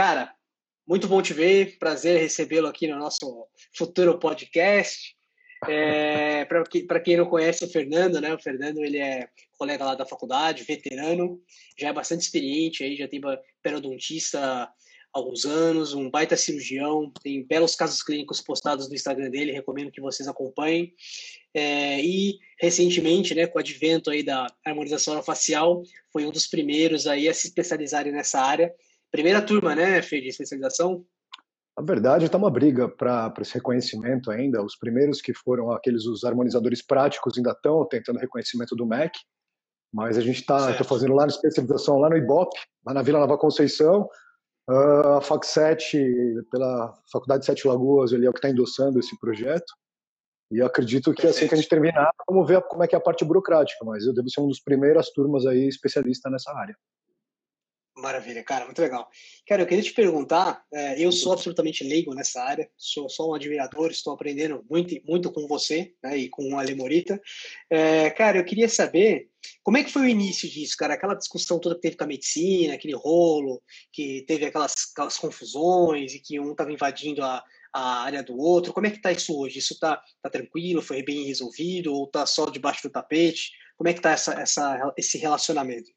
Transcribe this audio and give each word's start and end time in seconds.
Cara, 0.00 0.34
muito 0.88 1.06
bom 1.06 1.20
te 1.20 1.34
ver, 1.34 1.76
prazer 1.78 2.18
recebê-lo 2.18 2.66
aqui 2.66 2.86
no 2.86 2.98
nosso 2.98 3.46
futuro 3.76 4.18
podcast. 4.18 5.14
É, 5.68 6.46
Para 6.88 7.00
quem 7.00 7.18
não 7.18 7.26
conhece 7.26 7.62
o 7.66 7.70
Fernando, 7.70 8.18
né? 8.18 8.32
O 8.32 8.38
Fernando 8.38 8.78
ele 8.78 8.96
é 8.96 9.28
colega 9.58 9.84
lá 9.84 9.94
da 9.94 10.06
faculdade, 10.06 10.64
veterano, 10.64 11.38
já 11.78 11.88
é 11.88 11.92
bastante 11.92 12.22
experiente, 12.22 12.82
aí 12.82 12.96
já 12.96 13.06
tem 13.06 13.20
periodontista 13.62 14.40
há 14.42 14.72
alguns 15.12 15.44
anos, 15.44 15.92
um 15.92 16.08
baita 16.08 16.34
cirurgião, 16.34 17.12
tem 17.22 17.46
belos 17.46 17.76
casos 17.76 18.02
clínicos 18.02 18.40
postados 18.40 18.88
no 18.88 18.94
Instagram 18.94 19.28
dele, 19.28 19.52
recomendo 19.52 19.92
que 19.92 20.00
vocês 20.00 20.26
acompanhem. 20.26 20.94
É, 21.52 22.00
e 22.00 22.38
recentemente, 22.58 23.34
né, 23.34 23.46
com 23.46 23.58
o 23.58 23.60
advento 23.60 24.08
aí 24.08 24.22
da 24.22 24.46
harmonização 24.64 25.22
facial, 25.22 25.82
foi 26.10 26.24
um 26.24 26.30
dos 26.30 26.46
primeiros 26.46 27.06
aí 27.06 27.28
a 27.28 27.34
se 27.34 27.48
especializarem 27.48 28.12
nessa 28.12 28.40
área. 28.40 28.72
Primeira 29.10 29.42
turma, 29.42 29.74
né, 29.74 30.00
Fê, 30.02 30.20
de 30.20 30.28
especialização? 30.28 31.04
Na 31.76 31.84
verdade, 31.84 32.26
está 32.26 32.36
uma 32.36 32.50
briga 32.50 32.88
para 32.88 33.32
esse 33.40 33.54
reconhecimento 33.54 34.30
ainda. 34.30 34.62
Os 34.62 34.76
primeiros 34.76 35.20
que 35.20 35.32
foram 35.32 35.72
aqueles 35.72 36.04
os 36.04 36.24
harmonizadores 36.24 36.82
práticos 36.82 37.36
ainda 37.36 37.52
estão 37.52 37.86
tentando 37.86 38.18
reconhecimento 38.18 38.76
do 38.76 38.86
MEC, 38.86 39.18
mas 39.92 40.18
a 40.18 40.20
gente 40.20 40.40
está 40.40 40.72
fazendo 40.84 41.14
lá 41.14 41.22
na 41.22 41.32
especialização 41.32 41.98
lá 41.98 42.10
no 42.10 42.16
IBOP, 42.16 42.50
lá 42.86 42.94
na 42.94 43.02
Vila 43.02 43.20
Nova 43.20 43.38
Conceição. 43.38 44.08
Uh, 44.68 45.16
a 45.16 45.20
FAC7, 45.20 46.44
pela 46.50 46.94
Faculdade 47.10 47.40
de 47.40 47.46
Sete 47.46 47.66
Lagoas, 47.66 48.12
ele 48.12 48.26
é 48.26 48.30
o 48.30 48.32
que 48.32 48.38
está 48.38 48.50
endossando 48.50 49.00
esse 49.00 49.18
projeto. 49.18 49.72
E 50.52 50.60
acredito 50.60 51.14
que 51.14 51.26
assim 51.26 51.48
que 51.48 51.54
a 51.54 51.56
gente 51.56 51.68
terminar, 51.68 52.10
vamos 52.28 52.46
ver 52.46 52.60
como 52.62 52.82
é 52.82 52.86
que 52.86 52.94
é 52.94 52.98
a 52.98 53.02
parte 53.02 53.24
burocrática, 53.24 53.84
mas 53.84 54.04
eu 54.04 54.12
devo 54.12 54.28
ser 54.28 54.40
um 54.40 54.48
dos 54.48 54.60
primeiras 54.60 55.10
turmas 55.10 55.46
aí 55.46 55.66
especialista 55.66 56.28
nessa 56.28 56.52
área. 56.52 56.76
Maravilha, 57.96 58.42
cara, 58.42 58.64
muito 58.64 58.80
legal. 58.80 59.08
Cara, 59.46 59.62
eu 59.62 59.66
queria 59.66 59.82
te 59.82 59.92
perguntar, 59.92 60.64
é, 60.72 61.04
eu 61.04 61.10
sou 61.10 61.32
absolutamente 61.32 61.84
leigo 61.84 62.14
nessa 62.14 62.42
área, 62.42 62.70
sou 62.76 63.08
só 63.08 63.28
um 63.28 63.34
admirador, 63.34 63.90
estou 63.90 64.12
aprendendo 64.12 64.64
muito, 64.70 64.94
muito 65.04 65.30
com 65.30 65.46
você 65.46 65.92
né, 66.02 66.16
e 66.16 66.28
com 66.28 66.58
a 66.58 66.62
Lemorita. 66.62 67.20
É, 67.68 68.08
cara, 68.10 68.38
eu 68.38 68.44
queria 68.44 68.68
saber 68.68 69.28
como 69.62 69.76
é 69.76 69.84
que 69.84 69.92
foi 69.92 70.02
o 70.02 70.08
início 70.08 70.48
disso, 70.48 70.76
cara, 70.78 70.94
aquela 70.94 71.14
discussão 71.14 71.58
toda 71.58 71.74
que 71.74 71.82
teve 71.82 71.96
com 71.96 72.04
a 72.04 72.06
medicina, 72.06 72.74
aquele 72.74 72.94
rolo, 72.94 73.62
que 73.92 74.24
teve 74.26 74.46
aquelas, 74.46 74.74
aquelas 74.92 75.18
confusões 75.18 76.14
e 76.14 76.20
que 76.20 76.38
um 76.40 76.52
estava 76.52 76.72
invadindo 76.72 77.22
a, 77.22 77.42
a 77.72 78.02
área 78.02 78.22
do 78.22 78.38
outro, 78.38 78.72
como 78.72 78.86
é 78.86 78.90
que 78.90 78.96
está 78.96 79.12
isso 79.12 79.36
hoje? 79.36 79.58
Isso 79.58 79.74
está 79.74 80.00
tá 80.22 80.30
tranquilo, 80.30 80.80
foi 80.80 81.02
bem 81.02 81.24
resolvido 81.24 81.92
ou 81.92 82.04
está 82.06 82.24
só 82.24 82.46
debaixo 82.46 82.82
do 82.84 82.92
tapete? 82.92 83.50
Como 83.76 83.88
é 83.88 83.92
que 83.92 83.98
está 83.98 84.12
essa, 84.12 84.32
essa, 84.34 84.94
esse 84.96 85.18
relacionamento? 85.18 85.90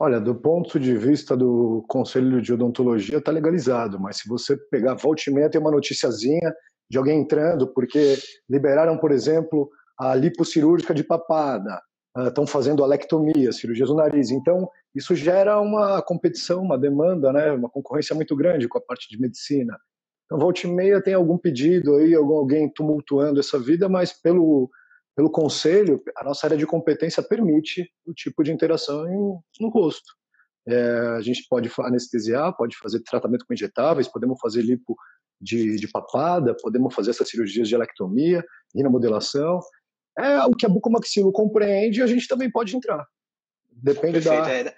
Olha, 0.00 0.20
do 0.20 0.34
ponto 0.34 0.78
de 0.78 0.96
vista 0.96 1.36
do 1.36 1.84
Conselho 1.88 2.42
de 2.42 2.52
Odontologia, 2.52 3.18
está 3.18 3.30
legalizado, 3.30 3.98
mas 3.98 4.18
se 4.18 4.28
você 4.28 4.56
pegar, 4.70 4.94
volta 4.94 5.22
e 5.28 5.32
meia, 5.32 5.48
tem 5.48 5.60
uma 5.60 5.70
noticiazinha 5.70 6.52
de 6.90 6.98
alguém 6.98 7.20
entrando, 7.20 7.66
porque 7.68 8.16
liberaram, 8.48 8.98
por 8.98 9.10
exemplo, 9.12 9.70
a 9.98 10.14
lipocirúrgica 10.14 10.92
de 10.92 11.04
papada, 11.04 11.80
estão 12.28 12.44
uh, 12.44 12.46
fazendo 12.46 12.84
alectomia, 12.84 13.52
cirurgias 13.52 13.88
do 13.88 13.96
nariz. 13.96 14.30
Então, 14.30 14.68
isso 14.94 15.14
gera 15.14 15.60
uma 15.60 16.00
competição, 16.02 16.62
uma 16.62 16.78
demanda, 16.78 17.32
né, 17.32 17.50
uma 17.52 17.68
concorrência 17.68 18.14
muito 18.14 18.36
grande 18.36 18.68
com 18.68 18.78
a 18.78 18.80
parte 18.80 19.08
de 19.08 19.20
medicina. 19.20 19.76
Então, 20.26 20.38
volta 20.38 20.66
e 20.66 20.70
meia 20.70 21.02
tem 21.02 21.14
algum 21.14 21.36
pedido 21.36 21.96
aí, 21.96 22.14
alguém 22.14 22.68
tumultuando 22.68 23.40
essa 23.40 23.58
vida, 23.58 23.88
mas 23.88 24.12
pelo 24.12 24.70
pelo 25.14 25.30
conselho, 25.30 26.02
a 26.16 26.24
nossa 26.24 26.46
área 26.46 26.56
de 26.56 26.66
competência 26.66 27.22
permite 27.22 27.90
o 28.04 28.12
tipo 28.12 28.42
de 28.42 28.52
interação 28.52 29.06
em, 29.06 29.38
no 29.60 29.68
rosto. 29.68 30.12
É, 30.66 31.16
a 31.16 31.20
gente 31.20 31.46
pode 31.48 31.70
anestesiar, 31.80 32.56
pode 32.56 32.76
fazer 32.76 33.00
tratamento 33.00 33.44
com 33.46 33.54
injetáveis, 33.54 34.08
podemos 34.08 34.38
fazer 34.40 34.62
lipo 34.62 34.96
de, 35.40 35.76
de 35.76 35.86
papada, 35.88 36.56
podemos 36.60 36.94
fazer 36.94 37.10
essas 37.10 37.28
cirurgias 37.28 37.68
de 37.68 37.74
alectomia, 37.74 38.44
rinomodelação. 38.74 39.60
É 40.18 40.42
o 40.44 40.52
que 40.52 40.64
a 40.64 40.68
bucomaxilo 40.68 41.32
compreende, 41.32 42.02
a 42.02 42.06
gente 42.06 42.26
também 42.26 42.50
pode 42.50 42.76
entrar. 42.76 43.06
Depende 43.70 44.20
Perfeito, 44.20 44.42
da... 44.42 44.70
É. 44.70 44.76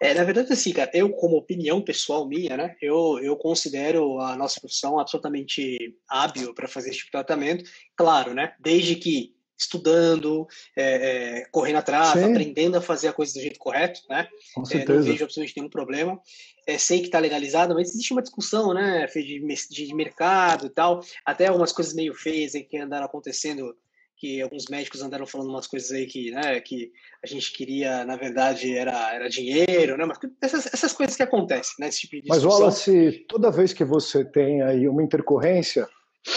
É, 0.00 0.14
na 0.14 0.22
verdade, 0.22 0.52
assim, 0.52 0.72
cara, 0.72 0.90
eu, 0.94 1.10
como 1.10 1.36
opinião 1.36 1.82
pessoal 1.82 2.26
minha, 2.26 2.56
né, 2.56 2.76
eu, 2.80 3.18
eu 3.20 3.36
considero 3.36 4.20
a 4.20 4.36
nossa 4.36 4.60
profissão 4.60 4.98
absolutamente 4.98 5.96
hábil 6.08 6.54
para 6.54 6.68
fazer 6.68 6.90
esse 6.90 6.98
tipo 6.98 7.08
de 7.08 7.12
tratamento. 7.12 7.64
Claro, 7.96 8.32
né, 8.32 8.54
desde 8.60 8.94
que 8.94 9.34
estudando, 9.58 10.46
é, 10.76 11.40
é, 11.40 11.44
correndo 11.50 11.78
atrás, 11.78 12.12
Sim. 12.12 12.30
aprendendo 12.30 12.78
a 12.78 12.80
fazer 12.80 13.08
a 13.08 13.12
coisa 13.12 13.34
do 13.34 13.40
jeito 13.40 13.58
correto, 13.58 14.00
né? 14.08 14.28
Com 14.54 14.64
certeza. 14.64 14.92
É, 14.92 14.94
não 14.94 15.02
vejo 15.02 15.24
absolutamente 15.24 15.56
nenhum 15.56 15.68
problema. 15.68 16.20
É, 16.64 16.78
sei 16.78 17.00
que 17.00 17.06
está 17.06 17.18
legalizado, 17.18 17.74
mas 17.74 17.88
existe 17.88 18.12
uma 18.12 18.22
discussão, 18.22 18.72
né, 18.72 19.06
de, 19.06 19.40
de 19.70 19.94
mercado 19.94 20.66
e 20.66 20.70
tal, 20.70 21.00
até 21.26 21.48
algumas 21.48 21.72
coisas 21.72 21.92
meio 21.92 22.14
feias 22.14 22.52
que 22.52 22.78
andaram 22.78 23.06
acontecendo 23.06 23.76
que 24.18 24.42
alguns 24.42 24.64
médicos 24.68 25.00
andaram 25.00 25.26
falando 25.26 25.50
umas 25.50 25.66
coisas 25.66 25.92
aí 25.92 26.06
que, 26.06 26.30
né, 26.32 26.60
que 26.60 26.90
a 27.22 27.26
gente 27.26 27.52
queria, 27.52 28.04
na 28.04 28.16
verdade, 28.16 28.76
era, 28.76 29.14
era 29.14 29.28
dinheiro, 29.28 29.96
né? 29.96 30.04
Mas 30.04 30.18
essas, 30.42 30.66
essas 30.74 30.92
coisas 30.92 31.16
que 31.16 31.22
acontecem, 31.22 31.74
né? 31.78 31.88
Esse 31.88 32.00
tipo 32.00 32.20
de 32.20 32.28
Mas, 32.28 32.44
Wallace, 32.44 33.24
toda 33.28 33.50
vez 33.50 33.72
que 33.72 33.84
você 33.84 34.24
tem 34.24 34.60
aí 34.62 34.88
uma 34.88 35.02
intercorrência, 35.02 35.88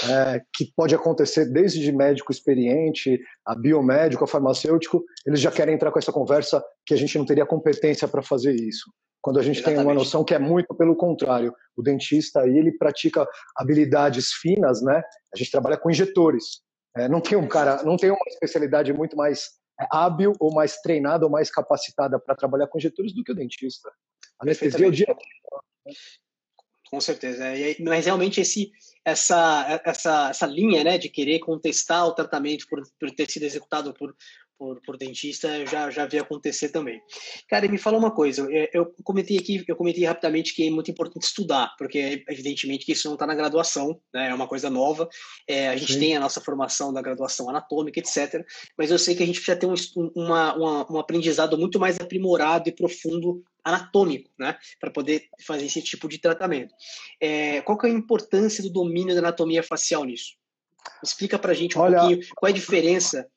é, 0.07 0.41
que 0.53 0.71
pode 0.75 0.93
acontecer 0.93 1.51
desde 1.51 1.91
médico 1.91 2.31
experiente, 2.31 3.19
a 3.45 3.55
biomédico, 3.55 4.23
a 4.23 4.27
farmacêutico, 4.27 5.03
eles 5.25 5.41
já 5.41 5.51
querem 5.51 5.73
entrar 5.73 5.91
com 5.91 5.99
essa 5.99 6.11
conversa 6.11 6.63
que 6.85 6.93
a 6.93 6.97
gente 6.97 7.17
não 7.17 7.25
teria 7.25 7.45
competência 7.47 8.07
para 8.07 8.21
fazer 8.21 8.53
isso. 8.53 8.91
Quando 9.21 9.39
a 9.39 9.43
gente 9.43 9.57
Exatamente. 9.57 9.79
tem 9.79 9.87
uma 9.87 9.93
noção 9.93 10.23
que 10.23 10.33
é 10.33 10.39
muito 10.39 10.73
pelo 10.75 10.95
contrário, 10.95 11.53
o 11.75 11.81
dentista 11.81 12.41
aí 12.41 12.57
ele 12.57 12.71
pratica 12.71 13.27
habilidades 13.55 14.33
finas, 14.33 14.81
né? 14.81 15.01
A 15.33 15.37
gente 15.37 15.51
trabalha 15.51 15.77
com 15.77 15.89
injetores. 15.89 16.61
É, 16.95 17.07
não 17.07 17.21
tem 17.21 17.37
um 17.37 17.47
cara, 17.47 17.83
não 17.83 17.95
tem 17.95 18.09
uma 18.09 18.19
especialidade 18.27 18.91
muito 18.91 19.15
mais 19.15 19.51
é, 19.79 19.87
hábil 19.91 20.33
ou 20.39 20.53
mais 20.53 20.77
treinada 20.77 21.25
ou 21.25 21.31
mais 21.31 21.49
capacitada 21.49 22.19
para 22.19 22.35
trabalhar 22.35 22.67
com 22.67 22.77
injetores 22.77 23.13
do 23.13 23.23
que 23.23 23.31
o 23.31 23.35
dentista. 23.35 23.89
Anestesia 24.39 24.85
é 24.85 24.89
o 24.89 24.91
dia. 24.91 25.15
Com 26.89 26.99
certeza. 26.99 27.45
Mas 27.79 28.05
realmente 28.05 28.41
esse, 28.41 28.69
essa, 29.05 29.81
essa, 29.85 30.29
essa 30.29 30.45
linha 30.45 30.83
né, 30.83 30.97
de 30.97 31.07
querer 31.07 31.39
contestar 31.39 32.05
o 32.05 32.13
tratamento 32.13 32.65
por, 32.69 32.81
por 32.99 33.11
ter 33.11 33.31
sido 33.31 33.43
executado 33.43 33.93
por, 33.93 34.13
por, 34.61 34.79
por, 34.81 34.95
dentista, 34.95 35.47
eu 35.57 35.65
já, 35.65 35.89
já 35.89 36.05
vi 36.05 36.19
acontecer 36.19 36.69
também. 36.69 37.01
Cara, 37.49 37.67
me 37.67 37.79
fala 37.79 37.97
uma 37.97 38.11
coisa, 38.11 38.47
eu, 38.51 38.67
eu 38.71 38.95
comentei 39.03 39.35
aqui, 39.39 39.65
eu 39.67 39.75
comentei 39.75 40.05
rapidamente 40.05 40.53
que 40.53 40.67
é 40.67 40.69
muito 40.69 40.91
importante 40.91 41.23
estudar, 41.23 41.73
porque 41.79 42.23
evidentemente 42.29 42.85
que 42.85 42.91
isso 42.91 43.07
não 43.07 43.15
está 43.15 43.25
na 43.25 43.33
graduação, 43.33 43.99
né, 44.13 44.29
é 44.29 44.33
uma 44.35 44.47
coisa 44.47 44.69
nova, 44.69 45.09
é, 45.47 45.69
a 45.69 45.75
gente 45.75 45.93
Sim. 45.93 45.99
tem 45.99 46.15
a 46.15 46.19
nossa 46.19 46.39
formação 46.39 46.93
da 46.93 47.01
graduação 47.01 47.49
anatômica, 47.49 47.99
etc., 47.99 48.45
mas 48.77 48.91
eu 48.91 48.99
sei 48.99 49.15
que 49.15 49.23
a 49.23 49.25
gente 49.25 49.41
precisa 49.41 49.57
ter 49.57 49.65
um, 49.65 49.73
uma, 50.15 50.53
uma, 50.55 50.93
um 50.93 50.99
aprendizado 50.99 51.57
muito 51.57 51.79
mais 51.79 51.99
aprimorado 51.99 52.69
e 52.69 52.71
profundo 52.71 53.43
anatômico, 53.63 54.29
né, 54.37 54.55
para 54.79 54.91
poder 54.91 55.23
fazer 55.43 55.65
esse 55.65 55.81
tipo 55.81 56.07
de 56.07 56.19
tratamento. 56.19 56.71
É, 57.19 57.61
qual 57.61 57.79
que 57.79 57.87
é 57.87 57.89
a 57.89 57.93
importância 57.93 58.61
do 58.61 58.69
domínio 58.69 59.15
da 59.15 59.21
anatomia 59.21 59.63
facial 59.63 60.03
nisso? 60.05 60.35
Explica 61.03 61.39
para 61.39 61.51
a 61.51 61.55
gente 61.55 61.79
um 61.79 61.81
Olha, 61.81 61.97
pouquinho 61.97 62.19
qual 62.35 62.47
é 62.47 62.51
a 62.51 62.55
diferença 62.55 63.27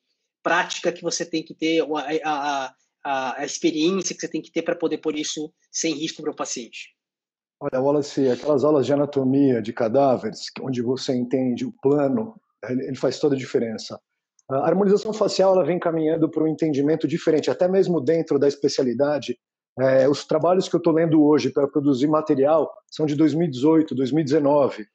prática 0.45 0.93
que 0.93 1.03
você 1.03 1.25
tem 1.25 1.43
que 1.43 1.55
ter, 1.55 1.83
a, 2.23 2.75
a, 3.03 3.41
a, 3.41 3.45
experiência 3.45 4.15
que 4.15 4.21
você 4.21 4.29
tem 4.29 4.43
que 4.43 4.53
ter 4.53 4.63
para 4.63 4.77
poder 4.77 4.99
pôr 4.99 5.17
isso 5.17 5.51
sem 5.73 5.95
risco 5.95 6.23
para 6.23 6.31
o 6.31 6.37
paciente. 6.37 6.95
Olha, 7.59 7.81
Wallace, 7.81 8.29
aquelas 8.29 8.63
aulas 8.63 8.85
de 8.85 8.93
anatomia 8.93 9.63
de 9.63 9.73
cadáveres, 9.73 10.51
onde 10.61 10.83
você 10.83 11.15
entende 11.15 11.65
o 11.65 11.73
plano, 11.83 12.39
ele 12.69 12.95
faz 12.95 13.19
toda 13.19 13.35
a 13.35 13.39
diferença. 13.39 13.99
A 14.51 14.69
harmonização 14.69 15.15
facial 15.15 15.55
ela 15.55 15.65
vem 15.65 15.79
caminhando 15.79 16.31
para 16.31 16.45
um 16.45 16.49
entendimento 16.49 17.09
diferente, 17.09 17.51
até 17.51 17.67
mesmo 17.67 18.01
dentro 18.01 18.39
da 18.39 18.47
especialidade. 18.47 19.39
É, 19.81 20.07
os 20.09 20.25
trabalhos 20.27 20.69
que 20.69 20.77
eu 20.77 20.79
estou 20.79 20.93
lendo 20.93 21.25
hoje 21.25 21.51
para 21.51 21.67
produzir 21.67 22.07
material 22.07 22.71
são 22.91 23.07
de 23.07 23.17
2018, 23.17 23.95
2019. 23.95 24.87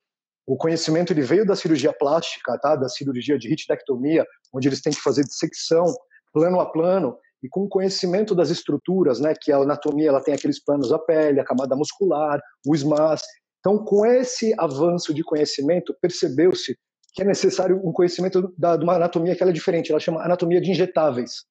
O 0.49 0.57
conhecimento 0.57 1.13
ele 1.13 1.21
veio 1.21 1.45
da 1.45 1.55
cirurgia 1.55 1.93
plástica, 1.93 2.57
tá? 2.57 2.75
da 2.75 2.89
cirurgia 2.89 3.37
de 3.37 3.47
ritidectomia, 3.47 4.25
onde 4.51 4.67
eles 4.67 4.81
têm 4.81 4.91
que 4.91 4.99
fazer 4.99 5.21
dissecção 5.21 5.85
plano 6.33 6.59
a 6.59 6.65
plano 6.65 7.15
e 7.43 7.47
com 7.47 7.65
o 7.65 7.69
conhecimento 7.69 8.33
das 8.33 8.49
estruturas, 8.49 9.19
né, 9.19 9.35
que 9.39 9.51
a 9.51 9.57
anatomia 9.57 10.09
ela 10.09 10.23
tem 10.23 10.33
aqueles 10.33 10.59
planos 10.59 10.89
da 10.89 10.97
pele, 10.97 11.39
a 11.39 11.45
camada 11.45 11.75
muscular, 11.75 12.41
o 12.65 12.75
SMAS. 12.75 13.21
Então, 13.59 13.77
com 13.85 14.03
esse 14.07 14.55
avanço 14.57 15.13
de 15.13 15.23
conhecimento, 15.23 15.95
percebeu-se 16.01 16.75
que 17.13 17.21
é 17.21 17.25
necessário 17.25 17.79
um 17.87 17.93
conhecimento 17.93 18.51
da, 18.57 18.75
de 18.75 18.83
uma 18.83 18.95
anatomia 18.95 19.35
que 19.35 19.43
ela 19.43 19.51
é 19.51 19.53
diferente, 19.53 19.91
ela 19.91 19.99
chama 19.99 20.23
anatomia 20.23 20.59
de 20.59 20.71
injetáveis. 20.71 21.43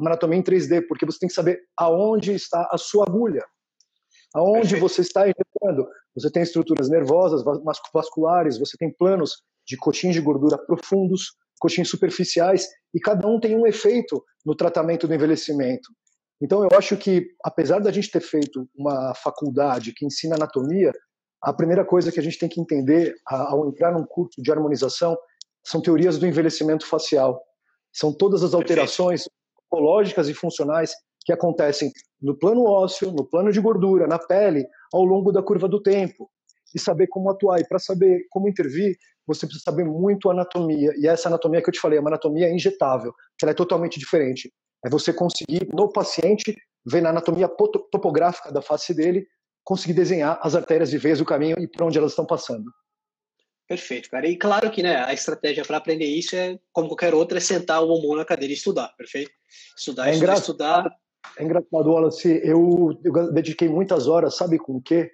Uma 0.00 0.12
anatomia 0.12 0.38
em 0.38 0.42
3D, 0.42 0.86
porque 0.88 1.04
você 1.04 1.18
tem 1.18 1.28
que 1.28 1.34
saber 1.34 1.60
aonde 1.76 2.32
está 2.32 2.66
a 2.72 2.78
sua 2.78 3.04
agulha, 3.06 3.44
aonde 4.34 4.74
você 4.76 5.02
está 5.02 5.26
injetando. 5.28 5.86
Você 6.18 6.30
tem 6.30 6.42
estruturas 6.42 6.88
nervosas, 6.88 7.42
vasculares, 7.92 8.58
você 8.58 8.76
tem 8.76 8.92
planos 8.92 9.42
de 9.66 9.76
coxins 9.76 10.14
de 10.14 10.20
gordura 10.20 10.58
profundos, 10.58 11.34
coxins 11.60 11.88
superficiais, 11.88 12.66
e 12.94 13.00
cada 13.00 13.26
um 13.26 13.38
tem 13.38 13.56
um 13.56 13.66
efeito 13.66 14.22
no 14.44 14.54
tratamento 14.54 15.06
do 15.06 15.14
envelhecimento. 15.14 15.90
Então, 16.40 16.62
eu 16.62 16.76
acho 16.76 16.96
que, 16.96 17.26
apesar 17.44 17.80
da 17.80 17.90
gente 17.90 18.10
ter 18.10 18.20
feito 18.20 18.68
uma 18.76 19.14
faculdade 19.14 19.92
que 19.92 20.06
ensina 20.06 20.36
anatomia, 20.36 20.92
a 21.42 21.52
primeira 21.52 21.84
coisa 21.84 22.10
que 22.10 22.18
a 22.18 22.22
gente 22.22 22.38
tem 22.38 22.48
que 22.48 22.60
entender 22.60 23.14
ao 23.26 23.68
entrar 23.68 23.92
num 23.92 24.04
curso 24.04 24.40
de 24.40 24.50
harmonização 24.50 25.16
são 25.64 25.80
teorias 25.80 26.18
do 26.18 26.26
envelhecimento 26.26 26.86
facial. 26.86 27.40
São 27.92 28.12
todas 28.12 28.42
as 28.42 28.54
alterações 28.54 29.24
psicológicas 29.56 30.28
e 30.28 30.34
funcionais 30.34 30.92
que 31.24 31.32
acontecem 31.32 31.92
no 32.22 32.36
plano 32.36 32.64
ósseo, 32.64 33.12
no 33.12 33.28
plano 33.28 33.52
de 33.52 33.60
gordura, 33.60 34.06
na 34.06 34.18
pele, 34.18 34.66
ao 34.92 35.04
longo 35.04 35.32
da 35.32 35.42
curva 35.42 35.68
do 35.68 35.82
tempo. 35.82 36.30
E 36.74 36.78
saber 36.78 37.06
como 37.08 37.30
atuar. 37.30 37.60
E 37.60 37.66
para 37.66 37.78
saber 37.78 38.26
como 38.30 38.48
intervir, 38.48 38.96
você 39.26 39.46
precisa 39.46 39.64
saber 39.64 39.84
muito 39.84 40.30
anatomia. 40.30 40.92
E 40.96 41.06
essa 41.06 41.28
anatomia 41.28 41.62
que 41.62 41.68
eu 41.68 41.72
te 41.72 41.80
falei 41.80 41.98
é 41.98 42.00
uma 42.00 42.10
anatomia 42.10 42.50
injetável, 42.50 43.12
que 43.38 43.44
ela 43.44 43.52
é 43.52 43.54
totalmente 43.54 43.98
diferente. 43.98 44.52
É 44.84 44.88
você 44.88 45.12
conseguir, 45.12 45.68
no 45.72 45.90
paciente, 45.90 46.56
ver 46.86 47.00
na 47.00 47.10
anatomia 47.10 47.48
topográfica 47.48 48.52
da 48.52 48.62
face 48.62 48.94
dele, 48.94 49.26
conseguir 49.64 49.92
desenhar 49.92 50.38
as 50.42 50.54
artérias 50.54 50.92
e 50.92 50.98
veias 50.98 51.18
do 51.18 51.24
caminho 51.24 51.56
e 51.58 51.68
por 51.68 51.82
onde 51.82 51.98
elas 51.98 52.12
estão 52.12 52.24
passando. 52.24 52.64
Perfeito, 53.68 54.08
cara. 54.08 54.26
E 54.26 54.34
claro 54.34 54.70
que 54.70 54.82
né, 54.82 54.96
a 54.96 55.12
estratégia 55.12 55.62
para 55.62 55.76
aprender 55.76 56.06
isso 56.06 56.34
é, 56.34 56.58
como 56.72 56.88
qualquer 56.88 57.12
outra, 57.12 57.36
é 57.36 57.40
sentar 57.40 57.82
o 57.82 57.86
bumbum 57.86 58.16
na 58.16 58.24
cadeira 58.24 58.52
e 58.52 58.56
estudar, 58.56 58.88
perfeito? 58.96 59.30
Estudar, 59.76 60.08
é 60.08 60.12
estudar, 60.12 60.38
estudar. 60.38 60.96
É 61.36 61.44
engraçado, 61.44 61.90
Wallace, 61.90 62.40
eu, 62.44 62.98
eu 63.04 63.32
dediquei 63.32 63.68
muitas 63.68 64.08
horas, 64.08 64.36
sabe 64.36 64.58
com 64.58 64.76
o 64.76 64.82
quê? 64.82 65.10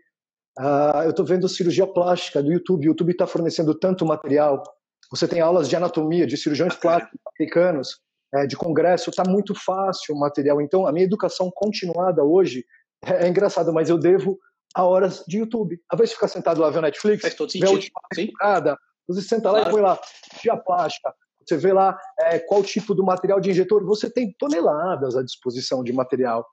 Uh, 0.58 1.02
eu 1.04 1.10
estou 1.10 1.24
vendo 1.24 1.48
cirurgia 1.48 1.86
plástica 1.86 2.42
do 2.42 2.52
YouTube. 2.52 2.86
O 2.86 2.90
YouTube 2.90 3.10
está 3.10 3.26
fornecendo 3.26 3.74
tanto 3.74 4.06
material. 4.06 4.62
Você 5.10 5.26
tem 5.26 5.40
aulas 5.40 5.68
de 5.68 5.76
anatomia, 5.76 6.26
de 6.26 6.36
cirurgiões 6.36 6.74
plásticos 6.76 7.18
americanos, 7.36 7.98
é, 8.32 8.46
de 8.46 8.56
congresso. 8.56 9.10
Está 9.10 9.24
muito 9.28 9.54
fácil 9.54 10.14
o 10.14 10.18
material. 10.18 10.60
Então, 10.60 10.86
a 10.86 10.92
minha 10.92 11.04
educação 11.04 11.50
continuada 11.52 12.22
hoje 12.22 12.64
é, 13.04 13.26
é 13.26 13.28
engraçado, 13.28 13.72
mas 13.72 13.90
eu 13.90 13.98
devo 13.98 14.38
a 14.74 14.84
horas 14.84 15.24
de 15.26 15.38
YouTube. 15.38 15.80
Ao 15.90 15.96
invés 15.96 16.10
de 16.10 16.16
ficar 16.16 16.28
sentado 16.28 16.60
lá 16.60 16.70
vendo 16.70 16.82
Netflix, 16.82 17.22
Faz 17.22 17.34
todo 17.34 17.50
sentido. 17.50 17.78
Temporada, 18.14 18.78
você 19.06 19.22
senta 19.22 19.50
lá 19.50 19.60
claro. 19.60 19.70
e 19.70 19.72
põe 19.72 19.82
lá 19.82 20.00
dia 20.42 20.56
plástica. 20.56 21.14
Você 21.46 21.56
vê 21.56 21.72
lá 21.72 21.98
é, 22.20 22.38
qual 22.38 22.62
tipo 22.62 22.94
do 22.94 23.04
material 23.04 23.40
de 23.40 23.50
injetor. 23.50 23.84
Você 23.84 24.10
tem 24.10 24.32
toneladas 24.38 25.16
à 25.16 25.22
disposição 25.22 25.82
de 25.82 25.92
material. 25.92 26.46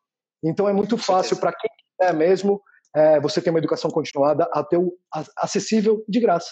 Então 0.44 0.68
é 0.68 0.74
muito 0.74 0.98
fácil 0.98 1.38
para 1.38 1.54
quem 1.54 1.70
quer 2.00 2.14
mesmo 2.14 2.62
é, 2.96 3.20
você 3.20 3.42
ter 3.42 3.50
uma 3.50 3.60
educação 3.60 3.90
continuada 3.90 4.50
até 4.52 4.78
o 4.78 4.94
acessível 5.38 6.04
de 6.08 6.20
graça. 6.20 6.52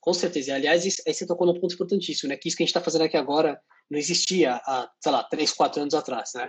Com 0.00 0.12
certeza. 0.12 0.54
Aliás, 0.54 0.84
aí 1.06 1.14
você 1.14 1.26
tocou 1.26 1.46
num 1.46 1.58
ponto 1.58 1.74
importantíssimo, 1.74 2.28
né? 2.28 2.36
Que 2.36 2.48
isso 2.48 2.56
que 2.56 2.62
a 2.62 2.66
gente 2.66 2.70
está 2.70 2.80
fazendo 2.80 3.02
aqui 3.02 3.16
agora 3.16 3.60
não 3.90 3.98
existia 3.98 4.54
há, 4.54 4.90
sei 5.00 5.12
lá, 5.12 5.22
três, 5.24 5.52
quatro 5.52 5.80
anos 5.80 5.94
atrás, 5.94 6.30
né? 6.34 6.48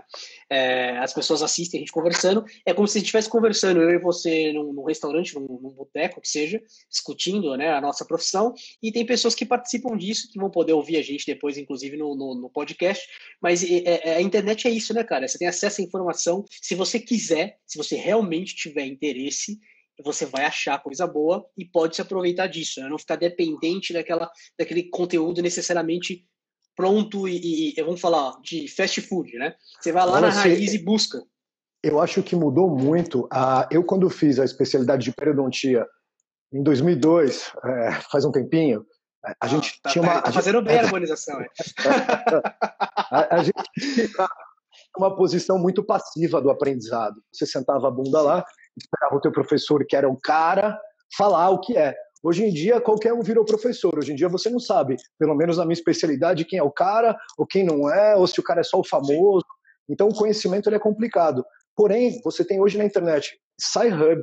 É, 0.50 0.98
as 1.00 1.14
pessoas 1.14 1.42
assistem 1.42 1.80
a 1.80 1.82
gente 1.82 1.92
conversando, 1.92 2.46
é 2.66 2.74
como 2.74 2.88
se 2.88 2.98
a 2.98 3.00
gente 3.00 3.08
estivesse 3.08 3.30
conversando, 3.30 3.82
eu 3.82 3.90
e 3.90 4.00
você 4.00 4.54
num, 4.54 4.72
num 4.72 4.86
restaurante, 4.86 5.36
num, 5.36 5.42
num 5.42 5.70
boteco, 5.72 6.22
que 6.22 6.30
seja, 6.30 6.62
discutindo 6.90 7.56
né, 7.58 7.70
a 7.70 7.82
nossa 7.82 8.06
profissão, 8.06 8.54
e 8.82 8.92
tem 8.92 9.06
pessoas 9.06 9.36
que 9.36 9.46
participam 9.46 9.98
disso, 9.98 10.30
que 10.32 10.40
vão 10.40 10.50
poder 10.50 10.74
ouvir 10.74 10.98
a 10.98 11.02
gente 11.02 11.26
depois, 11.26 11.58
inclusive, 11.58 11.98
no, 11.98 12.16
no, 12.16 12.36
no 12.36 12.50
podcast, 12.50 13.06
mas 13.42 13.64
é, 13.64 13.84
é, 13.86 14.16
a 14.16 14.22
internet 14.22 14.68
é 14.68 14.72
isso, 14.72 14.94
né, 14.94 15.04
cara? 15.04 15.28
Você 15.28 15.38
tem 15.38 15.48
acesso 15.48 15.82
à 15.82 15.84
informação, 15.84 16.46
se 16.50 16.74
você 16.74 17.00
quiser, 17.00 17.58
se 17.66 17.78
você 17.78 17.96
realmente 17.96 18.56
tiver 18.56 18.86
interesse, 18.86 19.60
você 20.04 20.26
vai 20.26 20.46
achar 20.46 20.82
coisa 20.82 21.08
boa 21.08 21.46
e 21.58 21.66
pode 21.66 21.96
se 21.96 22.02
aproveitar 22.02 22.48
disso, 22.48 22.82
né? 22.82 22.90
não 22.90 22.98
ficar 22.98 23.16
dependente 23.16 23.94
daquela, 23.94 24.30
daquele 24.58 24.84
conteúdo 24.90 25.42
necessariamente 25.42 26.26
pronto 26.76 27.28
e, 27.28 27.74
e, 27.78 27.82
vamos 27.82 28.02
falar 28.02 28.34
de 28.42 28.68
fast 28.68 29.02
food, 29.02 29.38
né? 29.38 29.56
Você 29.80 29.92
vai 29.92 30.06
lá 30.06 30.18
Agora, 30.18 30.34
na 30.34 30.42
raiz 30.42 30.74
e 30.74 30.84
busca. 30.84 31.24
Eu 31.82 32.02
acho 32.02 32.22
que 32.22 32.36
mudou 32.36 32.70
muito. 32.70 33.28
A, 33.32 33.68
eu 33.72 33.84
quando 33.84 34.10
fiz 34.10 34.40
a 34.40 34.46
especialidade 34.46 35.06
de 35.06 35.14
periodontia 35.14 35.86
em 36.52 36.62
2002, 36.62 37.54
é, 37.64 37.92
faz 38.12 38.26
um 38.26 38.32
tempinho, 38.32 38.86
a, 39.24 39.32
a 39.32 39.36
ah, 39.42 39.48
gente 39.48 39.82
tá, 39.82 39.90
tinha 39.90 40.02
uma. 40.02 40.22
Tá, 40.22 40.32
fazendo 40.32 40.60
gente, 40.60 40.68
bem 40.68 40.78
a 40.78 40.82
harmonização, 40.82 41.40
é. 41.42 41.48
a, 43.10 43.36
a 43.38 43.44
gente 43.44 43.64
tinha 43.74 44.28
uma 44.98 45.16
posição 45.16 45.58
muito 45.58 45.84
passiva 45.84 46.42
do 46.42 46.50
aprendizado. 46.50 47.16
Você 47.32 47.46
sentava 47.46 47.88
a 47.88 47.92
bunda 47.92 48.22
lá, 48.22 48.46
esperava 48.78 49.16
o 49.16 49.22
teu 49.22 49.32
professor, 49.32 49.86
que 49.86 49.96
era 49.96 50.10
o 50.10 50.20
cara, 50.20 50.80
falar 51.18 51.50
o 51.50 51.60
que 51.60 51.78
é. 51.78 51.96
Hoje 52.24 52.44
em 52.44 52.52
dia, 52.52 52.82
qualquer 52.82 53.14
um 53.14 53.22
virou 53.22 53.46
professor. 53.46 54.00
Hoje 54.00 54.12
em 54.12 54.16
dia, 54.16 54.28
você 54.28 54.50
não 54.50 54.60
sabe, 54.60 54.96
pelo 55.20 55.36
menos 55.36 55.58
na 55.58 55.66
minha 55.66 55.76
especialidade, 55.76 56.46
quem 56.46 56.58
é 56.58 56.64
o 56.64 56.72
cara, 56.72 57.16
ou 57.38 57.46
quem 57.46 57.64
não 57.64 57.90
é, 57.90 58.16
ou 58.16 58.26
se 58.26 58.40
o 58.40 58.44
cara 58.44 58.62
é 58.62 58.64
só 58.64 58.80
o 58.80 58.88
famoso. 58.88 59.46
Então, 59.88 60.08
o 60.08 60.16
conhecimento 60.16 60.70
é 60.70 60.80
complicado. 60.80 61.46
Porém, 61.76 62.20
você 62.24 62.44
tem 62.44 62.60
hoje 62.60 62.78
na 62.78 62.86
internet 62.86 63.38
SciHub, 63.60 64.22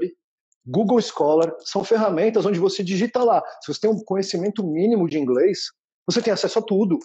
Google 0.67 1.01
Scholar, 1.01 1.55
são 1.61 1.85
ferramentas 1.85 2.47
onde 2.47 2.59
você 2.59 2.83
digita 2.83 3.23
lá. 3.23 3.43
Se 3.61 3.73
você 3.73 3.81
tem 3.81 3.91
um 3.91 4.05
conhecimento 4.05 4.67
mínimo 4.67 5.09
de 5.09 5.19
inglês, 5.19 5.71
você 6.07 6.21
tem 6.21 6.33
acesso 6.33 6.59
a 6.59 6.63
tudo. 6.63 6.99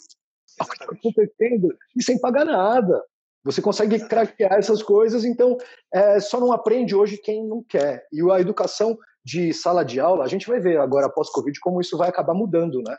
Acontecendo 0.59 1.75
e 1.95 2.03
sem 2.03 2.19
pagar 2.19 2.45
nada. 2.45 3.03
Você 3.47 3.61
consegue 3.61 4.05
craquear 4.07 4.53
essas 4.53 4.83
coisas, 4.83 5.23
então 5.23 5.57
é, 5.93 6.19
só 6.19 6.39
não 6.39 6.51
aprende 6.51 6.93
hoje 6.93 7.17
quem 7.17 7.47
não 7.47 7.63
quer. 7.63 8.05
E 8.11 8.19
a 8.29 8.41
educação 8.41 8.97
de 9.23 9.53
sala 9.53 9.83
de 9.83 9.99
aula, 9.99 10.25
a 10.25 10.27
gente 10.27 10.47
vai 10.47 10.59
ver 10.59 10.77
agora 10.79 11.07
após 11.07 11.29
Covid 11.29 11.57
como 11.61 11.79
isso 11.79 11.97
vai 11.97 12.09
acabar 12.09 12.33
mudando, 12.33 12.81
né? 12.83 12.95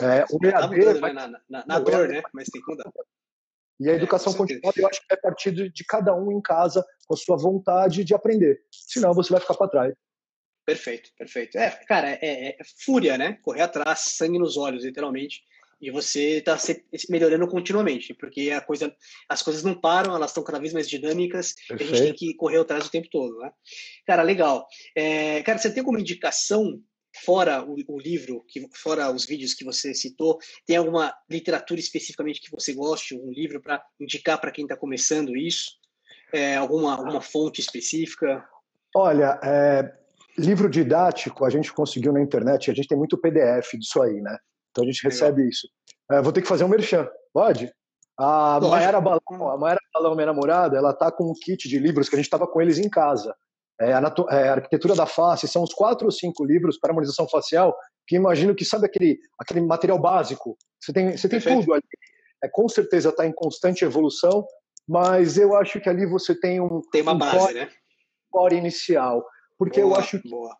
É, 0.00 0.24
o 0.30 0.44
EAD 0.44 0.60
tá 0.60 0.68
mudando, 0.68 1.00
vai... 1.00 1.12
né? 1.12 1.26
na, 1.26 1.40
na, 1.48 1.66
na 1.66 1.78
dor, 1.78 2.08
né? 2.08 2.22
Mas 2.32 2.48
tem 2.48 2.60
que 2.60 2.70
mudar. 2.70 2.90
E 3.78 3.88
a 3.88 3.92
é, 3.92 3.96
educação 3.96 4.32
é, 4.32 4.36
continuada, 4.36 4.80
eu 4.80 4.88
acho 4.88 5.00
que 5.00 5.06
é 5.12 5.14
a 5.14 5.20
partir 5.20 5.52
de 5.52 5.84
cada 5.84 6.14
um 6.14 6.32
em 6.32 6.40
casa, 6.40 6.84
com 7.06 7.14
a 7.14 7.16
sua 7.16 7.36
vontade 7.36 8.02
de 8.02 8.14
aprender. 8.14 8.60
Senão 8.72 9.14
você 9.14 9.30
vai 9.30 9.40
ficar 9.40 9.54
para 9.54 9.68
trás. 9.68 9.94
Perfeito, 10.66 11.10
perfeito. 11.16 11.58
É, 11.58 11.70
cara, 11.86 12.08
é, 12.10 12.48
é, 12.50 12.56
fúria, 12.84 13.18
né? 13.18 13.38
Correr 13.42 13.62
atrás, 13.62 14.00
sangue 14.16 14.38
nos 14.38 14.56
olhos, 14.56 14.84
literalmente. 14.84 15.42
E 15.80 15.90
você 15.90 16.38
está 16.38 16.56
melhorando 17.08 17.46
continuamente, 17.48 18.14
porque 18.14 18.50
a 18.50 18.60
coisa, 18.60 18.94
as 19.28 19.42
coisas 19.42 19.62
não 19.62 19.78
param, 19.78 20.14
elas 20.14 20.30
estão 20.30 20.42
cada 20.42 20.58
vez 20.58 20.72
mais 20.72 20.88
dinâmicas, 20.88 21.54
a 21.70 21.76
gente 21.76 22.00
tem 22.00 22.14
que 22.14 22.34
correr 22.34 22.58
atrás 22.58 22.86
o 22.86 22.90
tempo 22.90 23.08
todo, 23.10 23.38
né? 23.38 23.50
Cara, 24.06 24.22
legal. 24.22 24.66
É, 24.96 25.42
cara, 25.42 25.58
você 25.58 25.70
tem 25.70 25.80
alguma 25.80 26.00
indicação 26.00 26.80
fora 27.24 27.62
o, 27.62 27.76
o, 27.88 28.00
livro, 28.00 28.44
que, 28.48 28.66
fora 28.74 29.10
os 29.10 29.24
vídeos 29.24 29.54
que 29.54 29.64
você 29.64 29.94
citou, 29.94 30.38
tem 30.66 30.76
alguma 30.76 31.14
literatura 31.30 31.78
especificamente 31.78 32.40
que 32.40 32.50
você 32.50 32.72
goste, 32.72 33.14
um 33.14 33.30
livro 33.30 33.60
para 33.60 33.82
indicar 34.00 34.40
para 34.40 34.50
quem 34.50 34.64
está 34.64 34.76
começando 34.76 35.36
isso? 35.36 35.72
É, 36.32 36.56
alguma, 36.56 36.96
alguma 36.96 37.20
fonte 37.20 37.60
específica? 37.60 38.44
Olha, 38.96 39.38
é, 39.42 39.92
livro 40.36 40.68
didático 40.68 41.44
a 41.44 41.50
gente 41.50 41.72
conseguiu 41.72 42.12
na 42.12 42.20
internet, 42.20 42.70
a 42.70 42.74
gente 42.74 42.88
tem 42.88 42.98
muito 42.98 43.18
PDF 43.18 43.74
disso 43.78 44.02
aí, 44.02 44.20
né? 44.20 44.36
Então 44.74 44.82
a 44.82 44.86
gente 44.88 45.04
recebe 45.04 45.36
Legal. 45.36 45.50
isso. 45.50 45.68
É, 46.10 46.20
vou 46.20 46.32
ter 46.32 46.42
que 46.42 46.48
fazer 46.48 46.64
um 46.64 46.68
merchan, 46.68 47.08
pode? 47.32 47.72
A 48.18 48.58
Mayara 48.60 49.00
Balão, 49.00 49.50
a 49.50 49.56
Mayara 49.56 49.80
Balão, 49.92 50.14
minha 50.14 50.26
namorada, 50.26 50.76
ela 50.76 50.92
tá 50.92 51.10
com 51.10 51.30
um 51.30 51.32
kit 51.32 51.68
de 51.68 51.78
livros 51.78 52.08
que 52.08 52.16
a 52.16 52.18
gente 52.18 52.26
estava 52.26 52.46
com 52.46 52.60
eles 52.60 52.78
em 52.78 52.88
casa. 52.88 53.34
É, 53.80 53.92
a, 53.92 54.14
é, 54.30 54.48
Arquitetura 54.50 54.94
da 54.94 55.06
Face, 55.06 55.48
são 55.48 55.62
uns 55.62 55.72
quatro 55.72 56.06
ou 56.06 56.12
cinco 56.12 56.44
livros 56.44 56.78
para 56.78 56.90
harmonização 56.90 57.28
facial, 57.28 57.74
que 58.06 58.16
imagino 58.16 58.54
que 58.54 58.64
sabe 58.64 58.86
aquele, 58.86 59.18
aquele 59.38 59.60
material 59.62 59.98
básico. 59.98 60.56
Você 60.80 60.92
tem, 60.92 61.16
você 61.16 61.28
tem 61.28 61.40
tudo 61.40 61.72
ali. 61.72 61.82
É, 62.42 62.48
com 62.48 62.68
certeza 62.68 63.08
está 63.08 63.26
em 63.26 63.32
constante 63.32 63.84
evolução, 63.84 64.44
mas 64.88 65.38
eu 65.38 65.56
acho 65.56 65.80
que 65.80 65.88
ali 65.88 66.06
você 66.06 66.38
tem 66.38 66.60
um. 66.60 66.80
Tem 66.92 67.02
uma 67.02 67.14
um 67.14 67.18
base, 67.18 67.38
core, 67.38 67.54
né? 67.54 67.68
core 68.30 68.56
inicial. 68.56 69.24
Porque 69.58 69.80
boa, 69.80 69.94
eu 69.94 69.98
acho 69.98 70.20
que 70.20 70.28
boa. 70.28 70.54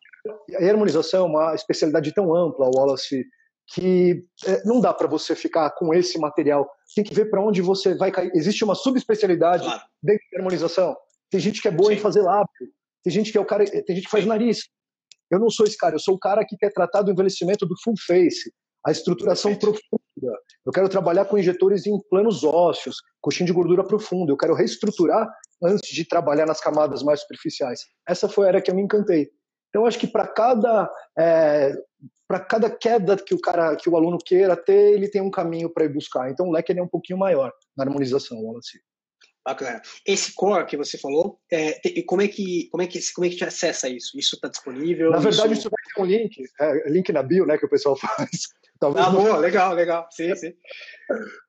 a 0.58 0.64
harmonização 0.64 1.26
é 1.26 1.28
uma 1.28 1.54
especialidade 1.54 2.12
tão 2.12 2.34
ampla, 2.34 2.70
Wallace, 2.74 3.24
que 3.66 4.22
é, 4.46 4.62
não 4.64 4.80
dá 4.80 4.92
para 4.92 5.08
você 5.08 5.34
ficar 5.34 5.70
com 5.70 5.94
esse 5.94 6.18
material. 6.18 6.68
Tem 6.94 7.04
que 7.04 7.14
ver 7.14 7.30
para 7.30 7.40
onde 7.40 7.62
você 7.62 7.94
vai 7.94 8.10
cair. 8.10 8.30
Existe 8.34 8.62
uma 8.64 8.74
subespecialidade 8.74 9.64
claro. 9.64 9.82
dentro 10.02 10.24
da 10.32 10.38
harmonização. 10.38 10.96
Tem 11.30 11.40
gente 11.40 11.62
que 11.62 11.68
é 11.68 11.70
boa 11.70 11.90
Sim. 11.90 11.96
em 11.96 12.00
fazer 12.00 12.22
lábio, 12.22 12.48
tem 13.02 13.12
gente 13.12 13.32
que 13.32 13.38
é 13.38 13.40
o 13.40 13.44
cara, 13.44 13.64
tem 13.64 13.96
gente 13.96 14.04
que 14.04 14.10
faz 14.10 14.24
nariz. 14.24 14.62
Eu 15.30 15.38
não 15.38 15.50
sou 15.50 15.66
esse 15.66 15.76
cara, 15.76 15.94
eu 15.94 16.00
sou 16.00 16.14
o 16.14 16.18
cara 16.18 16.44
que 16.44 16.56
quer 16.56 16.72
tratar 16.72 17.02
do 17.02 17.10
envelhecimento 17.10 17.66
do 17.66 17.74
full 17.82 17.94
face, 18.06 18.52
a 18.86 18.90
estruturação 18.90 19.54
Perfeito. 19.54 19.80
profunda. 19.90 20.38
Eu 20.64 20.72
quero 20.72 20.88
trabalhar 20.88 21.24
com 21.24 21.38
injetores 21.38 21.86
em 21.86 21.98
planos 22.08 22.44
ósseos, 22.44 22.96
coxinha 23.20 23.46
de 23.46 23.52
gordura 23.52 23.84
profunda. 23.84 24.32
Eu 24.32 24.36
quero 24.36 24.54
reestruturar 24.54 25.28
antes 25.62 25.90
de 25.90 26.06
trabalhar 26.06 26.46
nas 26.46 26.60
camadas 26.60 27.02
mais 27.02 27.20
superficiais. 27.20 27.80
Essa 28.08 28.28
foi 28.28 28.46
a 28.46 28.48
era 28.50 28.62
que 28.62 28.70
eu 28.70 28.74
me 28.74 28.82
encantei. 28.82 29.28
Então, 29.74 29.86
acho 29.86 29.98
que 29.98 30.06
para 30.06 30.24
cada 30.28 30.88
é, 31.18 31.74
para 32.28 32.38
cada 32.38 32.70
queda 32.70 33.16
que 33.16 33.34
o 33.34 33.40
cara, 33.40 33.74
que 33.74 33.90
o 33.90 33.96
aluno 33.96 34.18
queira 34.24 34.56
ter, 34.56 34.94
ele 34.94 35.08
tem 35.08 35.20
um 35.20 35.30
caminho 35.30 35.68
para 35.68 35.84
ir 35.84 35.92
buscar. 35.92 36.30
Então, 36.30 36.46
o 36.46 36.52
leque 36.52 36.72
é 36.72 36.80
um 36.80 36.86
pouquinho 36.88 37.18
maior 37.18 37.52
na 37.76 37.82
harmonização, 37.82 38.40
Wallace. 38.40 38.78
Bacana. 39.44 39.82
Esse 40.06 40.34
core 40.34 40.64
que 40.64 40.76
você 40.76 40.96
falou, 40.96 41.38
é, 41.52 41.78
como 42.06 42.22
é 42.22 42.28
que 42.28 42.68
como 42.70 42.82
é 42.82 42.86
que 42.86 42.98
como 43.14 43.26
é 43.26 43.30
que 43.30 43.36
te 43.36 43.44
acessa 43.44 43.88
isso? 43.88 44.18
Isso 44.18 44.36
está 44.36 44.48
disponível? 44.48 45.10
Na 45.10 45.18
verdade, 45.18 45.52
isso, 45.52 45.68
isso 45.68 45.70
vai 45.70 45.82
ter 45.94 46.02
um 46.02 46.06
link, 46.06 46.36
é, 46.60 46.90
link 46.90 47.12
na 47.12 47.22
bio, 47.22 47.44
né, 47.44 47.58
que 47.58 47.66
o 47.66 47.68
pessoal 47.68 47.94
faz. 48.00 48.30
Talvez 48.80 49.06
ah, 49.06 49.10
no... 49.10 49.22
boa, 49.22 49.36
legal, 49.36 49.74
legal. 49.74 50.06
Sim, 50.10 50.34
sim. 50.34 50.52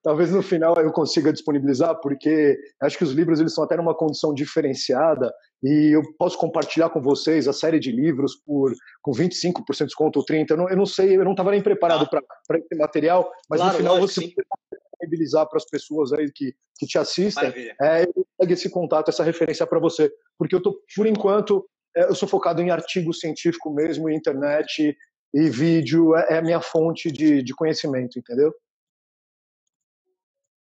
Talvez 0.03 0.31
no 0.31 0.41
final 0.41 0.75
eu 0.75 0.91
consiga 0.91 1.31
disponibilizar, 1.31 1.99
porque 2.01 2.57
acho 2.81 2.97
que 2.97 3.03
os 3.03 3.11
livros 3.11 3.39
eles 3.39 3.53
estão 3.53 3.63
até 3.63 3.77
numa 3.77 3.95
condição 3.95 4.33
diferenciada 4.33 5.33
e 5.63 5.95
eu 5.95 6.01
posso 6.17 6.37
compartilhar 6.37 6.89
com 6.89 7.01
vocês 7.01 7.47
a 7.47 7.53
série 7.53 7.79
de 7.79 7.91
livros 7.91 8.35
por 8.45 8.73
com 9.01 9.11
25% 9.11 9.63
de 9.77 9.85
desconto 9.85 10.19
ou 10.19 10.25
30%. 10.25 10.51
Eu 10.51 10.57
não, 10.57 10.69
eu 10.69 10.77
não 10.77 10.85
sei, 10.85 11.17
eu 11.17 11.23
não 11.23 11.31
estava 11.31 11.51
nem 11.51 11.61
preparado 11.61 12.05
ah. 12.05 12.21
para 12.47 12.59
esse 12.59 12.75
material, 12.75 13.31
mas 13.49 13.59
claro, 13.59 13.73
no 13.73 13.77
final 13.79 13.99
você 13.99 14.21
pode 14.21 14.84
disponibilizar 14.95 15.47
para 15.47 15.57
as 15.57 15.65
pessoas 15.65 16.13
aí 16.13 16.31
que, 16.31 16.55
que 16.77 16.85
te 16.85 16.97
assistem, 16.97 17.51
é, 17.81 18.03
eu 18.03 18.27
pego 18.37 18.53
esse 18.53 18.69
contato, 18.69 19.09
essa 19.09 19.23
referência 19.23 19.67
para 19.67 19.79
você, 19.79 20.11
porque 20.37 20.55
eu 20.55 20.61
tô, 20.61 20.81
por 20.95 21.05
enquanto, 21.05 21.67
é, 21.95 22.05
eu 22.05 22.15
sou 22.15 22.27
focado 22.27 22.61
em 22.61 22.71
artigo 22.71 23.13
científico 23.13 23.73
mesmo, 23.73 24.09
internet 24.09 24.97
e 25.33 25.49
vídeo 25.49 26.15
é, 26.15 26.35
é 26.35 26.37
a 26.37 26.41
minha 26.41 26.61
fonte 26.61 27.11
de, 27.11 27.43
de 27.43 27.53
conhecimento, 27.53 28.17
entendeu? 28.17 28.53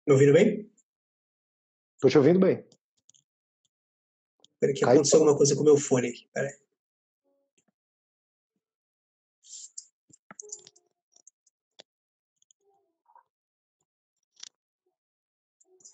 Me 0.08 0.14
ouvindo 0.14 0.34
bem? 0.34 0.70
Estou 1.96 2.10
te 2.10 2.18
ouvindo 2.18 2.40
bem. 2.40 2.66
Espera 4.54 4.74
que 4.74 4.86
aconteceu 4.86 5.20
alguma 5.20 5.38
coisa 5.38 5.56
com 5.56 5.62
o 5.62 5.66
meu 5.66 5.78
fone 5.78 6.10
aqui. 6.10 6.28
Pera 6.34 6.63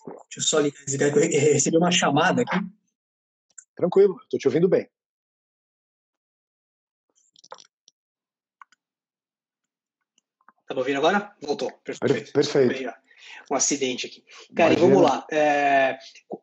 Deixa 0.06 0.38
eu 0.38 0.42
só 0.42 0.60
ligar, 0.60 1.12
que 1.12 1.18
eu 1.18 1.52
recebi 1.52 1.76
uma 1.76 1.90
chamada 1.90 2.42
aqui. 2.42 2.56
Tranquilo, 3.74 4.18
estou 4.22 4.38
te 4.38 4.48
ouvindo 4.48 4.68
bem. 4.68 4.88
Tá 10.66 10.74
me 10.74 10.80
ouvindo 10.80 10.98
agora? 10.98 11.34
Voltou. 11.42 11.72
Perfeito. 11.84 12.32
Perfeito. 12.32 12.94
Um 13.50 13.56
acidente 13.56 14.06
aqui. 14.06 14.24
Cara, 14.54 14.76
vamos 14.76 15.02
lá. 15.02 15.26
É, 15.30 15.98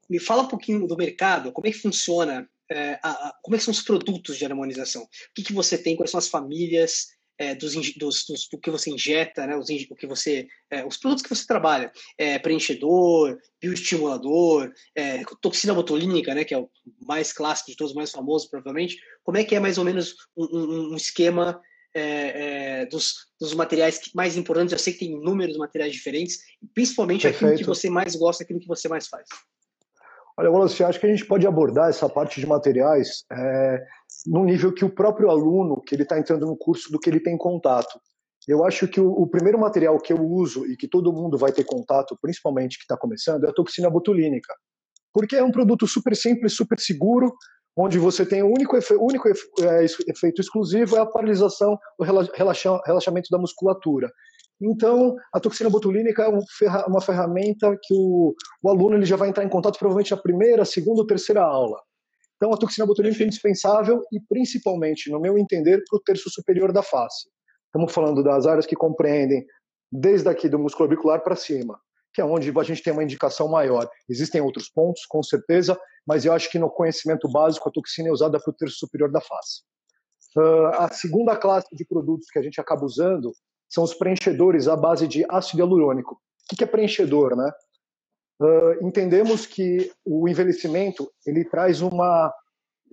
me 0.10 0.20
fala 0.20 0.44
um 0.44 0.48
pouquinho 0.48 0.86
do 0.86 0.98
mercado, 0.98 1.52
como 1.54 1.66
é 1.66 1.72
que 1.72 1.80
funciona, 1.80 2.50
é, 2.70 3.00
a, 3.02 3.30
a, 3.30 3.40
como 3.42 3.56
é 3.56 3.60
que 3.60 3.64
são 3.64 3.72
os 3.72 3.82
produtos 3.82 4.38
de 4.38 4.46
harmonização? 4.46 5.04
O 5.04 5.08
que, 5.34 5.44
que 5.44 5.54
você 5.54 5.78
tem, 5.78 5.96
quais 5.96 6.12
são 6.12 6.18
as 6.18 6.28
famílias 6.28 7.17
é, 7.38 7.56
dos, 7.56 7.74
dos, 7.74 8.26
dos, 8.26 8.48
do 8.52 8.58
que 8.58 8.72
você 8.72 8.90
injeta, 8.90 9.46
né, 9.46 9.56
os, 9.56 9.70
o 9.90 9.96
que 9.96 10.08
você, 10.08 10.48
é, 10.70 10.86
os 10.86 10.98
produtos 10.98 11.24
que 11.24 11.30
você 11.30 11.46
trabalha, 11.46 11.92
é, 12.18 12.40
preenchedor, 12.40 13.38
bioestimulador, 13.62 14.72
é, 14.96 15.24
toxina 15.42 15.74
botulínica, 15.74 16.34
né, 16.34 16.44
que 16.44 16.54
é 16.54 16.58
o 16.58 16.70
mais 17.02 17.32
clássico 17.32 17.72
de 17.72 17.78
todos, 17.78 17.94
mais 17.94 18.12
famoso 18.12 18.50
provavelmente. 18.50 18.98
Como 19.24 19.38
é 19.38 19.44
que 19.44 19.56
é 19.56 19.60
mais 19.60 19.78
ou 19.78 19.86
menos 19.86 20.16
um, 20.36 20.46
um, 20.46 20.94
um 20.94 20.96
esquema 20.96 21.62
é, 21.94 22.82
é, 22.82 22.86
dos, 22.86 23.28
dos, 23.40 23.54
materiais 23.56 24.00
mais 24.14 24.38
importantes. 24.38 24.72
Eu 24.72 24.78
sei 24.78 24.94
que 24.94 25.00
tem 25.00 25.14
inúmeros 25.14 25.58
materiais 25.58 25.94
diferentes, 25.94 26.40
principalmente 26.74 27.24
Perfeito. 27.24 27.46
aquilo 27.46 27.58
que 27.58 27.66
você 27.66 27.90
mais 27.90 28.16
gosta, 28.16 28.44
aquilo 28.44 28.60
que 28.60 28.68
você 28.68 28.88
mais 28.88 29.08
faz. 29.08 29.28
Olha, 30.38 30.52
Wallace, 30.52 30.84
acho 30.84 31.00
que 31.00 31.08
a 31.08 31.10
gente 31.10 31.26
pode 31.26 31.48
abordar 31.48 31.90
essa 31.90 32.08
parte 32.08 32.40
de 32.40 32.46
materiais 32.46 33.26
no 34.28 34.44
nível 34.44 34.74
que 34.74 34.84
o 34.84 34.94
próprio 34.94 35.30
aluno, 35.30 35.82
que 35.82 35.96
ele 35.96 36.04
está 36.04 36.20
entrando 36.20 36.46
no 36.46 36.58
curso, 36.58 36.92
do 36.92 37.00
que 37.00 37.10
ele 37.10 37.22
tem 37.22 37.38
contato. 37.38 37.98
Eu 38.46 38.66
acho 38.66 38.88
que 38.88 39.00
o, 39.00 39.10
o, 39.10 39.28
primeiro 39.28 39.58
material 39.58 39.98
que 40.00 40.12
eu 40.12 40.22
uso 40.22 40.66
e 40.66 40.76
que 40.76 40.88
todo 40.88 41.14
mundo 41.14 41.38
vai 41.38 41.52
ter 41.52 41.64
contato, 41.64 42.18
principalmente 42.22 42.78
que 42.78 42.84
está 42.84 42.98
começando, 42.98 43.46
é 43.46 43.50
a 43.50 43.54
toxina 43.54 43.90
botulínica. 43.90 44.54
Porque 45.14 45.36
é 45.38 45.44
um 45.44 45.52
produto 45.52 45.88
super 45.88 46.16
simples, 46.16 46.54
super 46.54 46.80
seguro, 46.80 47.34
onde 47.78 47.98
você 47.98 48.26
tem 48.26 48.44
o 48.44 48.48
único, 48.48 48.76
efe, 48.76 48.96
único 48.96 49.30
é, 49.30 49.86
efeito 50.08 50.42
exclusivo 50.42 50.98
é 50.98 51.00
a 51.00 51.06
paralisação, 51.06 51.78
o 51.98 52.04
relaxamento 52.04 53.30
da 53.32 53.38
musculatura. 53.38 54.12
Então, 54.62 55.16
a 55.34 55.40
toxina 55.40 55.70
botulínica 55.70 56.24
é 56.24 56.86
uma 56.88 57.02
ferramenta 57.02 57.78
que 57.82 57.94
o, 57.94 58.34
o 58.64 58.70
aluno 58.70 58.96
ele 58.96 59.06
já 59.06 59.16
vai 59.16 59.30
entrar 59.30 59.44
em 59.44 59.50
contato 59.50 59.78
provavelmente 59.78 60.12
na 60.12 60.22
primeira, 60.22 60.66
segunda 60.66 61.02
ou 61.02 61.08
terceira 61.08 61.44
aula. 61.44 61.78
Então, 62.38 62.54
a 62.54 62.58
toxina 62.58 62.86
botulínica 62.86 63.24
é 63.24 63.28
indispensável 63.28 64.02
e, 64.12 64.20
principalmente, 64.30 65.10
no 65.12 65.20
meu 65.20 65.38
entender, 65.38 65.84
para 65.90 65.98
o 65.98 66.02
terço 66.02 66.30
superior 66.30 66.72
da 66.72 66.82
face. 66.82 67.28
Estamos 67.66 67.92
falando 67.92 68.24
das 68.24 68.46
áreas 68.46 68.66
que 68.66 68.76
compreendem 68.76 69.46
desde 69.92 70.30
aqui 70.30 70.48
do 70.48 70.60
músculo 70.60 70.90
orbicular 70.90 71.24
para 71.24 71.36
cima 71.36 71.80
que 72.18 72.22
é 72.22 72.26
onde 72.26 72.52
a 72.52 72.64
gente 72.64 72.82
tem 72.82 72.92
uma 72.92 73.04
indicação 73.04 73.48
maior. 73.48 73.88
Existem 74.10 74.42
outros 74.42 74.68
pontos, 74.68 75.06
com 75.06 75.22
certeza, 75.22 75.80
mas 76.04 76.26
eu 76.26 76.34
acho 76.34 76.50
que 76.50 76.58
no 76.58 76.68
conhecimento 76.68 77.30
básico 77.30 77.70
a 77.70 77.72
toxina 77.72 78.10
é 78.10 78.12
usada 78.12 78.40
para 78.40 78.50
o 78.50 78.56
terço 78.56 78.78
superior 78.78 79.12
da 79.12 79.22
face. 79.22 79.62
Uh, 80.36 80.66
a 80.80 80.90
segunda 80.90 81.36
classe 81.36 81.68
de 81.76 81.86
produtos 81.86 82.32
que 82.32 82.40
a 82.40 82.42
gente 82.42 82.60
acaba 82.60 82.84
usando 82.84 83.32
são 83.70 83.84
os 83.84 83.94
preenchedores 83.94 84.68
à 84.68 84.76
base 84.76 85.08
de 85.08 85.24
ácido 85.30 85.62
hialurônico. 85.62 86.16
O 86.52 86.56
que 86.56 86.64
é 86.64 86.68
preenchedor, 86.68 87.36
né? 87.36 87.52
Uh, 88.40 88.86
entendemos 88.86 89.46
que 89.46 89.92
o 90.06 90.28
envelhecimento 90.30 91.12
ele 91.26 91.44
traz 91.44 91.82
uma 91.82 92.32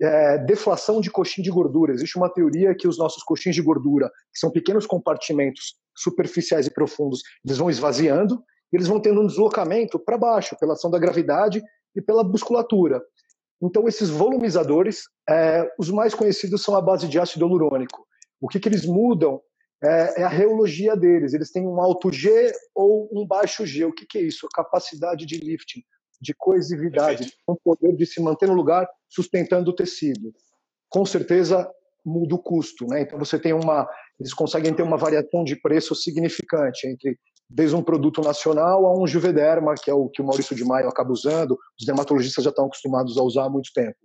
é, 0.01 0.39
deflação 0.39 0.99
de 0.99 1.11
coxim 1.11 1.41
de 1.41 1.51
gordura. 1.51 1.93
Existe 1.93 2.17
uma 2.17 2.29
teoria 2.29 2.75
que 2.75 2.87
os 2.87 2.97
nossos 2.97 3.23
coxins 3.23 3.55
de 3.55 3.61
gordura, 3.61 4.09
que 4.33 4.39
são 4.39 4.51
pequenos 4.51 4.85
compartimentos 4.85 5.75
superficiais 5.95 6.65
e 6.65 6.71
profundos, 6.71 7.21
eles 7.45 7.57
vão 7.57 7.69
esvaziando 7.69 8.43
eles 8.75 8.87
vão 8.87 8.99
tendo 8.99 9.21
um 9.21 9.27
deslocamento 9.27 9.97
para 9.97 10.17
baixo, 10.17 10.55
pela 10.59 10.73
ação 10.73 10.91
da 10.91 10.99
gravidade 10.99 11.63
e 11.95 12.01
pela 12.01 12.23
musculatura. 12.23 13.01
Então, 13.61 13.87
esses 13.87 14.09
volumizadores, 14.09 15.03
é, 15.29 15.65
os 15.79 15.89
mais 15.89 16.13
conhecidos 16.13 16.61
são 16.61 16.75
a 16.75 16.81
base 16.81 17.07
de 17.07 17.17
ácido 17.17 17.45
hialurônico. 17.45 18.05
O 18.41 18.49
que, 18.49 18.59
que 18.59 18.67
eles 18.67 18.85
mudam 18.85 19.41
é, 19.85 20.21
é, 20.21 20.23
a 20.23 20.29
reologia 20.29 20.95
deles. 20.95 21.33
Eles 21.33 21.51
têm 21.51 21.67
um 21.67 21.79
alto 21.79 22.11
G 22.11 22.51
ou 22.73 23.09
um 23.11 23.25
baixo 23.25 23.65
G. 23.65 23.85
O 23.85 23.93
que, 23.93 24.05
que 24.05 24.17
é 24.17 24.21
isso? 24.21 24.47
A 24.47 24.55
capacidade 24.55 25.25
de 25.25 25.37
lifting, 25.37 25.83
de 26.21 26.33
coesividade, 26.33 27.31
o 27.47 27.55
poder 27.55 27.95
de 27.95 28.05
se 28.05 28.21
manter 28.21 28.47
no 28.47 28.55
lugar 28.55 28.87
sustentando 29.09 29.71
o 29.71 29.75
tecido. 29.75 30.33
Com 30.89 31.05
certeza 31.05 31.69
muda 32.05 32.35
o 32.35 32.39
custo, 32.39 32.85
né? 32.87 33.01
Então 33.01 33.17
você 33.17 33.39
tem 33.39 33.53
uma, 33.53 33.87
eles 34.19 34.33
conseguem 34.33 34.73
ter 34.73 34.83
uma 34.83 34.97
variação 34.97 35.43
de 35.43 35.55
preço 35.55 35.95
significante 35.95 36.87
entre 36.87 37.17
desde 37.49 37.75
um 37.75 37.83
produto 37.83 38.21
nacional 38.21 38.85
a 38.85 38.97
um 38.97 39.05
Juvederma, 39.05 39.75
que 39.75 39.89
é 39.89 39.93
o 39.93 40.09
que 40.09 40.21
o 40.21 40.25
Maurício 40.25 40.55
de 40.55 40.65
Maio 40.65 40.87
acaba 40.87 41.11
usando, 41.11 41.57
os 41.79 41.85
dermatologistas 41.85 42.43
já 42.43 42.49
estão 42.49 42.65
acostumados 42.65 43.17
a 43.17 43.23
usar 43.23 43.45
há 43.45 43.49
muito 43.49 43.71
tempo. 43.73 43.95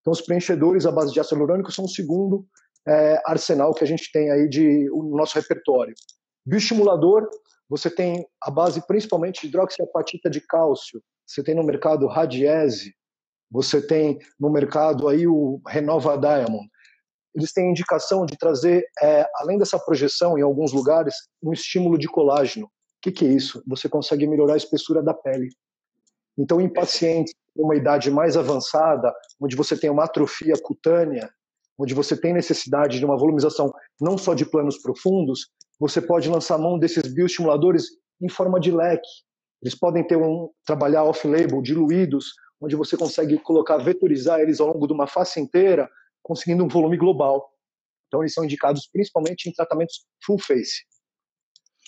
Então, 0.00 0.12
os 0.12 0.20
preenchedores 0.20 0.84
à 0.84 0.90
base 0.90 1.12
de 1.12 1.20
ácido 1.20 1.36
hialurônico 1.36 1.72
são 1.72 1.84
o 1.84 1.88
segundo 1.88 2.44
é, 2.86 3.22
arsenal 3.24 3.74
que 3.74 3.84
a 3.84 3.86
gente 3.86 4.10
tem 4.12 4.30
aí 4.30 4.48
de 4.48 4.90
o 4.90 5.16
nosso 5.16 5.38
repertório. 5.38 5.94
Bioestimulador, 6.44 7.28
você 7.68 7.88
tem 7.88 8.26
a 8.42 8.50
base 8.50 8.84
principalmente 8.86 9.42
de 9.42 9.46
hidroxiapatita 9.46 10.28
de 10.28 10.40
cálcio, 10.40 11.02
você 11.26 11.42
tem 11.42 11.54
no 11.54 11.62
mercado 11.62 12.06
Radiese, 12.06 12.94
você 13.50 13.80
tem 13.80 14.18
no 14.38 14.50
mercado 14.50 15.08
aí 15.08 15.26
o 15.26 15.60
Renova 15.66 16.18
Diamond. 16.18 16.68
Eles 17.34 17.52
têm 17.52 17.70
indicação 17.70 18.26
de 18.26 18.36
trazer, 18.36 18.84
é, 19.00 19.26
além 19.36 19.56
dessa 19.58 19.78
projeção 19.78 20.38
em 20.38 20.42
alguns 20.42 20.72
lugares, 20.72 21.14
um 21.42 21.52
estímulo 21.52 21.96
de 21.96 22.08
colágeno. 22.08 22.66
O 22.66 22.70
que, 23.00 23.12
que, 23.12 23.24
é 23.24 23.28
isso? 23.28 23.62
Você 23.66 23.88
consegue 23.88 24.26
melhorar 24.26 24.54
a 24.54 24.58
espessura 24.58 25.02
da 25.02 25.14
pele. 25.14 25.48
Então, 26.36 26.60
em 26.60 26.68
pacientes 26.68 27.34
com 27.54 27.64
uma 27.64 27.76
idade 27.76 28.10
mais 28.10 28.36
avançada, 28.36 29.14
onde 29.40 29.56
você 29.56 29.76
tem 29.76 29.90
uma 29.90 30.04
atrofia 30.04 30.54
cutânea, 30.62 31.30
onde 31.78 31.94
você 31.94 32.16
tem 32.16 32.32
necessidade 32.32 32.98
de 32.98 33.04
uma 33.04 33.16
volumização 33.16 33.72
não 34.00 34.16
só 34.16 34.34
de 34.34 34.44
planos 34.44 34.78
profundos, 34.78 35.48
você 35.78 36.00
pode 36.00 36.28
lançar 36.28 36.58
mão 36.58 36.78
desses 36.78 37.12
bioestimuladores 37.12 37.86
em 38.20 38.28
forma 38.28 38.60
de 38.60 38.70
leque. 38.70 39.08
Eles 39.62 39.74
podem 39.74 40.06
ter 40.06 40.16
um 40.16 40.50
trabalhar 40.64 41.04
off-label, 41.04 41.62
diluídos, 41.62 42.34
onde 42.60 42.76
você 42.76 42.96
consegue 42.96 43.38
colocar, 43.38 43.78
vetorizar 43.78 44.40
eles 44.40 44.60
ao 44.60 44.68
longo 44.68 44.86
de 44.86 44.92
uma 44.92 45.06
face 45.06 45.40
inteira, 45.40 45.88
conseguindo 46.22 46.64
um 46.64 46.68
volume 46.68 46.96
global. 46.96 47.50
Então, 48.06 48.22
eles 48.22 48.34
são 48.34 48.44
indicados 48.44 48.88
principalmente 48.92 49.48
em 49.48 49.52
tratamentos 49.52 50.04
full 50.24 50.38
face. 50.38 50.84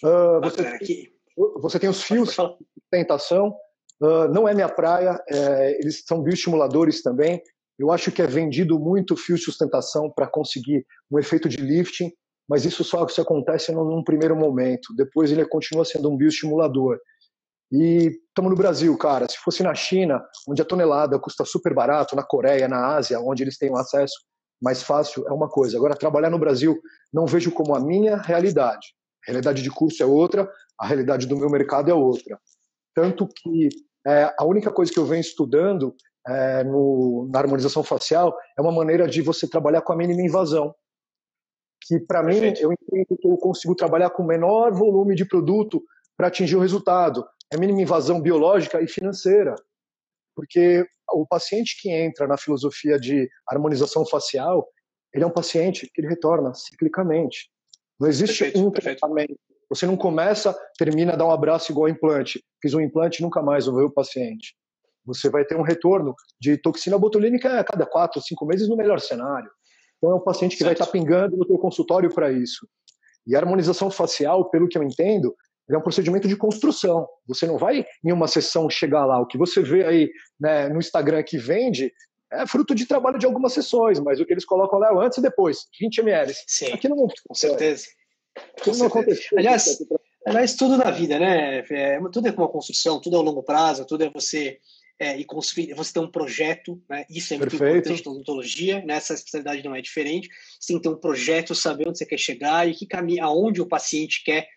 Uh, 0.02 0.40
você, 0.42 0.78
tem, 0.78 1.12
você, 1.56 1.78
tem 1.78 1.88
os 1.88 2.02
fios 2.02 2.30
de 2.30 2.34
sustentação, 2.34 3.54
uh, 4.00 4.28
não 4.32 4.48
é 4.48 4.54
minha 4.54 4.68
praia, 4.68 5.22
é, 5.28 5.78
eles 5.78 6.02
são 6.06 6.22
bioestimuladores 6.22 7.02
também. 7.02 7.40
Eu 7.78 7.90
acho 7.90 8.12
que 8.12 8.22
é 8.22 8.26
vendido 8.26 8.78
muito 8.78 9.16
fio 9.16 9.36
de 9.36 9.42
sustentação 9.42 10.10
para 10.10 10.26
conseguir 10.26 10.86
um 11.10 11.18
efeito 11.18 11.48
de 11.48 11.56
lifting, 11.56 12.12
mas 12.48 12.64
isso 12.64 12.84
só 12.84 13.06
se 13.08 13.20
acontece 13.20 13.72
num, 13.72 13.84
num 13.84 14.04
primeiro 14.04 14.36
momento. 14.36 14.94
Depois 14.96 15.32
ele 15.32 15.44
continua 15.46 15.84
sendo 15.84 16.10
um 16.10 16.16
bioestimulador. 16.16 16.98
E 17.72 18.20
estamos 18.28 18.50
no 18.50 18.56
Brasil, 18.56 18.96
cara. 18.96 19.28
Se 19.28 19.38
fosse 19.38 19.62
na 19.62 19.74
China, 19.74 20.22
onde 20.48 20.62
a 20.62 20.64
tonelada 20.64 21.18
custa 21.18 21.44
super 21.44 21.74
barato, 21.74 22.14
na 22.14 22.22
Coreia, 22.22 22.68
na 22.68 22.94
Ásia, 22.94 23.18
onde 23.18 23.42
eles 23.42 23.58
têm 23.58 23.70
um 23.70 23.76
acesso 23.76 24.14
mais 24.62 24.82
fácil, 24.82 25.26
é 25.26 25.32
uma 25.32 25.48
coisa. 25.48 25.76
Agora, 25.76 25.96
trabalhar 25.96 26.30
no 26.30 26.38
Brasil, 26.38 26.78
não 27.12 27.26
vejo 27.26 27.50
como 27.50 27.74
a 27.74 27.80
minha 27.80 28.16
realidade. 28.16 28.86
A 29.26 29.30
realidade 29.30 29.62
de 29.62 29.70
curso 29.70 30.02
é 30.02 30.06
outra, 30.06 30.48
a 30.78 30.86
realidade 30.86 31.26
do 31.26 31.36
meu 31.36 31.50
mercado 31.50 31.90
é 31.90 31.94
outra. 31.94 32.38
Tanto 32.94 33.26
que 33.26 33.68
é, 34.06 34.32
a 34.38 34.44
única 34.44 34.70
coisa 34.70 34.92
que 34.92 34.98
eu 34.98 35.06
venho 35.06 35.20
estudando 35.20 35.94
é, 36.26 36.64
no, 36.64 37.28
na 37.30 37.38
harmonização 37.38 37.82
facial 37.82 38.36
é 38.56 38.62
uma 38.62 38.72
maneira 38.72 39.06
de 39.06 39.20
você 39.20 39.48
trabalhar 39.48 39.82
com 39.82 39.92
a 39.92 39.96
mínima 39.96 40.22
invasão. 40.22 40.74
que 41.86 42.00
para 42.00 42.22
mim 42.22 42.38
eu 42.58 42.72
entendo 42.72 43.18
que 43.20 43.28
eu 43.28 43.36
consigo 43.36 43.74
trabalhar 43.74 44.10
com 44.10 44.24
menor 44.24 44.72
volume 44.72 45.14
de 45.14 45.24
produto 45.24 45.82
para 46.16 46.28
atingir 46.28 46.56
o 46.56 46.60
resultado. 46.60 47.26
É 47.52 47.58
mínima 47.58 47.82
invasão 47.82 48.20
biológica 48.20 48.80
e 48.80 48.88
financeira. 48.88 49.54
Porque 50.34 50.86
o 51.12 51.26
paciente 51.26 51.80
que 51.80 51.90
entra 51.90 52.26
na 52.26 52.36
filosofia 52.36 52.98
de 52.98 53.28
harmonização 53.46 54.04
facial, 54.06 54.66
ele 55.12 55.24
é 55.24 55.26
um 55.26 55.32
paciente 55.32 55.88
que 55.92 56.00
ele 56.00 56.08
retorna 56.08 56.54
ciclicamente. 56.54 57.50
Não 58.00 58.08
existe 58.08 58.44
perfeito, 58.44 58.66
um 58.66 58.70
tratamento. 58.70 59.38
Você 59.68 59.86
não 59.86 59.96
começa, 59.96 60.56
termina, 60.78 61.16
dá 61.16 61.24
um 61.24 61.30
abraço 61.30 61.70
igual 61.70 61.88
implante. 61.88 62.42
Fiz 62.60 62.74
um 62.74 62.80
implante 62.80 63.22
nunca 63.22 63.42
mais 63.42 63.66
vou 63.66 63.76
ver 63.76 63.84
o 63.84 63.90
paciente. 63.90 64.56
Você 65.06 65.28
vai 65.28 65.44
ter 65.44 65.56
um 65.56 65.62
retorno 65.62 66.14
de 66.40 66.56
toxina 66.56 66.98
botulínica 66.98 67.60
a 67.60 67.64
cada 67.64 67.86
quatro, 67.86 68.20
cinco 68.20 68.46
meses 68.46 68.68
no 68.68 68.76
melhor 68.76 69.00
cenário. 69.00 69.50
Então 69.98 70.10
é 70.10 70.14
um 70.14 70.20
paciente 70.20 70.52
que 70.52 70.64
certo. 70.64 70.66
vai 70.66 70.72
estar 70.74 70.86
pingando 70.86 71.36
no 71.36 71.46
teu 71.46 71.58
consultório 71.58 72.12
para 72.12 72.32
isso. 72.32 72.66
E 73.26 73.34
a 73.34 73.38
harmonização 73.38 73.90
facial, 73.90 74.50
pelo 74.50 74.68
que 74.68 74.76
eu 74.76 74.82
entendo, 74.82 75.34
é 75.70 75.78
um 75.78 75.82
procedimento 75.82 76.28
de 76.28 76.36
construção. 76.36 77.08
Você 77.26 77.46
não 77.46 77.56
vai 77.56 77.86
em 78.04 78.12
uma 78.12 78.28
sessão 78.28 78.68
chegar 78.68 79.06
lá. 79.06 79.20
O 79.20 79.26
que 79.26 79.38
você 79.38 79.62
vê 79.62 79.86
aí 79.86 80.10
né, 80.38 80.68
no 80.68 80.78
Instagram 80.78 81.22
que 81.22 81.38
vende 81.38 81.90
é 82.30 82.46
fruto 82.46 82.74
de 82.74 82.86
trabalho 82.86 83.18
de 83.18 83.26
algumas 83.26 83.52
sessões, 83.52 83.98
mas 84.00 84.20
o 84.20 84.26
que 84.26 84.32
eles 84.32 84.44
colocam 84.44 84.78
lá 84.78 84.88
é 84.88 85.06
antes 85.06 85.18
e 85.18 85.22
depois, 85.22 85.66
20 85.80 85.98
ml. 85.98 86.34
Sim, 86.46 86.72
Aqui 86.72 86.88
não, 86.88 86.96
com 86.96 87.34
certeza. 87.34 87.86
Não 88.78 88.86
aconteceu. 88.86 89.38
Aliás, 89.38 89.78
aliás, 90.26 90.56
tudo 90.56 90.76
na 90.76 90.90
vida, 90.90 91.18
né? 91.18 91.60
É, 91.70 92.00
tudo 92.12 92.28
é 92.28 92.32
uma 92.32 92.48
construção, 92.48 93.00
tudo 93.00 93.16
é 93.16 93.20
a 93.20 93.22
longo 93.22 93.42
prazo, 93.42 93.86
tudo 93.86 94.04
é 94.04 94.10
você 94.10 94.58
é, 94.98 95.18
e 95.18 95.24
construir, 95.24 95.74
você 95.74 95.92
tem 95.92 96.02
um 96.02 96.10
projeto, 96.10 96.80
né? 96.88 97.04
isso 97.10 97.34
é 97.34 97.38
muito 97.38 97.50
Perfeito. 97.50 97.78
importante 97.78 98.06
na 98.06 98.12
odontologia, 98.12 98.84
nessa 98.84 99.12
né? 99.12 99.18
especialidade 99.18 99.64
não 99.64 99.74
é 99.74 99.82
diferente. 99.82 100.28
Você 100.58 100.68
tem 100.68 100.76
que 100.76 100.82
ter 100.82 100.88
um 100.88 101.00
projeto, 101.00 101.54
saber 101.54 101.88
onde 101.88 101.98
você 101.98 102.06
quer 102.06 102.18
chegar 102.18 102.68
e 102.68 102.74
que 102.74 102.86
caminho, 102.86 103.24
aonde 103.24 103.60
o 103.60 103.66
paciente 103.66 104.22
quer 104.24 104.48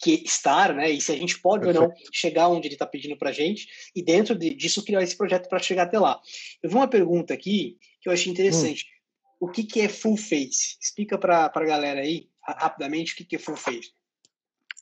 que 0.00 0.22
estar, 0.24 0.74
né? 0.74 0.90
E 0.90 1.00
se 1.00 1.10
a 1.10 1.16
gente 1.16 1.40
pode 1.40 1.64
Perfeito. 1.64 1.82
ou 1.82 1.88
não 1.88 1.94
chegar 2.12 2.48
onde 2.48 2.68
ele 2.68 2.74
está 2.74 2.86
pedindo 2.86 3.16
para 3.16 3.30
a 3.30 3.32
gente, 3.32 3.66
e 3.94 4.02
dentro 4.02 4.34
de, 4.36 4.54
disso 4.54 4.84
criar 4.84 5.02
esse 5.02 5.16
projeto 5.16 5.48
para 5.48 5.58
chegar 5.58 5.84
até 5.84 5.98
lá. 5.98 6.20
Eu 6.62 6.70
vi 6.70 6.76
uma 6.76 6.88
pergunta 6.88 7.34
aqui 7.34 7.78
que 8.00 8.08
eu 8.08 8.12
achei 8.12 8.30
interessante. 8.30 8.84
Hum. 8.84 9.46
O 9.46 9.48
que, 9.50 9.64
que 9.64 9.80
é 9.80 9.88
full 9.88 10.16
face? 10.16 10.76
Explica 10.80 11.16
para 11.16 11.50
a 11.52 11.64
galera 11.64 12.00
aí, 12.00 12.28
rapidamente, 12.42 13.14
o 13.14 13.16
que, 13.16 13.24
que 13.24 13.36
é 13.36 13.38
full 13.38 13.56
face. 13.56 13.92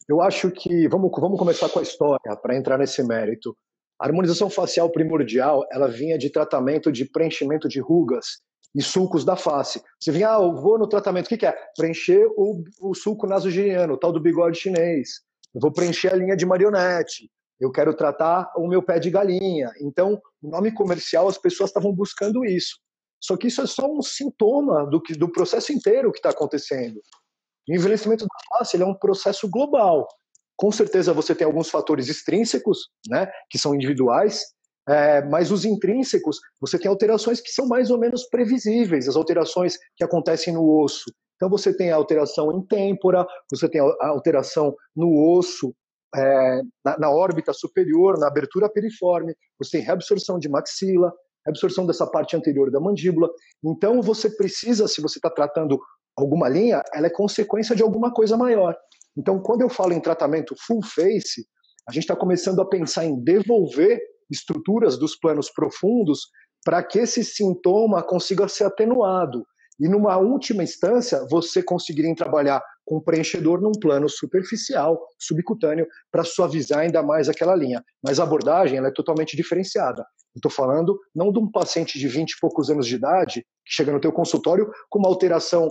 Eu 0.09 0.21
acho 0.21 0.51
que 0.51 0.89
vamos, 0.89 1.11
vamos 1.19 1.39
começar 1.39 1.69
com 1.69 1.79
a 1.79 1.83
história 1.83 2.37
para 2.37 2.57
entrar 2.57 2.79
nesse 2.79 3.03
mérito. 3.03 3.57
A 4.01 4.07
harmonização 4.07 4.51
facial 4.51 4.91
primordial, 4.91 5.67
ela 5.71 5.89
vinha 5.89 6.19
de 6.19 6.31
tratamento 6.31 6.93
de 6.93 7.05
preenchimento 7.05 7.69
de 7.69 7.81
rugas 7.81 8.41
e 8.75 8.83
sulcos 8.83 9.25
da 9.25 9.37
face. 9.37 9.83
Você 9.99 10.13
vinha, 10.13 10.37
ah, 10.37 10.43
eu 10.43 10.55
vou 10.55 10.79
no 10.79 10.87
tratamento, 10.87 11.27
o 11.27 11.29
que, 11.31 11.39
que 11.39 11.47
é? 11.47 11.57
Preencher 11.77 12.27
o, 12.37 12.63
o 12.81 12.95
sulco 12.95 13.27
nasogeniano, 13.27 13.95
o 13.95 13.99
tal 13.99 14.13
do 14.13 14.21
bigode 14.21 14.59
chinês. 14.59 15.21
Eu 15.55 15.61
vou 15.61 15.73
preencher 15.73 16.13
a 16.13 16.17
linha 16.17 16.37
de 16.37 16.45
marionete. 16.45 17.31
Eu 17.59 17.73
quero 17.73 17.95
tratar 17.97 18.53
o 18.55 18.69
meu 18.69 18.83
pé 18.83 18.99
de 18.99 19.11
galinha. 19.11 19.71
Então, 19.81 20.21
o 20.43 20.51
nome 20.51 20.71
comercial, 20.73 21.27
as 21.27 21.39
pessoas 21.39 21.71
estavam 21.71 21.91
buscando 21.91 22.45
isso. 22.45 22.77
Só 23.19 23.35
que 23.35 23.47
isso 23.47 23.63
é 23.63 23.67
só 23.67 23.91
um 23.91 24.03
sintoma 24.03 24.85
do, 24.91 25.01
que, 25.01 25.15
do 25.15 25.33
processo 25.33 25.73
inteiro 25.73 26.13
que 26.13 26.19
está 26.19 26.31
acontecendo. 26.31 27.01
O 27.69 27.75
envelhecimento 27.75 28.27
da 28.27 28.59
face 28.59 28.81
é 28.81 28.85
um 28.85 28.95
processo 28.95 29.49
global. 29.49 30.07
Com 30.57 30.73
certeza 30.73 31.13
você 31.13 31.35
tem 31.35 31.47
alguns 31.47 31.69
fatores 31.69 32.09
extrínsecos, 32.09 32.89
né, 33.09 33.31
que 33.51 33.59
são 33.59 33.75
individuais, 33.75 34.41
é, 34.89 35.23
mas 35.25 35.51
os 35.51 35.65
intrínsecos, 35.65 36.39
você 36.61 36.79
tem 36.79 36.89
alterações 36.89 37.41
que 37.41 37.51
são 37.51 37.67
mais 37.67 37.91
ou 37.91 37.99
menos 37.99 38.29
previsíveis, 38.29 39.09
as 39.09 39.17
alterações 39.17 39.77
que 39.97 40.05
acontecem 40.05 40.55
no 40.55 40.81
osso. 40.81 41.11
Então 41.35 41.51
você 41.51 41.77
tem 41.77 41.91
a 41.91 41.97
alteração 41.97 42.53
em 42.53 42.65
têmpora, 42.67 43.27
você 43.51 43.69
tem 43.69 43.81
a 43.81 44.09
alteração 44.09 44.75
no 44.95 45.37
osso, 45.37 45.75
é, 46.15 46.63
na, 46.85 46.99
na, 46.99 47.11
órbita 47.11 47.53
superior, 47.53 48.19
na 48.19 48.29
abertura 48.29 48.71
piriforme, 48.71 49.35
você 49.59 49.79
tem 49.79 49.87
reabsorção 49.87 50.39
de 50.39 50.49
maxila, 50.49 51.13
reabsorção 51.45 51.85
dessa 51.85 52.07
parte 52.07 52.37
anterior 52.37 52.71
da 52.71 52.81
mandíbula. 52.81 53.29
Então 53.65 54.01
você 54.01 54.31
precisa, 54.31 54.89
se 54.89 55.03
você 55.03 55.19
está 55.19 55.29
tratando 55.29 55.79
alguma 56.17 56.49
linha, 56.49 56.83
ela 56.95 57.09
é 57.09 57.11
consequência 57.11 57.77
de 57.77 57.83
alguma 57.83 58.13
coisa 58.13 58.37
maior. 58.37 58.75
Então, 59.17 59.41
quando 59.41 59.63
eu 59.63 59.69
falo 59.69 59.93
em 59.93 60.01
tratamento 60.01 60.55
full 60.67 60.83
face, 60.83 61.47
a 61.89 61.93
gente 61.93 62.03
está 62.03 62.17
começando 62.17 62.61
a 62.61 62.69
pensar 62.69 63.05
em 63.05 63.23
devolver 63.23 63.99
estruturas 64.31 64.99
dos 64.99 65.17
planos 65.17 65.51
profundos 65.51 66.29
para 66.65 66.83
que 66.83 66.99
esse 66.99 67.25
sintoma 67.25 68.03
consiga 68.03 68.49
ser 68.49 68.65
atenuado. 68.65 69.47
E 69.79 69.89
numa 69.89 70.17
última 70.17 70.65
instância, 70.65 71.25
você 71.31 71.63
conseguirem 71.63 72.15
trabalhar 72.15 72.63
com 72.87 73.01
preenchedor 73.01 73.61
num 73.61 73.73
plano 73.73 74.09
superficial, 74.09 74.99
subcutâneo, 75.19 75.87
para 76.11 76.25
suavizar 76.25 76.79
ainda 76.79 77.03
mais 77.03 77.29
aquela 77.29 77.55
linha. 77.55 77.85
Mas 78.03 78.21
a 78.21 78.23
abordagem 78.23 78.79
ela 78.79 78.89
é 78.89 78.93
totalmente 78.93 79.37
diferenciada. 79.37 80.07
Estou 80.35 80.51
falando 80.51 80.99
não 81.15 81.33
de 81.33 81.39
um 81.39 81.51
paciente 81.51 81.99
de 81.99 82.07
20 82.07 82.31
e 82.31 82.41
poucos 82.41 82.71
anos 82.71 82.87
de 82.87 82.95
idade 82.95 83.45
que 83.65 83.75
chega 83.75 83.91
no 83.91 83.99
teu 83.99 84.13
consultório 84.13 84.71
com 84.89 84.99
uma 85.01 85.09
alteração 85.09 85.67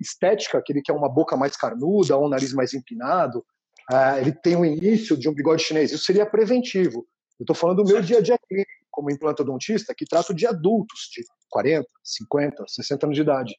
estética, 0.00 0.62
que 0.64 0.72
ele 0.72 0.82
quer 0.82 0.92
uma 0.92 1.08
boca 1.08 1.36
mais 1.36 1.56
carnuda, 1.56 2.18
um 2.18 2.28
nariz 2.28 2.52
mais 2.52 2.72
empinado, 2.72 3.44
uh, 3.90 4.18
ele 4.20 4.32
tem 4.32 4.56
o 4.56 4.64
início 4.64 5.16
de 5.16 5.28
um 5.28 5.34
bigode 5.34 5.62
chinês. 5.62 5.90
Isso 5.90 6.04
seria 6.04 6.24
preventivo. 6.24 7.06
Eu 7.38 7.44
estou 7.44 7.56
falando 7.56 7.82
do 7.82 7.90
meu 7.90 8.00
dia 8.02 8.18
a 8.18 8.20
dia 8.20 8.38
clínico, 8.46 8.70
como 8.90 9.10
implantodontista, 9.10 9.94
que 9.96 10.04
trato 10.04 10.32
de 10.34 10.46
adultos 10.46 11.08
de 11.10 11.24
40, 11.48 11.88
50, 12.04 12.64
60 12.68 13.06
anos 13.06 13.16
de 13.16 13.22
idade. 13.22 13.56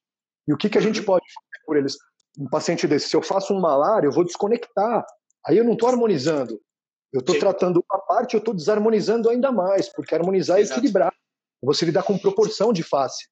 E 0.48 0.54
o 0.54 0.58
que, 0.58 0.70
que 0.70 0.78
a 0.78 0.82
gente 0.82 1.02
pode 1.02 1.26
fazer 1.26 1.66
por 1.66 1.78
eles? 1.78 1.98
Um 2.38 2.50
paciente 2.50 2.88
desse, 2.88 3.10
se 3.10 3.16
eu 3.16 3.22
faço 3.22 3.54
um 3.54 3.60
malário, 3.60 4.08
eu 4.08 4.12
vou 4.12 4.24
desconectar. 4.24 5.06
Aí 5.46 5.58
eu 5.58 5.64
não 5.64 5.74
estou 5.74 5.90
harmonizando. 5.90 6.60
Eu 7.12 7.20
estou 7.20 7.38
tratando 7.38 7.84
uma 7.90 8.00
parte, 8.00 8.36
eu 8.36 8.40
estou 8.40 8.54
desarmonizando 8.54 9.30
ainda 9.30 9.52
mais, 9.52 9.90
porque 9.90 10.16
harmonizar 10.16 10.60
é 10.60 10.64
equilibrar. 10.64 11.14
Você 11.62 11.86
lidar 11.86 12.04
com 12.04 12.18
proporção 12.18 12.72
de 12.72 12.84
face. 12.84 13.28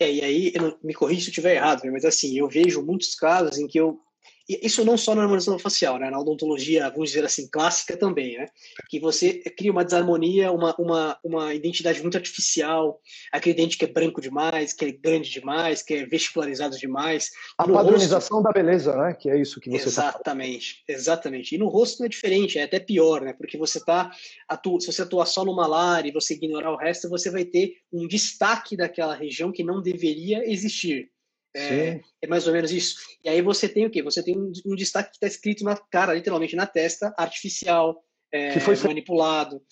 É, 0.00 0.12
e 0.12 0.20
aí, 0.20 0.52
não, 0.56 0.76
me 0.82 0.92
corrija 0.92 1.20
se 1.20 1.26
eu 1.28 1.30
estiver 1.30 1.54
errado, 1.54 1.82
mas 1.92 2.04
assim, 2.04 2.36
eu 2.36 2.48
vejo 2.48 2.82
muitos 2.82 3.14
casos 3.14 3.58
em 3.58 3.66
que 3.68 3.78
eu 3.78 4.00
isso 4.48 4.82
não 4.82 4.96
só 4.96 5.14
na 5.14 5.22
harmonização 5.22 5.58
facial, 5.58 5.98
né? 5.98 6.08
na 6.10 6.18
odontologia, 6.18 6.88
vamos 6.88 7.10
dizer 7.10 7.24
assim, 7.24 7.46
clássica 7.50 7.98
também, 7.98 8.38
né? 8.38 8.46
Que 8.88 8.98
você 8.98 9.34
cria 9.34 9.70
uma 9.70 9.84
desarmonia, 9.84 10.50
uma, 10.50 10.74
uma, 10.78 11.18
uma 11.22 11.54
identidade 11.54 12.00
muito 12.00 12.16
artificial, 12.16 12.98
aquele 13.30 13.54
dente 13.54 13.76
que 13.76 13.84
é 13.84 13.88
branco 13.88 14.22
demais, 14.22 14.72
que 14.72 14.86
é 14.86 14.92
grande 14.92 15.28
demais, 15.28 15.82
que 15.82 15.92
é 15.92 16.06
vestibularizado 16.06 16.78
demais. 16.78 17.30
A 17.58 17.68
padronização 17.68 18.38
rosto... 18.38 18.44
da 18.44 18.52
beleza, 18.52 18.96
né? 18.96 19.12
Que 19.12 19.28
é 19.28 19.38
isso 19.38 19.60
que 19.60 19.68
você 19.68 19.84
tá 19.84 20.08
Exatamente, 20.08 20.82
tá 20.86 20.92
exatamente. 20.94 21.54
E 21.54 21.58
no 21.58 21.68
rosto 21.68 21.98
não 21.98 22.06
é 22.06 22.08
diferente, 22.08 22.58
é 22.58 22.62
até 22.62 22.80
pior, 22.80 23.20
né? 23.20 23.34
Porque 23.34 23.58
você 23.58 23.84
tá, 23.84 24.10
atu... 24.48 24.80
se 24.80 24.90
você 24.90 25.02
atuar 25.02 25.26
só 25.26 25.44
no 25.44 25.54
malar 25.54 26.06
e 26.06 26.12
você 26.12 26.32
ignorar 26.32 26.72
o 26.72 26.78
resto, 26.78 27.10
você 27.10 27.30
vai 27.30 27.44
ter 27.44 27.74
um 27.92 28.08
destaque 28.08 28.78
daquela 28.78 29.14
região 29.14 29.52
que 29.52 29.62
não 29.62 29.82
deveria 29.82 30.50
existir. 30.50 31.10
É, 31.54 32.00
é, 32.22 32.26
mais 32.26 32.46
ou 32.46 32.52
menos 32.52 32.70
isso. 32.70 32.96
E 33.24 33.28
aí 33.28 33.42
você 33.42 33.68
tem 33.68 33.86
o 33.86 33.90
quê? 33.90 34.02
Você 34.02 34.22
tem 34.22 34.38
um, 34.38 34.52
um 34.66 34.74
destaque 34.74 35.10
que 35.10 35.16
está 35.16 35.26
escrito 35.26 35.64
na 35.64 35.76
cara, 35.76 36.14
literalmente 36.14 36.54
na 36.54 36.66
testa, 36.66 37.12
artificial, 37.16 38.04
é, 38.32 38.52
que 38.52 38.60
foi 38.60 38.76
manipulado. 38.76 39.62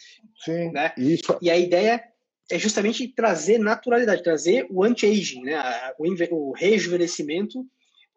Sim. 0.45 0.73
Né? 0.73 0.93
Isso. 0.97 1.37
E 1.41 1.51
a 1.51 1.57
ideia 1.57 2.03
é 2.51 2.59
justamente 2.59 3.07
trazer 3.09 3.59
naturalidade, 3.59 4.23
trazer 4.23 4.67
o 4.71 4.83
anti-aging, 4.83 5.43
né? 5.43 5.63
o, 5.99 6.07
o 6.35 6.53
rejuvenescimento, 6.53 7.65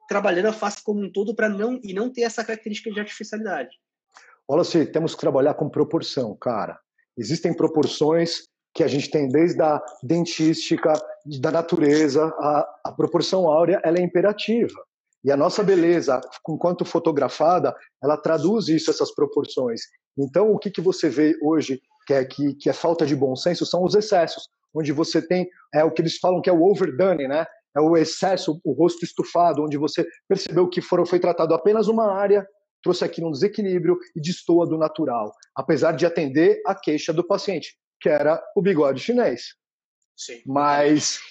trabalhando 0.07 0.47
a 0.47 0.53
face 0.53 0.83
como 0.83 1.01
um 1.01 1.11
todo 1.11 1.35
para 1.35 1.49
não 1.49 1.79
e 1.83 1.93
não 1.93 2.11
ter 2.11 2.21
essa 2.21 2.43
característica 2.43 2.91
de 2.91 2.99
artificialidade. 2.99 3.75
Olha, 4.47 4.63
se 4.63 4.85
temos 4.85 5.13
que 5.13 5.21
trabalhar 5.21 5.53
com 5.53 5.69
proporção, 5.69 6.35
cara. 6.35 6.79
Existem 7.17 7.53
proporções 7.53 8.49
que 8.73 8.83
a 8.83 8.87
gente 8.87 9.09
tem 9.09 9.27
desde 9.27 9.61
a 9.61 9.81
dentística, 10.01 10.93
da 11.37 11.51
natureza, 11.51 12.25
a, 12.25 12.79
a 12.85 12.91
proporção 12.91 13.47
áurea, 13.47 13.81
ela 13.83 13.97
é 13.97 14.01
imperativa. 14.01 14.83
E 15.23 15.31
a 15.31 15.37
nossa 15.37 15.61
beleza, 15.61 16.21
enquanto 16.47 16.85
fotografada, 16.85 17.75
ela 18.01 18.15
traduz 18.15 18.69
isso, 18.69 18.89
essas 18.89 19.13
proporções. 19.13 19.81
Então, 20.17 20.51
o 20.51 20.57
que, 20.57 20.71
que 20.71 20.79
você 20.79 21.09
vê 21.09 21.37
hoje 21.41 21.81
que 22.07 22.13
é, 22.13 22.25
que, 22.25 22.53
que 22.55 22.69
é 22.69 22.73
falta 22.73 23.05
de 23.05 23.15
bom 23.15 23.35
senso 23.35 23.65
são 23.65 23.83
os 23.83 23.93
excessos, 23.95 24.47
onde 24.73 24.91
você 24.91 25.21
tem 25.21 25.47
é 25.73 25.83
o 25.83 25.91
que 25.91 26.01
eles 26.01 26.17
falam 26.17 26.41
que 26.41 26.49
é 26.49 26.53
o 26.53 26.63
overdone, 26.63 27.27
né? 27.27 27.45
É 27.75 27.81
o 27.81 27.95
excesso, 27.95 28.59
o 28.63 28.71
rosto 28.71 29.05
estufado, 29.05 29.63
onde 29.63 29.77
você 29.77 30.07
percebeu 30.27 30.67
que 30.67 30.81
foram, 30.81 31.05
foi 31.05 31.19
tratado 31.19 31.53
apenas 31.53 31.87
uma 31.87 32.11
área, 32.11 32.47
trouxe 32.81 33.05
aqui 33.05 33.23
um 33.23 33.29
desequilíbrio 33.29 33.99
e 34.15 34.21
destoa 34.21 34.65
do 34.65 34.77
natural, 34.77 35.31
apesar 35.55 35.91
de 35.91 36.05
atender 36.05 36.61
a 36.65 36.73
queixa 36.73 37.13
do 37.13 37.23
paciente 37.23 37.77
que 37.99 38.09
era 38.09 38.41
o 38.55 38.61
bigode 38.61 39.01
chinês. 39.01 39.55
Sim. 40.19 40.41
Mas, 40.45 41.21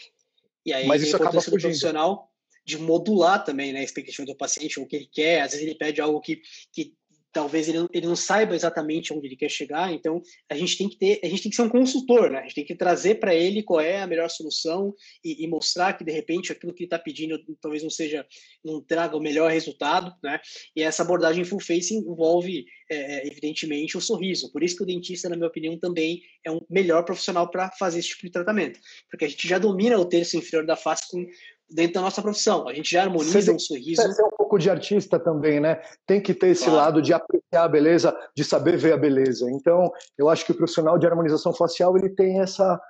e 0.64 0.72
aí, 0.72 0.87
mas 0.87 1.03
isso 1.03 1.14
acaba 1.14 1.42
fugindo. 1.42 1.61
profissional 1.61 2.33
de 2.64 2.79
modular 2.79 3.44
também 3.44 3.70
né, 3.70 3.81
a 3.81 3.85
expectativa 3.85 4.24
do 4.24 4.35
paciente, 4.35 4.81
o 4.81 4.87
que 4.87 4.96
ele 4.96 5.07
quer. 5.12 5.42
Às 5.42 5.53
vezes 5.53 5.66
ele 5.66 5.74
pede 5.74 6.01
algo 6.01 6.18
que, 6.22 6.40
que 6.72 6.94
talvez 7.33 7.69
ele, 7.69 7.87
ele 7.93 8.07
não 8.07 8.17
saiba 8.17 8.55
exatamente 8.55 9.12
onde 9.12 9.27
ele 9.27 9.37
quer 9.37 9.51
chegar, 9.51 9.93
então 9.93 10.23
a 10.49 10.57
gente 10.57 10.79
tem 10.79 10.88
que 10.88 10.97
ter, 10.97 11.21
a 11.23 11.29
gente 11.29 11.43
tem 11.43 11.51
que 11.51 11.57
ser 11.57 11.62
um 11.62 11.69
consultor, 11.69 12.31
né? 12.31 12.38
A 12.38 12.43
gente 12.43 12.55
tem 12.55 12.64
que 12.64 12.75
trazer 12.75 13.17
para 13.17 13.35
ele 13.35 13.62
qual 13.62 13.81
é 13.81 14.01
a 14.01 14.07
melhor 14.07 14.29
solução 14.31 14.95
e, 15.25 15.45
e, 15.45 15.47
mostrar 15.47 15.93
que 15.95 16.05
de 16.05 16.12
repente 16.12 16.53
aquilo 16.53 16.73
que 16.73 16.83
ele 16.83 16.87
está 16.87 16.99
pedindo 16.99 17.38
talvez 17.61 17.83
não 17.83 17.91
seja, 17.91 18.27
não 18.64 18.83
traga 18.83 19.17
o 19.17 19.21
melhor 19.21 19.51
resultado, 19.51 20.14
né? 20.23 20.41
E 20.75 20.83
essa 20.83 21.03
abordagem 21.03 21.45
full 21.45 21.61
face 21.61 21.95
envolve 21.95 22.64
é, 22.91 22.97
é, 22.97 23.27
evidentemente 23.27 23.97
o 23.97 24.01
sorriso. 24.01 24.51
Por 24.51 24.62
isso 24.62 24.77
que 24.77 24.83
o 24.83 24.87
dentista, 24.87 25.29
na 25.29 25.37
minha 25.37 25.49
opinião, 25.49 25.79
também 25.79 26.23
é 26.45 26.51
um 26.51 26.61
melhor 26.71 27.05
profissional 27.05 27.51
para 27.51 27.71
fazer 27.73 27.99
esse 27.99 28.09
tipo 28.09 28.23
de 28.23 28.33
tratamento, 28.33 28.81
porque 29.11 29.27
a 29.27 29.29
gente 29.29 29.47
já 29.47 29.59
domina 29.59 29.99
o 29.99 30.07
terço 30.07 30.37
inferior 30.37 30.64
da 30.64 30.77
face 30.77 31.11
com 31.11 31.27
dentro 31.70 31.94
da 31.94 32.00
nossa 32.02 32.22
profissão. 32.22 32.68
A 32.68 32.74
gente 32.74 32.90
já 32.90 33.02
harmoniza 33.02 33.40
Você 33.40 33.52
um 33.52 33.59
sorriso. 33.59 34.00
Tem 34.00 34.11
que 34.11 34.16
ser 34.16 34.24
um 34.24 34.37
pouco 34.37 34.59
de 34.59 34.70
artista 34.70 35.18
também, 35.18 35.61
né? 35.61 35.81
Tem 36.07 36.20
que 36.20 36.35
ter 36.35 36.48
esse 36.48 36.64
claro. 36.64 36.78
lado 36.78 37.02
de 37.02 37.12
apreciar 37.12 37.64
a 37.64 37.68
beleza, 37.68 38.16
de 38.35 38.44
saber 38.44 38.76
ver 38.76 38.92
a 38.92 38.96
beleza. 38.96 39.50
Então, 39.50 39.90
eu 40.16 40.28
acho 40.28 40.44
que 40.44 40.52
o 40.52 40.57
profissional 40.57 40.98
de 40.98 41.07
harmonização 41.07 41.52
facial 41.52 41.96
ele 41.96 42.11
tem 42.11 42.40
essa 42.40 42.81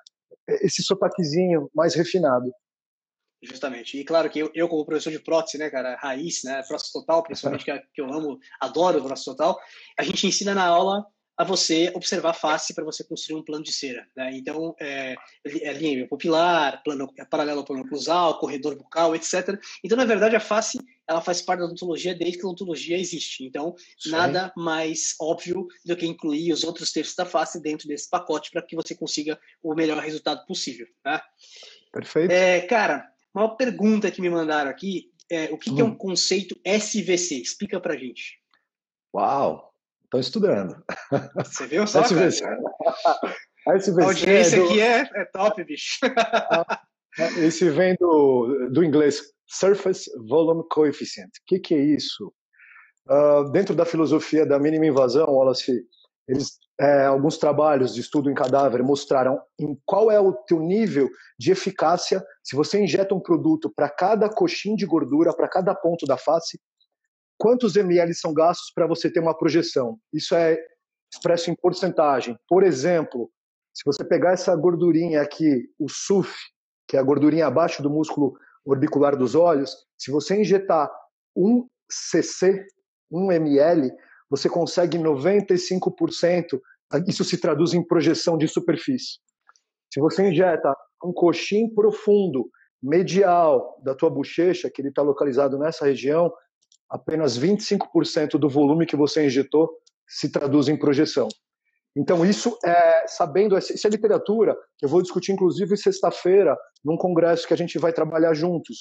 esse 0.62 0.82
sotaquezinho 0.82 1.70
mais 1.74 1.94
refinado. 1.94 2.50
Justamente. 3.42 3.98
E 3.98 4.04
claro 4.04 4.28
que 4.28 4.38
eu, 4.38 4.50
eu, 4.54 4.68
como 4.68 4.84
professor 4.84 5.10
de 5.10 5.20
prótese, 5.20 5.58
né, 5.58 5.70
cara, 5.70 5.96
raiz, 5.96 6.42
né, 6.42 6.62
prótese 6.66 6.92
total, 6.92 7.22
principalmente 7.22 7.64
que, 7.64 7.78
que 7.94 8.00
eu 8.00 8.12
amo, 8.12 8.38
adoro 8.60 9.02
prótese 9.02 9.26
total, 9.26 9.58
a 9.96 10.02
gente 10.02 10.26
ensina 10.26 10.54
na 10.54 10.66
aula 10.66 11.06
a 11.38 11.44
você 11.44 11.92
observar 11.94 12.30
a 12.30 12.34
face 12.34 12.74
para 12.74 12.84
você 12.84 13.04
construir 13.04 13.38
um 13.38 13.44
plano 13.44 13.62
de 13.62 13.72
cera. 13.72 14.04
Né? 14.16 14.32
Então, 14.34 14.74
é, 14.80 15.14
é 15.44 15.72
linha 15.72 16.08
pupilar, 16.08 16.82
plano 16.82 17.08
é 17.16 17.24
paralelo 17.24 17.60
ao 17.60 17.64
plano 17.64 17.84
oclusal, 17.84 18.40
corredor 18.40 18.74
bucal, 18.74 19.14
etc. 19.14 19.56
Então, 19.84 19.96
na 19.96 20.04
verdade, 20.04 20.34
a 20.34 20.40
face 20.40 20.78
ela 21.06 21.22
faz 21.22 21.40
parte 21.40 21.60
da 21.60 21.66
odontologia 21.66 22.12
desde 22.12 22.38
que 22.38 22.44
a 22.44 22.48
odontologia 22.48 22.98
existe. 22.98 23.44
Então, 23.44 23.76
Sim. 23.96 24.10
nada 24.10 24.52
mais 24.56 25.14
óbvio 25.20 25.68
do 25.84 25.96
que 25.96 26.04
incluir 26.04 26.52
os 26.52 26.64
outros 26.64 26.92
terços 26.92 27.14
da 27.14 27.24
face 27.24 27.62
dentro 27.62 27.86
desse 27.86 28.10
pacote 28.10 28.50
para 28.50 28.60
que 28.60 28.74
você 28.74 28.94
consiga 28.94 29.38
o 29.62 29.74
melhor 29.76 30.02
resultado 30.02 30.44
possível. 30.44 30.88
Tá? 31.04 31.24
Perfeito. 31.92 32.32
É, 32.32 32.62
cara, 32.62 33.08
uma 33.32 33.56
pergunta 33.56 34.10
que 34.10 34.20
me 34.20 34.28
mandaram 34.28 34.70
aqui 34.70 35.12
é 35.30 35.44
o 35.52 35.56
que, 35.56 35.70
hum. 35.70 35.74
que 35.76 35.80
é 35.80 35.84
um 35.84 35.88
hum. 35.88 35.96
conceito 35.96 36.60
SVC? 36.64 37.36
Explica 37.36 37.80
para 37.80 37.96
gente. 37.96 38.40
Uau! 39.14 39.67
Estão 40.08 40.20
estudando. 40.20 40.82
Você 41.36 41.66
viu 41.66 41.86
só? 41.86 42.02
SVC. 42.02 42.42
A, 43.66 43.76
SVC 43.76 44.00
a 44.00 44.04
audiência 44.06 44.56
é 44.56 44.58
do... 44.58 44.64
aqui 44.64 44.80
é, 44.80 45.00
é 45.00 45.24
top, 45.26 45.64
bicho. 45.64 45.98
Esse 47.38 47.68
vem 47.68 47.94
do, 48.00 48.70
do 48.72 48.82
inglês 48.82 49.20
Surface 49.46 50.10
Volume 50.26 50.64
Coefficient. 50.70 51.28
O 51.28 51.44
que, 51.46 51.58
que 51.58 51.74
é 51.74 51.78
isso? 51.78 52.32
Uh, 53.06 53.50
dentro 53.50 53.74
da 53.74 53.84
filosofia 53.84 54.46
da 54.46 54.58
mínima 54.58 54.86
invasão, 54.86 55.26
Wallace, 55.26 55.84
eles, 56.26 56.58
é, 56.80 57.04
alguns 57.04 57.36
trabalhos 57.36 57.92
de 57.92 58.00
estudo 58.00 58.30
em 58.30 58.34
cadáver 58.34 58.82
mostraram 58.82 59.38
em 59.58 59.78
qual 59.84 60.10
é 60.10 60.20
o 60.20 60.32
teu 60.32 60.60
nível 60.60 61.10
de 61.38 61.50
eficácia 61.50 62.24
se 62.42 62.56
você 62.56 62.82
injeta 62.82 63.14
um 63.14 63.20
produto 63.20 63.70
para 63.74 63.90
cada 63.90 64.28
coxinha 64.28 64.76
de 64.76 64.86
gordura, 64.86 65.34
para 65.34 65.48
cada 65.48 65.74
ponto 65.74 66.06
da 66.06 66.16
face, 66.16 66.58
quantos 67.38 67.76
ml 67.76 68.12
são 68.14 68.34
gastos 68.34 68.72
para 68.74 68.86
você 68.86 69.10
ter 69.10 69.20
uma 69.20 69.36
projeção. 69.36 69.98
Isso 70.12 70.34
é 70.34 70.58
expresso 71.12 71.50
em 71.50 71.54
porcentagem. 71.54 72.36
Por 72.48 72.62
exemplo, 72.62 73.30
se 73.72 73.82
você 73.86 74.04
pegar 74.04 74.32
essa 74.32 74.54
gordurinha 74.56 75.22
aqui, 75.22 75.70
o 75.78 75.88
SUF, 75.88 76.34
que 76.86 76.96
é 76.96 77.00
a 77.00 77.02
gordurinha 77.02 77.46
abaixo 77.46 77.82
do 77.82 77.88
músculo 77.88 78.34
orbicular 78.64 79.16
dos 79.16 79.34
olhos, 79.34 79.74
se 79.96 80.10
você 80.10 80.40
injetar 80.40 80.90
um 81.36 81.66
cc, 81.90 82.66
um 83.10 83.32
ml, 83.32 83.90
você 84.28 84.48
consegue 84.48 84.98
95%. 84.98 86.60
Isso 87.06 87.24
se 87.24 87.38
traduz 87.38 87.72
em 87.72 87.86
projeção 87.86 88.36
de 88.36 88.48
superfície. 88.48 89.18
Se 89.92 90.00
você 90.00 90.28
injeta 90.28 90.74
um 91.02 91.12
coxim 91.12 91.72
profundo, 91.72 92.50
medial 92.82 93.80
da 93.82 93.94
tua 93.94 94.10
bochecha, 94.10 94.70
que 94.70 94.82
ele 94.82 94.90
está 94.90 95.02
localizado 95.02 95.58
nessa 95.58 95.86
região, 95.86 96.32
apenas 96.90 97.38
25% 97.38 98.38
do 98.38 98.48
volume 98.48 98.86
que 98.86 98.96
você 98.96 99.26
injetou 99.26 99.70
se 100.06 100.30
traduz 100.30 100.68
em 100.68 100.78
projeção. 100.78 101.28
Então, 101.96 102.24
isso 102.24 102.56
é, 102.64 103.06
sabendo, 103.08 103.58
isso 103.58 103.86
é 103.86 103.90
literatura, 103.90 104.56
que 104.78 104.86
eu 104.86 104.88
vou 104.88 105.02
discutir, 105.02 105.32
inclusive, 105.32 105.76
sexta-feira, 105.76 106.56
num 106.84 106.96
congresso 106.96 107.46
que 107.46 107.54
a 107.54 107.56
gente 107.56 107.78
vai 107.78 107.92
trabalhar 107.92 108.34
juntos, 108.34 108.78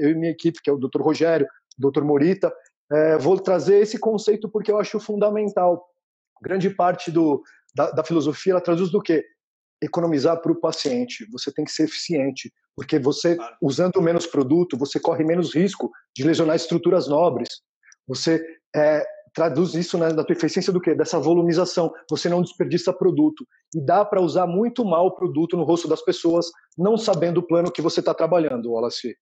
eu 0.00 0.10
e 0.10 0.14
minha 0.14 0.32
equipe, 0.32 0.60
que 0.62 0.70
é 0.70 0.72
o 0.72 0.78
Dr. 0.78 1.02
Rogério, 1.02 1.46
o 1.78 1.90
Dr. 1.90 2.02
Morita, 2.02 2.52
é, 2.90 3.18
vou 3.18 3.38
trazer 3.38 3.80
esse 3.80 3.98
conceito 3.98 4.48
porque 4.48 4.70
eu 4.70 4.78
acho 4.78 4.98
fundamental. 5.00 5.84
Grande 6.42 6.70
parte 6.70 7.10
do, 7.10 7.42
da, 7.74 7.90
da 7.90 8.04
filosofia, 8.04 8.52
ela 8.52 8.60
traduz 8.60 8.90
do 8.90 9.02
quê? 9.02 9.24
Economizar 9.84 10.40
para 10.40 10.52
o 10.52 10.60
paciente. 10.60 11.26
Você 11.30 11.52
tem 11.52 11.64
que 11.64 11.72
ser 11.72 11.84
eficiente. 11.84 12.52
Porque 12.76 12.98
você, 12.98 13.36
usando 13.62 14.02
menos 14.02 14.26
produto, 14.26 14.76
você 14.76 14.98
corre 14.98 15.24
menos 15.24 15.54
risco 15.54 15.90
de 16.16 16.24
lesionar 16.24 16.56
estruturas 16.56 17.06
nobres. 17.06 17.48
Você 18.08 18.44
é, 18.74 19.04
traduz 19.34 19.74
isso 19.74 19.98
né, 19.98 20.12
da 20.12 20.24
tua 20.24 20.34
eficiência 20.34 20.72
do 20.72 20.80
quê? 20.80 20.94
Dessa 20.94 21.18
volumização. 21.18 21.92
Você 22.08 22.28
não 22.28 22.42
desperdiça 22.42 22.92
produto. 22.92 23.46
E 23.74 23.84
dá 23.84 24.04
para 24.04 24.20
usar 24.20 24.46
muito 24.46 24.84
mal 24.84 25.06
o 25.06 25.14
produto 25.14 25.56
no 25.56 25.64
rosto 25.64 25.88
das 25.88 26.02
pessoas, 26.02 26.46
não 26.78 26.96
sabendo 26.96 27.38
o 27.38 27.46
plano 27.46 27.70
que 27.70 27.82
você 27.82 28.00
está 28.00 28.14
trabalhando, 28.14 28.72
Wallace. 28.72 29.16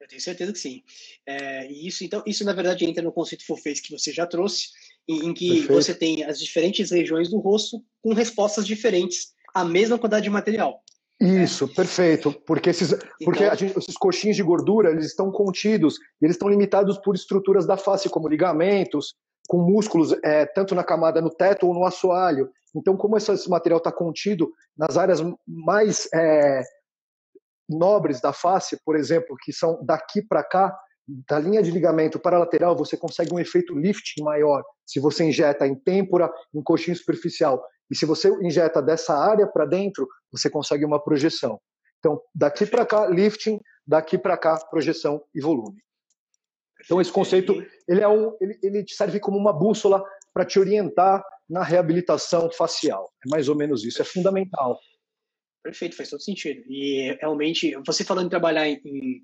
Eu 0.00 0.08
tenho 0.08 0.20
certeza 0.20 0.52
que 0.52 0.58
sim. 0.58 0.82
É, 1.26 1.70
e 1.70 1.86
isso, 1.86 2.02
então, 2.02 2.22
isso 2.26 2.42
na 2.44 2.54
verdade 2.54 2.84
entra 2.84 3.02
no 3.02 3.12
conceito 3.12 3.44
face 3.44 3.82
que 3.82 3.96
você 3.96 4.10
já 4.10 4.26
trouxe, 4.26 4.68
em, 5.06 5.26
em 5.26 5.34
que 5.34 5.48
Perfeito. 5.48 5.74
você 5.74 5.94
tem 5.94 6.24
as 6.24 6.40
diferentes 6.40 6.90
regiões 6.90 7.28
do 7.28 7.38
rosto 7.38 7.84
com 8.02 8.14
respostas 8.14 8.66
diferentes 8.66 9.32
à 9.54 9.64
mesma 9.64 9.98
quantidade 9.98 10.24
de 10.24 10.30
material. 10.30 10.82
Isso, 11.20 11.68
perfeito. 11.74 12.32
Porque 12.46 12.70
esses, 12.70 12.92
então, 12.92 13.08
porque 13.24 13.54
gente, 13.56 13.78
esses 13.78 13.94
coxins 13.96 14.36
de 14.36 14.42
gordura 14.42 14.90
eles 14.90 15.06
estão 15.06 15.30
contidos, 15.30 15.98
eles 16.20 16.36
estão 16.36 16.48
limitados 16.48 16.96
por 16.98 17.14
estruturas 17.14 17.66
da 17.66 17.76
face, 17.76 18.08
como 18.08 18.28
ligamentos, 18.28 19.14
com 19.46 19.58
músculos, 19.58 20.12
é, 20.24 20.46
tanto 20.46 20.74
na 20.74 20.82
camada 20.82 21.20
no 21.20 21.28
teto 21.28 21.66
ou 21.66 21.74
no 21.74 21.84
assoalho. 21.84 22.50
Então, 22.74 22.96
como 22.96 23.16
esse 23.16 23.50
material 23.50 23.78
está 23.78 23.92
contido 23.92 24.50
nas 24.78 24.96
áreas 24.96 25.20
mais 25.46 26.08
é, 26.14 26.62
nobres 27.68 28.20
da 28.20 28.32
face, 28.32 28.80
por 28.84 28.96
exemplo, 28.96 29.36
que 29.42 29.52
são 29.52 29.84
daqui 29.84 30.22
para 30.22 30.42
cá, 30.42 30.74
da 31.28 31.38
linha 31.38 31.62
de 31.62 31.70
ligamento 31.70 32.18
para 32.18 32.36
a 32.36 32.40
lateral, 32.40 32.76
você 32.76 32.96
consegue 32.96 33.34
um 33.34 33.38
efeito 33.38 33.74
lifting 33.74 34.22
maior 34.22 34.62
se 34.86 35.00
você 35.00 35.24
injeta 35.24 35.66
em 35.66 35.74
têmpora, 35.74 36.30
em 36.54 36.62
coxinha 36.62 36.94
superficial. 36.94 37.62
E 37.90 37.96
se 37.96 38.06
você 38.06 38.28
injeta 38.42 38.80
dessa 38.80 39.14
área 39.14 39.46
para 39.46 39.66
dentro, 39.66 40.08
você 40.30 40.48
consegue 40.48 40.84
uma 40.84 41.02
projeção. 41.02 41.60
Então, 41.98 42.20
daqui 42.34 42.64
para 42.64 42.86
cá, 42.86 43.06
lifting, 43.06 43.60
daqui 43.86 44.16
para 44.16 44.36
cá, 44.36 44.56
projeção 44.70 45.22
e 45.34 45.40
volume. 45.40 45.82
Então, 46.84 47.00
esse 47.00 47.12
conceito 47.12 47.54
ele, 47.86 48.00
é 48.00 48.08
um, 48.08 48.34
ele, 48.40 48.58
ele 48.62 48.84
serve 48.88 49.20
como 49.20 49.36
uma 49.36 49.52
bússola 49.52 50.02
para 50.32 50.44
te 50.44 50.58
orientar 50.58 51.22
na 51.48 51.62
reabilitação 51.62 52.50
facial. 52.50 53.10
É 53.26 53.28
mais 53.28 53.48
ou 53.48 53.56
menos 53.56 53.84
isso, 53.84 54.00
é 54.00 54.04
fundamental. 54.04 54.78
Perfeito, 55.62 55.96
faz 55.96 56.08
todo 56.08 56.22
sentido. 56.22 56.62
E 56.68 57.18
realmente, 57.20 57.76
você 57.84 58.02
falando 58.02 58.26
em 58.26 58.30
trabalhar 58.30 58.66
em, 58.66 59.20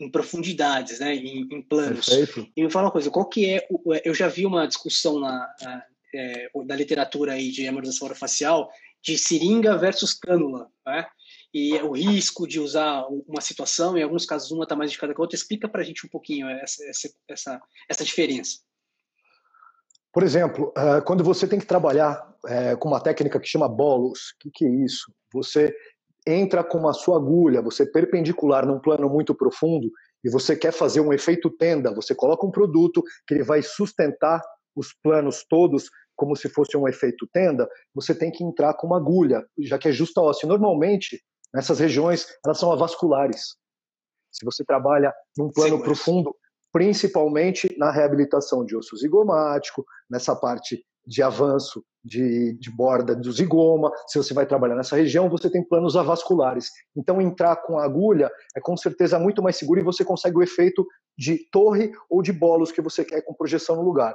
em 0.00 0.10
profundidades, 0.10 1.00
né, 1.00 1.14
em, 1.14 1.46
em 1.50 1.62
planos. 1.62 2.06
Perfeito. 2.06 2.50
E 2.56 2.62
me 2.62 2.70
fala 2.70 2.86
uma 2.86 2.92
coisa, 2.92 3.10
qual 3.10 3.28
que 3.28 3.50
é, 3.50 3.66
o, 3.68 3.94
eu 4.02 4.14
já 4.14 4.28
vi 4.28 4.46
uma 4.46 4.66
discussão 4.66 5.20
na 5.20 5.84
é, 6.14 6.48
da 6.66 6.76
literatura 6.76 7.32
aí 7.32 7.50
de 7.50 7.66
harmonização 7.66 8.06
orofacial 8.06 8.70
de 9.02 9.18
seringa 9.18 9.76
versus 9.76 10.14
cânula, 10.14 10.68
né? 10.86 11.06
E 11.52 11.74
o 11.82 11.92
risco 11.92 12.48
de 12.48 12.58
usar 12.58 13.04
uma 13.28 13.40
situação, 13.40 13.96
em 13.96 14.02
alguns 14.02 14.26
casos 14.26 14.50
uma 14.50 14.64
está 14.64 14.74
mais 14.74 14.90
indicada 14.90 15.14
que 15.14 15.20
a 15.20 15.22
outra. 15.22 15.36
Explica 15.36 15.68
para 15.68 15.82
a 15.82 15.84
gente 15.84 16.04
um 16.04 16.08
pouquinho 16.08 16.48
essa, 16.48 16.82
essa, 17.28 17.60
essa, 17.88 18.04
diferença. 18.04 18.58
Por 20.12 20.22
exemplo, 20.22 20.72
é, 20.76 21.00
quando 21.02 21.22
você 21.22 21.46
tem 21.46 21.58
que 21.58 21.66
trabalhar 21.66 22.34
é, 22.46 22.74
com 22.74 22.88
uma 22.88 23.00
técnica 23.00 23.38
que 23.38 23.46
chama 23.46 23.68
bolos, 23.68 24.30
o 24.30 24.38
que, 24.40 24.50
que 24.52 24.64
é 24.64 24.70
isso? 24.84 25.12
Você 25.32 25.72
entra 26.26 26.64
com 26.64 26.88
a 26.88 26.92
sua 26.92 27.18
agulha, 27.18 27.60
você 27.62 27.82
é 27.82 27.86
perpendicular 27.86 28.66
num 28.66 28.80
plano 28.80 29.08
muito 29.08 29.34
profundo 29.34 29.90
e 30.24 30.30
você 30.30 30.56
quer 30.56 30.72
fazer 30.72 31.00
um 31.00 31.12
efeito 31.12 31.50
tenda, 31.50 31.94
você 31.94 32.14
coloca 32.14 32.46
um 32.46 32.50
produto 32.50 33.02
que 33.26 33.34
ele 33.34 33.44
vai 33.44 33.62
sustentar 33.62 34.40
os 34.74 34.92
planos 34.92 35.44
todos 35.48 35.88
como 36.16 36.36
se 36.36 36.48
fosse 36.48 36.76
um 36.76 36.88
efeito 36.88 37.28
tenda, 37.32 37.68
você 37.94 38.14
tem 38.14 38.30
que 38.30 38.44
entrar 38.44 38.74
com 38.74 38.86
uma 38.86 38.96
agulha, 38.96 39.44
já 39.58 39.78
que 39.78 39.88
é 39.88 39.92
justa 39.92 40.20
óssea. 40.20 40.48
Normalmente, 40.48 41.22
nessas 41.52 41.78
regiões, 41.78 42.26
elas 42.44 42.58
são 42.58 42.72
avasculares. 42.72 43.56
Se 44.30 44.44
você 44.44 44.64
trabalha 44.64 45.12
num 45.36 45.50
plano 45.50 45.76
Sim, 45.76 45.82
profundo, 45.82 46.36
principalmente 46.72 47.72
na 47.78 47.90
reabilitação 47.90 48.64
de 48.64 48.76
osso 48.76 48.96
zigomático, 48.96 49.84
nessa 50.10 50.34
parte 50.34 50.84
de 51.06 51.22
avanço 51.22 51.84
de, 52.02 52.54
de, 52.58 52.70
borda 52.70 53.14
do 53.14 53.32
zigoma, 53.32 53.90
se 54.06 54.18
você 54.18 54.34
vai 54.34 54.46
trabalhar 54.46 54.74
nessa 54.74 54.96
região, 54.96 55.28
você 55.28 55.48
tem 55.48 55.62
planos 55.62 55.96
avasculares. 55.96 56.68
Então, 56.96 57.20
entrar 57.20 57.56
com 57.56 57.78
a 57.78 57.84
agulha 57.84 58.30
é 58.56 58.60
com 58.60 58.76
certeza 58.76 59.18
muito 59.18 59.42
mais 59.42 59.56
seguro 59.56 59.80
e 59.80 59.84
você 59.84 60.04
consegue 60.04 60.36
o 60.36 60.42
efeito 60.42 60.86
de 61.16 61.48
torre 61.50 61.92
ou 62.10 62.22
de 62.22 62.32
bolos 62.32 62.72
que 62.72 62.82
você 62.82 63.04
quer 63.04 63.22
com 63.22 63.34
projeção 63.34 63.76
no 63.76 63.82
lugar. 63.82 64.14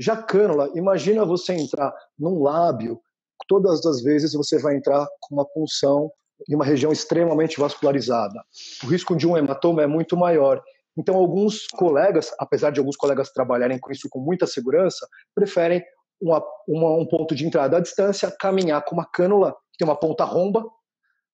Já 0.00 0.16
cânula, 0.16 0.70
imagina 0.74 1.26
você 1.26 1.52
entrar 1.52 1.92
num 2.18 2.42
lábio, 2.42 2.98
todas 3.46 3.84
as 3.84 4.02
vezes 4.02 4.32
você 4.32 4.58
vai 4.58 4.74
entrar 4.74 5.06
com 5.20 5.34
uma 5.34 5.44
punção 5.44 6.10
em 6.48 6.54
uma 6.54 6.64
região 6.64 6.90
extremamente 6.90 7.60
vascularizada. 7.60 8.42
O 8.82 8.86
risco 8.86 9.14
de 9.14 9.26
um 9.26 9.36
hematoma 9.36 9.82
é 9.82 9.86
muito 9.86 10.16
maior. 10.16 10.62
Então, 10.96 11.16
alguns 11.16 11.66
colegas, 11.66 12.32
apesar 12.38 12.70
de 12.70 12.78
alguns 12.80 12.96
colegas 12.96 13.30
trabalharem 13.30 13.78
com 13.78 13.92
isso 13.92 14.08
com 14.10 14.20
muita 14.20 14.46
segurança, 14.46 15.06
preferem 15.34 15.84
uma, 16.18 16.42
uma, 16.66 16.96
um 16.96 17.06
ponto 17.06 17.34
de 17.34 17.46
entrada 17.46 17.76
à 17.76 17.80
distância, 17.80 18.34
caminhar 18.40 18.82
com 18.84 18.94
uma 18.94 19.04
cânula 19.04 19.52
que 19.72 19.78
tem 19.78 19.86
uma 19.86 20.00
ponta 20.00 20.24
romba, 20.24 20.64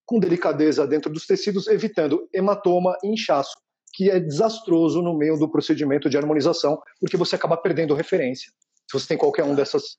com 0.05 0.19
delicadeza 0.19 0.85
dentro 0.89 1.13
dos 1.13 1.25
tecidos, 1.25 1.69
evitando 1.69 2.29
hematoma 2.35 2.97
e 3.05 3.13
inchaço, 3.13 3.57
que 3.95 4.11
é 4.11 4.21
desastroso 4.21 5.01
no 5.01 5.17
meio 5.17 5.39
do 5.39 5.51
procedimento 5.51 6.09
de 6.11 6.17
harmonização, 6.17 6.81
porque 7.01 7.17
você 7.17 7.37
acaba 7.37 7.57
perdendo 7.57 7.95
referência. 7.95 8.53
Se 8.91 8.99
você 8.99 9.09
tem 9.09 9.19
qualquer 9.19 9.45
um 9.45 9.55
dessas 9.55 9.97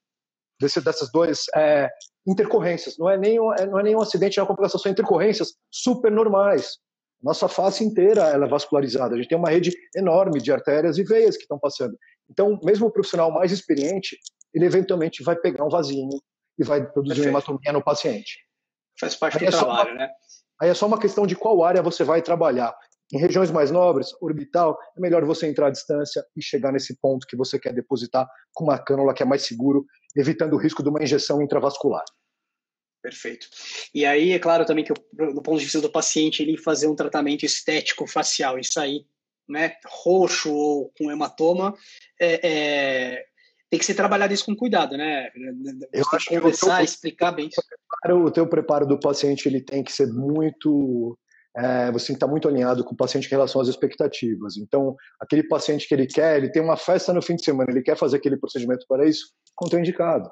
desse, 0.59 0.81
dessas 0.81 1.11
duas 1.11 1.45
é, 1.55 1.89
intercorrências. 2.27 2.97
Não 2.97 3.09
é, 3.09 3.17
nem, 3.17 3.37
é, 3.37 3.65
não 3.65 3.79
é 3.79 3.83
nenhum 3.83 4.01
acidente, 4.01 4.39
é 4.39 4.41
uma 4.41 4.47
complicação, 4.47 4.79
são 4.79 4.91
intercorrências 4.91 5.53
super 5.71 6.11
normais. 6.11 6.77
Nossa 7.21 7.47
face 7.47 7.83
inteira 7.83 8.23
ela 8.27 8.45
é 8.45 8.49
vascularizada. 8.49 9.15
A 9.15 9.17
gente 9.17 9.29
tem 9.29 9.37
uma 9.37 9.49
rede 9.49 9.71
enorme 9.95 10.39
de 10.39 10.51
artérias 10.51 10.97
e 10.97 11.03
veias 11.03 11.35
que 11.35 11.43
estão 11.43 11.57
passando. 11.57 11.97
Então, 12.29 12.59
mesmo 12.63 12.87
o 12.87 12.91
profissional 12.91 13.31
mais 13.31 13.51
experiente, 13.51 14.17
ele 14.53 14.65
eventualmente 14.65 15.23
vai 15.23 15.35
pegar 15.35 15.65
um 15.65 15.69
vasinho 15.69 16.19
e 16.59 16.63
vai 16.63 16.81
produzir 16.81 17.15
Perfeito. 17.15 17.29
uma 17.29 17.39
hematomia 17.39 17.73
no 17.73 17.83
paciente. 17.83 18.37
Faz 18.99 19.15
parte 19.15 19.37
aí 19.37 19.45
do 19.45 19.55
é 19.55 19.57
trabalho, 19.57 19.91
uma, 19.91 19.99
né? 19.99 20.09
Aí 20.59 20.69
é 20.69 20.73
só 20.73 20.87
uma 20.87 20.99
questão 20.99 21.25
de 21.27 21.35
qual 21.35 21.63
área 21.63 21.81
você 21.81 22.03
vai 22.03 22.21
trabalhar. 22.21 22.75
Em 23.13 23.19
regiões 23.19 23.49
mais 23.49 23.71
nobres, 23.71 24.09
orbital, 24.21 24.77
é 24.97 24.99
melhor 24.99 25.23
você 25.23 25.47
entrar 25.47 25.67
à 25.67 25.71
distância 25.71 26.25
e 26.35 26.43
chegar 26.43 26.73
nesse 26.73 26.99
ponto 26.99 27.25
que 27.25 27.37
você 27.37 27.57
quer 27.57 27.73
depositar 27.73 28.27
com 28.53 28.65
uma 28.65 28.77
cânula 28.77 29.13
que 29.13 29.23
é 29.23 29.25
mais 29.25 29.43
seguro, 29.43 29.85
evitando 30.15 30.53
o 30.53 30.57
risco 30.57 30.83
de 30.83 30.89
uma 30.89 31.01
injeção 31.01 31.41
intravascular. 31.41 32.03
Perfeito. 33.01 33.47
E 33.93 34.05
aí, 34.05 34.31
é 34.31 34.39
claro 34.39 34.65
também 34.65 34.83
que, 34.83 34.93
do 34.93 35.41
ponto 35.41 35.57
de 35.57 35.63
vista 35.63 35.79
do 35.79 35.89
paciente, 35.89 36.43
ele 36.43 36.57
fazer 36.57 36.87
um 36.87 36.95
tratamento 36.95 37.45
estético 37.45 38.05
facial, 38.05 38.59
isso 38.59 38.77
aí, 38.79 39.05
né, 39.47 39.75
roxo 39.85 40.53
ou 40.53 40.91
com 40.97 41.09
hematoma, 41.09 41.73
é, 42.19 42.39
é, 42.45 43.25
tem 43.69 43.79
que 43.79 43.85
ser 43.85 43.95
trabalhado 43.95 44.33
isso 44.33 44.45
com 44.45 44.55
cuidado, 44.55 44.97
né? 44.97 45.29
Eu 45.93 46.03
acho 46.11 46.27
que 46.27 46.35
conversar, 46.37 46.83
explicar 46.83 47.31
bem 47.31 47.47
isso. 47.47 47.61
O 48.09 48.31
teu 48.31 48.47
preparo 48.47 48.85
do 48.85 48.99
paciente 48.99 49.47
ele 49.47 49.61
tem 49.61 49.83
que 49.83 49.91
ser 49.91 50.07
muito 50.07 51.17
é, 51.57 51.91
você 51.91 52.07
tem 52.07 52.13
que 52.13 52.17
estar 52.17 52.27
muito 52.27 52.47
alinhado 52.47 52.83
com 52.83 52.93
o 52.93 52.97
paciente 52.97 53.25
em 53.25 53.31
relação 53.31 53.59
às 53.59 53.67
expectativas. 53.67 54.57
Então, 54.57 54.95
aquele 55.19 55.41
paciente 55.43 55.87
que 55.87 55.93
ele 55.95 56.05
quer, 56.05 56.37
ele 56.37 56.51
tem 56.51 56.61
uma 56.61 56.77
festa 56.77 57.11
no 57.11 57.21
fim 57.21 57.35
de 57.35 57.43
semana, 57.43 57.71
ele 57.71 57.81
quer 57.81 57.97
fazer 57.97 58.17
aquele 58.17 58.37
procedimento 58.37 58.85
para 58.87 59.07
isso, 59.07 59.33
contraindicado. 59.55 60.29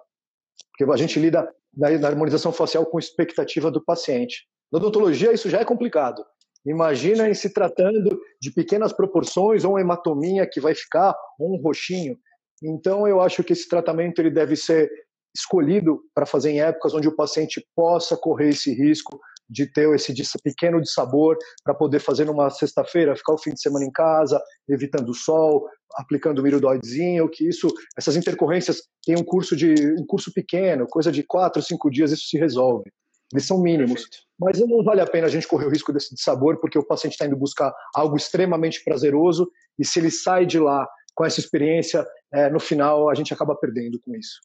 Porque 0.72 0.92
a 0.92 0.98
gente 0.98 1.20
lida 1.20 1.50
na, 1.76 1.90
na 1.98 2.08
harmonização 2.08 2.52
facial 2.52 2.86
com 2.86 3.00
expectativa 3.00 3.72
do 3.72 3.84
paciente. 3.84 4.46
Na 4.72 4.78
odontologia, 4.78 5.34
isso 5.34 5.50
já 5.50 5.62
é 5.62 5.66
complicado. 5.66 6.24
Imagina 6.64 7.28
em 7.28 7.34
se 7.34 7.52
tratando 7.52 8.20
de 8.40 8.52
pequenas 8.52 8.94
proporções, 8.94 9.66
ou 9.66 9.72
uma 9.72 9.82
hematomia 9.82 10.48
que 10.48 10.60
vai 10.60 10.76
ficar, 10.76 11.16
ou 11.40 11.56
um 11.56 11.62
roxinho. 11.62 12.18
Então, 12.64 13.08
eu 13.08 13.20
acho 13.20 13.44
que 13.44 13.54
esse 13.54 13.68
tratamento 13.68 14.20
ele 14.20 14.30
deve 14.30 14.56
ser 14.56 14.92
escolhido 15.36 16.02
para 16.14 16.26
fazer 16.26 16.52
em 16.52 16.62
épocas 16.62 16.94
onde 16.94 17.08
o 17.08 17.16
paciente 17.16 17.66
possa 17.76 18.16
correr 18.16 18.50
esse 18.50 18.74
risco 18.74 19.20
de 19.50 19.72
ter 19.72 19.94
esse 19.94 20.14
pequeno 20.44 20.82
de 20.82 20.90
sabor 20.92 21.38
para 21.64 21.74
poder 21.74 22.00
fazer 22.00 22.26
numa 22.26 22.50
sexta-feira, 22.50 23.16
ficar 23.16 23.34
o 23.34 23.38
fim 23.38 23.52
de 23.52 23.62
semana 23.62 23.86
em 23.86 23.92
casa, 23.92 24.42
evitando 24.68 25.10
o 25.10 25.14
sol, 25.14 25.68
aplicando 25.96 26.40
o 26.40 26.44
mirodoidezinho, 26.44 27.30
que 27.30 27.48
isso, 27.48 27.68
essas 27.98 28.16
intercorrências 28.16 28.82
tem 29.06 29.16
um 29.16 29.24
curso 29.24 29.56
de 29.56 29.74
um 30.00 30.06
curso 30.06 30.32
pequeno, 30.34 30.88
coisa 30.88 31.12
de 31.12 31.24
quatro, 31.24 31.62
cinco 31.62 31.90
dias 31.90 32.12
isso 32.12 32.28
se 32.28 32.38
resolve. 32.38 32.92
Eles 33.34 33.46
são 33.46 33.62
mínimos, 33.62 34.04
Perfeito. 34.04 34.18
mas 34.40 34.60
não 34.60 34.84
vale 34.84 35.02
a 35.02 35.08
pena 35.08 35.28
a 35.28 35.30
gente 35.30 35.48
correr 35.48 35.66
o 35.66 35.70
risco 35.70 35.92
desse 35.92 36.14
de 36.14 36.22
sabor, 36.22 36.60
porque 36.60 36.78
o 36.78 36.86
paciente 36.86 37.14
está 37.14 37.26
indo 37.26 37.36
buscar 37.36 37.74
algo 37.94 38.16
extremamente 38.16 38.84
prazeroso 38.84 39.50
e 39.80 39.86
se 39.86 40.00
ele 40.00 40.12
sai 40.12 40.46
de 40.46 40.60
lá 40.60 40.88
com 41.16 41.26
essa 41.26 41.40
experiência, 41.40 42.06
é, 42.32 42.50
no 42.50 42.60
final 42.60 43.10
a 43.10 43.16
gente 43.16 43.34
acaba 43.34 43.56
perdendo 43.56 44.00
com 44.00 44.16
isso. 44.16 44.40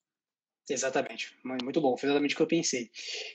Exatamente, 0.72 1.34
muito 1.44 1.80
bom, 1.80 1.96
foi 1.96 2.08
exatamente 2.08 2.34
o 2.34 2.36
que 2.36 2.42
eu 2.42 2.46
pensei. 2.46 2.90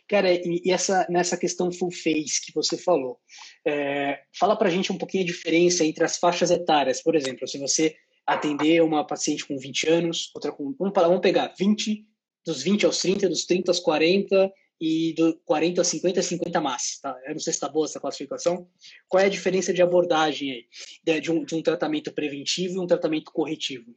Cara, 0.07 0.33
e, 0.33 0.61
e 0.63 0.71
essa, 0.71 1.05
nessa 1.09 1.37
questão 1.37 1.71
full 1.71 1.91
face 1.91 2.45
que 2.45 2.53
você 2.53 2.77
falou, 2.77 3.19
é, 3.65 4.21
fala 4.37 4.55
pra 4.55 4.69
gente 4.69 4.91
um 4.91 4.97
pouquinho 4.97 5.23
a 5.23 5.27
diferença 5.27 5.83
entre 5.83 6.03
as 6.03 6.17
faixas 6.17 6.49
etárias, 6.49 7.01
por 7.01 7.15
exemplo, 7.15 7.47
se 7.47 7.57
você 7.57 7.95
atender 8.25 8.81
uma 8.81 9.05
paciente 9.05 9.45
com 9.45 9.57
20 9.57 9.89
anos, 9.89 10.31
outra 10.33 10.51
com, 10.51 10.73
vamos, 10.77 10.93
vamos 10.95 11.21
pegar 11.21 11.53
20, 11.57 12.05
dos 12.45 12.63
20 12.63 12.85
aos 12.85 12.99
30, 12.99 13.29
dos 13.29 13.45
30 13.45 13.71
aos 13.71 13.79
40 13.79 14.51
e 14.79 15.13
do 15.13 15.39
40 15.45 15.81
aos 15.81 15.87
50 15.87 16.21
50 16.21 16.61
mais, 16.61 16.99
tá? 16.99 17.15
Eu 17.25 17.33
não 17.33 17.39
sei 17.39 17.53
se 17.53 17.57
está 17.57 17.69
boa 17.69 17.85
essa 17.85 17.99
classificação. 17.99 18.67
Qual 19.07 19.21
é 19.21 19.25
a 19.25 19.29
diferença 19.29 19.73
de 19.73 19.81
abordagem 19.81 20.51
aí, 20.51 21.21
de 21.21 21.31
um, 21.31 21.43
de 21.43 21.55
um 21.55 21.61
tratamento 21.61 22.11
preventivo 22.11 22.75
e 22.75 22.79
um 22.79 22.87
tratamento 22.87 23.31
corretivo? 23.31 23.95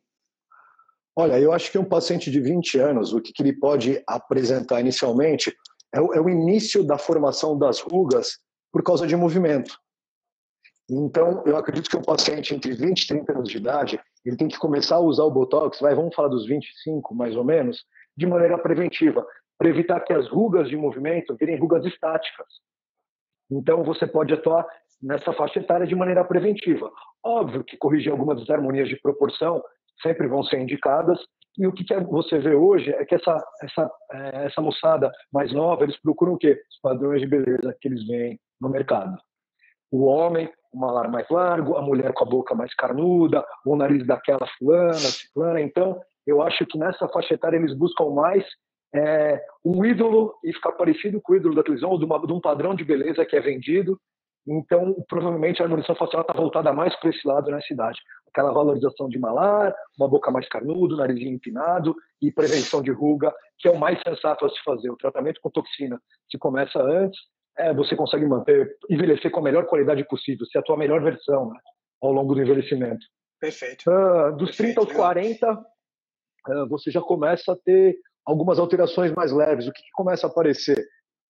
Olha, 1.20 1.36
eu 1.40 1.52
acho 1.52 1.72
que 1.72 1.78
um 1.78 1.84
paciente 1.84 2.30
de 2.30 2.40
20 2.40 2.78
anos, 2.78 3.12
o 3.12 3.20
que, 3.20 3.32
que 3.32 3.42
ele 3.42 3.52
pode 3.52 4.00
apresentar 4.06 4.80
inicialmente 4.80 5.52
é 5.92 6.00
o, 6.00 6.14
é 6.14 6.20
o, 6.20 6.28
início 6.28 6.84
da 6.84 6.96
formação 6.96 7.58
das 7.58 7.80
rugas 7.80 8.38
por 8.70 8.84
causa 8.84 9.04
de 9.04 9.16
movimento. 9.16 9.76
Então, 10.88 11.42
eu 11.44 11.56
acredito 11.56 11.90
que 11.90 11.96
um 11.96 12.02
paciente 12.02 12.54
entre 12.54 12.72
20 12.72 13.02
e 13.02 13.06
30 13.08 13.32
anos 13.32 13.48
de 13.48 13.56
idade, 13.56 14.00
ele 14.24 14.36
tem 14.36 14.46
que 14.46 14.60
começar 14.60 14.94
a 14.94 15.00
usar 15.00 15.24
o 15.24 15.30
Botox, 15.32 15.80
vai, 15.80 15.92
vamos 15.92 16.14
falar 16.14 16.28
dos 16.28 16.46
25 16.46 17.12
mais 17.16 17.34
ou 17.34 17.42
menos, 17.42 17.84
de 18.16 18.24
maneira 18.24 18.56
preventiva, 18.56 19.26
para 19.58 19.68
evitar 19.68 19.98
que 20.04 20.12
as 20.12 20.28
rugas 20.28 20.68
de 20.68 20.76
movimento 20.76 21.34
virem 21.34 21.58
rugas 21.58 21.84
estáticas. 21.84 22.46
Então, 23.50 23.82
você 23.82 24.06
pode 24.06 24.32
atuar 24.32 24.64
nessa 25.02 25.32
faixa 25.32 25.58
etária 25.58 25.84
de 25.84 25.96
maneira 25.96 26.24
preventiva. 26.24 26.92
Óbvio 27.24 27.64
que 27.64 27.76
corrigir 27.76 28.12
algumas 28.12 28.38
desarmonias 28.38 28.88
de 28.88 28.94
proporção 29.00 29.60
sempre 30.02 30.26
vão 30.26 30.42
ser 30.42 30.60
indicadas. 30.60 31.18
E 31.56 31.66
o 31.66 31.72
que 31.72 31.84
você 32.08 32.38
vê 32.38 32.54
hoje 32.54 32.90
é 32.90 33.04
que 33.04 33.16
essa, 33.16 33.36
essa, 33.62 33.90
é, 34.12 34.46
essa 34.46 34.60
moçada 34.60 35.10
mais 35.32 35.52
nova, 35.52 35.82
eles 35.82 36.00
procuram 36.00 36.34
o 36.34 36.38
quê? 36.38 36.60
Os 36.70 36.80
padrões 36.80 37.20
de 37.20 37.26
beleza 37.26 37.76
que 37.80 37.88
eles 37.88 38.06
veem 38.06 38.38
no 38.60 38.68
mercado. 38.68 39.16
O 39.90 40.04
homem, 40.04 40.48
o 40.72 40.78
malar 40.78 41.10
mais 41.10 41.28
largo, 41.28 41.76
a 41.76 41.82
mulher 41.82 42.12
com 42.12 42.24
a 42.24 42.28
boca 42.28 42.54
mais 42.54 42.72
carnuda, 42.74 43.44
o 43.66 43.74
nariz 43.74 44.06
daquela 44.06 44.46
fulana, 44.58 44.94
ciclana. 44.94 45.60
Então, 45.60 46.00
eu 46.26 46.42
acho 46.42 46.64
que 46.66 46.78
nessa 46.78 47.08
faixa 47.08 47.34
etária 47.34 47.56
eles 47.56 47.74
buscam 47.74 48.10
mais 48.10 48.44
é, 48.94 49.42
um 49.64 49.84
ídolo 49.84 50.34
e 50.44 50.52
ficar 50.52 50.72
parecido 50.72 51.20
com 51.20 51.32
o 51.32 51.36
ídolo 51.36 51.54
da 51.54 51.62
televisão 51.62 51.90
ou 51.90 51.98
de, 51.98 52.04
uma, 52.04 52.24
de 52.24 52.32
um 52.32 52.40
padrão 52.40 52.74
de 52.74 52.84
beleza 52.84 53.24
que 53.24 53.36
é 53.36 53.40
vendido 53.40 53.98
então, 54.48 54.94
provavelmente 55.06 55.60
a 55.60 55.66
harmonização 55.66 55.94
facial 55.94 56.22
está 56.22 56.32
voltada 56.32 56.72
mais 56.72 56.98
para 56.98 57.10
esse 57.10 57.26
lado 57.26 57.50
na 57.50 57.60
cidade. 57.60 58.00
Aquela 58.28 58.50
valorização 58.50 59.06
de 59.06 59.18
malar, 59.18 59.74
uma 59.98 60.08
boca 60.08 60.30
mais 60.30 60.48
carnuda, 60.48 60.96
narizinho 60.96 61.34
empinado 61.34 61.94
e 62.22 62.32
prevenção 62.32 62.80
de 62.80 62.90
ruga, 62.90 63.34
que 63.58 63.68
é 63.68 63.70
o 63.70 63.78
mais 63.78 64.00
sensato 64.02 64.46
a 64.46 64.48
se 64.48 64.62
fazer. 64.64 64.90
O 64.90 64.96
tratamento 64.96 65.38
com 65.42 65.50
toxina 65.50 66.00
se 66.30 66.38
começa 66.38 66.80
antes, 66.80 67.20
é, 67.58 67.74
você 67.74 67.94
consegue 67.94 68.24
manter, 68.24 68.74
envelhecer 68.88 69.30
com 69.30 69.40
a 69.40 69.42
melhor 69.42 69.66
qualidade 69.66 70.02
possível, 70.08 70.46
ser 70.46 70.58
a 70.58 70.62
tua 70.62 70.78
melhor 70.78 71.02
versão 71.02 71.50
né, 71.50 71.58
ao 72.00 72.12
longo 72.12 72.34
do 72.34 72.40
envelhecimento. 72.40 73.04
Perfeito. 73.38 73.84
Uh, 73.90 74.34
dos 74.36 74.56
Perfeito, 74.56 74.74
30 74.76 74.80
aos 74.80 74.92
40, 74.92 75.52
uh, 75.52 76.68
você 76.68 76.90
já 76.90 77.02
começa 77.02 77.52
a 77.52 77.56
ter 77.56 77.98
algumas 78.24 78.58
alterações 78.58 79.12
mais 79.12 79.30
leves. 79.30 79.66
O 79.66 79.72
que, 79.72 79.82
que 79.82 79.92
começa 79.92 80.26
a 80.26 80.30
aparecer? 80.30 80.82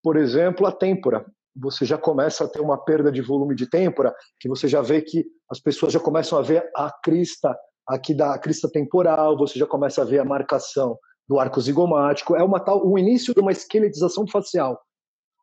Por 0.02 0.16
exemplo, 0.16 0.66
a 0.66 0.72
têmpora 0.72 1.24
você 1.60 1.84
já 1.84 1.98
começa 1.98 2.44
a 2.44 2.48
ter 2.48 2.60
uma 2.60 2.78
perda 2.78 3.10
de 3.10 3.20
volume 3.20 3.54
de 3.54 3.68
têmpora, 3.68 4.14
que 4.38 4.48
você 4.48 4.68
já 4.68 4.80
vê 4.80 5.02
que 5.02 5.26
as 5.50 5.60
pessoas 5.60 5.92
já 5.92 6.00
começam 6.00 6.38
a 6.38 6.42
ver 6.42 6.68
a 6.74 6.90
crista 7.02 7.56
aqui 7.86 8.14
da 8.14 8.38
crista 8.38 8.70
temporal, 8.70 9.36
você 9.36 9.58
já 9.58 9.66
começa 9.66 10.02
a 10.02 10.04
ver 10.04 10.20
a 10.20 10.24
marcação 10.24 10.98
do 11.28 11.38
arco 11.38 11.60
zigomático, 11.60 12.36
é 12.36 12.42
uma 12.42 12.60
tal, 12.60 12.86
o 12.86 12.98
início 12.98 13.34
de 13.34 13.40
uma 13.40 13.52
esqueletização 13.52 14.26
facial, 14.26 14.80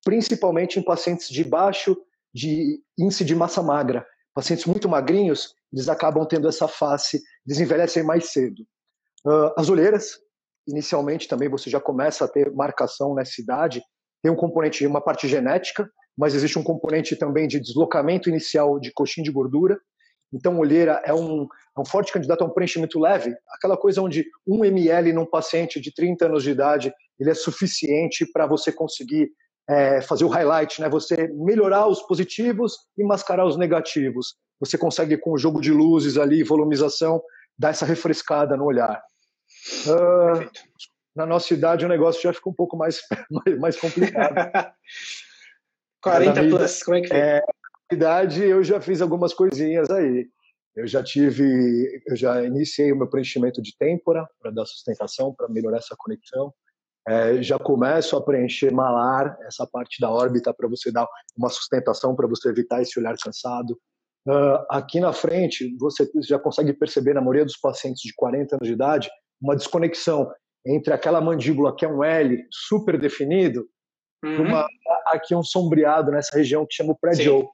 principalmente 0.04 0.80
em 0.80 0.84
pacientes 0.84 1.30
de 1.30 1.44
baixo 1.44 1.98
de 2.34 2.82
índice 2.98 3.24
de 3.24 3.36
massa 3.36 3.62
magra. 3.62 4.06
Pacientes 4.34 4.66
muito 4.66 4.90
magrinhos, 4.90 5.54
eles 5.72 5.88
acabam 5.88 6.26
tendo 6.26 6.48
essa 6.48 6.68
face, 6.68 7.22
eles 7.48 7.60
mais 8.04 8.32
cedo. 8.32 8.64
Uh, 9.26 9.52
as 9.58 9.70
olheiras, 9.70 10.20
inicialmente 10.68 11.28
também 11.28 11.50
você 11.50 11.70
já 11.70 11.80
começa 11.80 12.26
a 12.26 12.28
ter 12.28 12.52
marcação 12.54 13.14
nessa 13.14 13.42
idade, 13.42 13.82
tem 14.22 14.32
um 14.32 14.36
componente 14.36 14.86
uma 14.88 15.02
parte 15.02 15.28
genética, 15.28 15.90
mas 16.18 16.34
existe 16.34 16.58
um 16.58 16.64
componente 16.64 17.16
também 17.16 17.48
de 17.48 17.60
deslocamento 17.60 18.30
inicial 18.30 18.80
de 18.80 18.92
coxinha 18.92 19.24
de 19.24 19.32
gordura. 19.32 19.78
Então, 20.34 20.58
olheira 20.58 21.02
é 21.06 21.14
um, 21.14 21.48
é 21.78 21.80
um 21.80 21.86
forte 21.86 22.12
candidato 22.12 22.44
a 22.44 22.48
um 22.48 22.50
preenchimento 22.50 23.00
leve, 23.00 23.36
aquela 23.50 23.78
coisa 23.78 24.02
onde 24.02 24.26
um 24.46 24.66
ml 24.66 25.14
num 25.14 25.26
paciente 25.26 25.80
de 25.80 25.94
30 25.94 26.26
anos 26.26 26.44
de 26.44 26.52
idade 26.52 26.94
ele 27.20 27.30
é 27.30 27.34
suficiente 27.34 28.26
para 28.32 28.46
você 28.46 28.72
conseguir 28.72 29.30
é, 29.70 30.02
fazer 30.02 30.26
o 30.26 30.30
highlight, 30.30 30.82
né? 30.82 30.90
Você 30.90 31.28
melhorar 31.34 31.88
os 31.88 32.02
positivos 32.02 32.74
e 32.98 33.04
mascarar 33.04 33.46
os 33.46 33.58
negativos. 33.58 34.36
Você 34.60 34.78
consegue 34.78 35.18
com 35.18 35.32
o 35.32 35.38
jogo 35.38 35.60
de 35.62 35.72
luzes 35.72 36.18
ali, 36.18 36.44
volumização, 36.44 37.22
dar 37.58 37.70
essa 37.70 37.86
refrescada 37.86 38.56
no 38.56 38.66
olhar. 38.66 39.02
Uh, 39.88 40.50
na 41.16 41.26
nossa 41.26 41.54
idade 41.54 41.86
o 41.86 41.90
negócio 41.90 42.22
já 42.22 42.34
fica 42.34 42.50
um 42.50 42.54
pouco 42.54 42.78
mais, 42.78 43.02
mais, 43.32 43.60
mais 43.60 43.80
complicado. 43.80 44.36
40 46.06 46.42
vida, 46.42 46.58
plus, 46.58 46.84
como 46.84 46.98
é 46.98 47.02
que 47.02 47.14
é? 47.14 47.42
Na 47.92 47.98
idade 47.98 48.44
eu 48.44 48.64
já 48.64 48.80
fiz 48.80 49.02
algumas 49.02 49.34
coisinhas 49.34 49.90
aí. 49.90 50.28
Eu 50.76 50.86
já 50.86 51.02
tive, 51.02 52.04
eu 52.06 52.16
já 52.16 52.44
iniciei 52.44 52.92
o 52.92 52.98
meu 52.98 53.10
preenchimento 53.10 53.62
de 53.62 53.76
têmpora 53.78 54.28
para 54.40 54.52
dar 54.52 54.66
sustentação, 54.66 55.34
para 55.34 55.50
melhorar 55.50 55.78
essa 55.78 55.96
conexão. 55.98 56.54
É, 57.08 57.42
já 57.42 57.58
começo 57.58 58.16
a 58.18 58.24
preencher 58.24 58.72
malar, 58.72 59.38
essa 59.48 59.66
parte 59.66 60.02
da 60.02 60.12
órbita, 60.12 60.54
para 60.54 60.68
você 60.68 60.92
dar 60.92 61.08
uma 61.38 61.50
sustentação, 61.50 62.16
para 62.16 62.28
você 62.28 62.50
evitar 62.50 62.82
esse 62.82 63.00
olhar 63.00 63.16
cansado. 63.24 63.80
Uh, 64.28 64.66
aqui 64.70 65.00
na 65.00 65.14
frente, 65.14 65.76
você 65.78 66.10
já 66.28 66.38
consegue 66.40 66.74
perceber, 66.74 67.14
na 67.14 67.22
maioria 67.22 67.46
dos 67.46 67.58
pacientes 67.58 68.02
de 68.02 68.14
40 68.16 68.56
anos 68.56 68.68
de 68.68 68.74
idade, 68.74 69.10
uma 69.40 69.56
desconexão 69.56 70.32
entre 70.66 70.94
aquela 70.94 71.22
mandíbula 71.22 71.76
que 71.76 71.86
é 71.86 71.88
um 71.88 72.04
L 72.04 72.44
super 72.52 73.00
definido, 73.00 73.68
uhum. 74.26 74.48
uma, 74.48 74.68
aqui 75.08 75.36
um 75.36 75.44
sombreado 75.44 76.12
nessa 76.12 76.36
região 76.36 76.66
que 76.66 76.76
chama 76.76 76.94
o 76.94 76.98
prédio. 76.98 77.48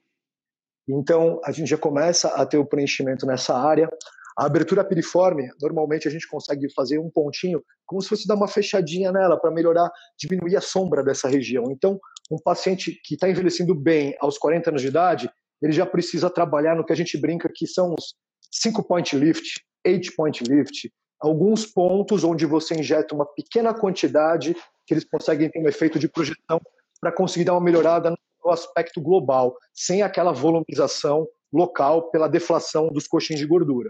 Então, 0.88 1.40
a 1.46 1.52
gente 1.52 1.70
já 1.70 1.78
começa 1.78 2.30
a 2.30 2.46
ter 2.46 2.58
o 2.58 2.66
preenchimento 2.66 3.26
nessa 3.26 3.56
área. 3.56 3.90
A 4.38 4.46
abertura 4.46 4.84
piriforme, 4.84 5.50
normalmente 5.62 6.08
a 6.08 6.12
gente 6.12 6.28
consegue 6.28 6.72
fazer 6.74 6.98
um 6.98 7.10
pontinho, 7.10 7.62
como 7.86 8.02
se 8.02 8.10
fosse 8.10 8.28
dar 8.28 8.36
uma 8.36 8.48
fechadinha 8.48 9.12
nela 9.12 9.40
para 9.40 9.52
melhorar, 9.52 9.92
diminuir 10.18 10.56
a 10.56 10.62
sombra 10.62 11.04
dessa 11.04 11.28
região. 11.28 11.66
Então, 11.70 12.00
um 12.32 12.38
paciente 12.42 13.00
que 13.04 13.16
está 13.16 13.30
envelhecendo 13.30 13.76
bem 13.76 14.16
aos 14.20 14.38
40 14.38 14.70
anos 14.70 14.82
de 14.82 14.88
idade, 14.88 15.30
ele 15.62 15.74
já 15.74 15.86
precisa 15.86 16.30
trabalhar 16.30 16.76
no 16.76 16.86
que 16.86 16.94
a 16.94 16.96
gente 16.96 17.18
brinca 17.18 17.52
que 17.54 17.68
são 17.68 17.94
os 17.94 18.16
5 18.52 18.84
point 18.84 19.16
lift, 19.16 19.62
8 19.86 20.16
point 20.16 20.44
lift, 20.44 20.92
alguns 21.20 21.66
pontos 21.66 22.24
onde 22.24 22.46
você 22.46 22.74
injeta 22.76 23.14
uma 23.14 23.26
pequena 23.26 23.74
quantidade 23.74 24.56
que 24.92 24.96
eles 24.96 25.06
conseguem 25.06 25.50
ter 25.50 25.58
um 25.58 25.70
efeito 25.70 25.98
de 25.98 26.10
projeção 26.10 26.60
para 27.00 27.14
conseguir 27.14 27.46
dar 27.46 27.54
uma 27.54 27.62
melhorada 27.62 28.14
no 28.44 28.52
aspecto 28.52 29.00
global, 29.00 29.56
sem 29.74 30.02
aquela 30.02 30.34
volumização 30.34 31.26
local 31.54 32.12
pela 32.12 32.28
deflação 32.28 32.90
dos 32.90 33.08
coxins 33.08 33.40
de 33.40 33.46
gordura. 33.46 33.90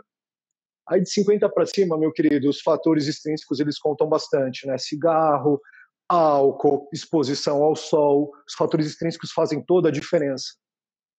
Aí 0.87 1.01
de 1.01 1.09
50 1.09 1.49
para 1.49 1.65
cima, 1.65 1.97
meu 1.97 2.11
querido, 2.11 2.47
os 2.47 2.61
fatores 2.61 3.07
extrínsecos 3.07 3.59
eles 3.59 3.79
contam 3.79 4.07
bastante, 4.07 4.67
né? 4.67 4.77
Cigarro, 4.77 5.59
álcool, 6.07 6.87
exposição 6.93 7.63
ao 7.63 7.75
sol, 7.75 8.31
os 8.47 8.53
fatores 8.53 8.85
extrínsecos 8.85 9.31
fazem 9.31 9.59
toda 9.59 9.89
a 9.89 9.91
diferença. 9.91 10.53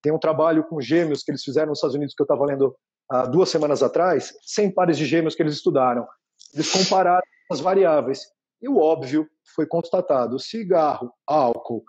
Tem 0.01 0.13
um 0.13 0.19
trabalho 0.19 0.63
com 0.63 0.81
gêmeos 0.81 1.25
que 1.25 1.33
eles 1.33 1.43
fizeram 1.43 1.71
nos 1.71 1.79
Estados 1.79 1.97
Unidos 1.97 2.15
que 2.15 2.23
eu 2.23 2.25
estava 2.25 2.45
lendo 2.45 2.73
há 3.11 3.27
duas 3.27 3.49
semanas 3.49 3.83
atrás, 3.83 4.33
100 4.43 4.75
pares 4.75 4.97
de 4.97 5.07
gêmeos 5.07 5.35
que 5.35 5.43
eles 5.43 5.55
estudaram. 5.55 6.07
Eles 6.55 6.71
compararam 6.71 7.27
as 7.51 7.59
variáveis. 7.59 8.21
E 8.63 8.69
o 8.69 8.79
óbvio 8.79 9.29
foi 9.55 9.67
constatado: 9.67 10.39
cigarro, 10.39 11.13
álcool, 11.27 11.83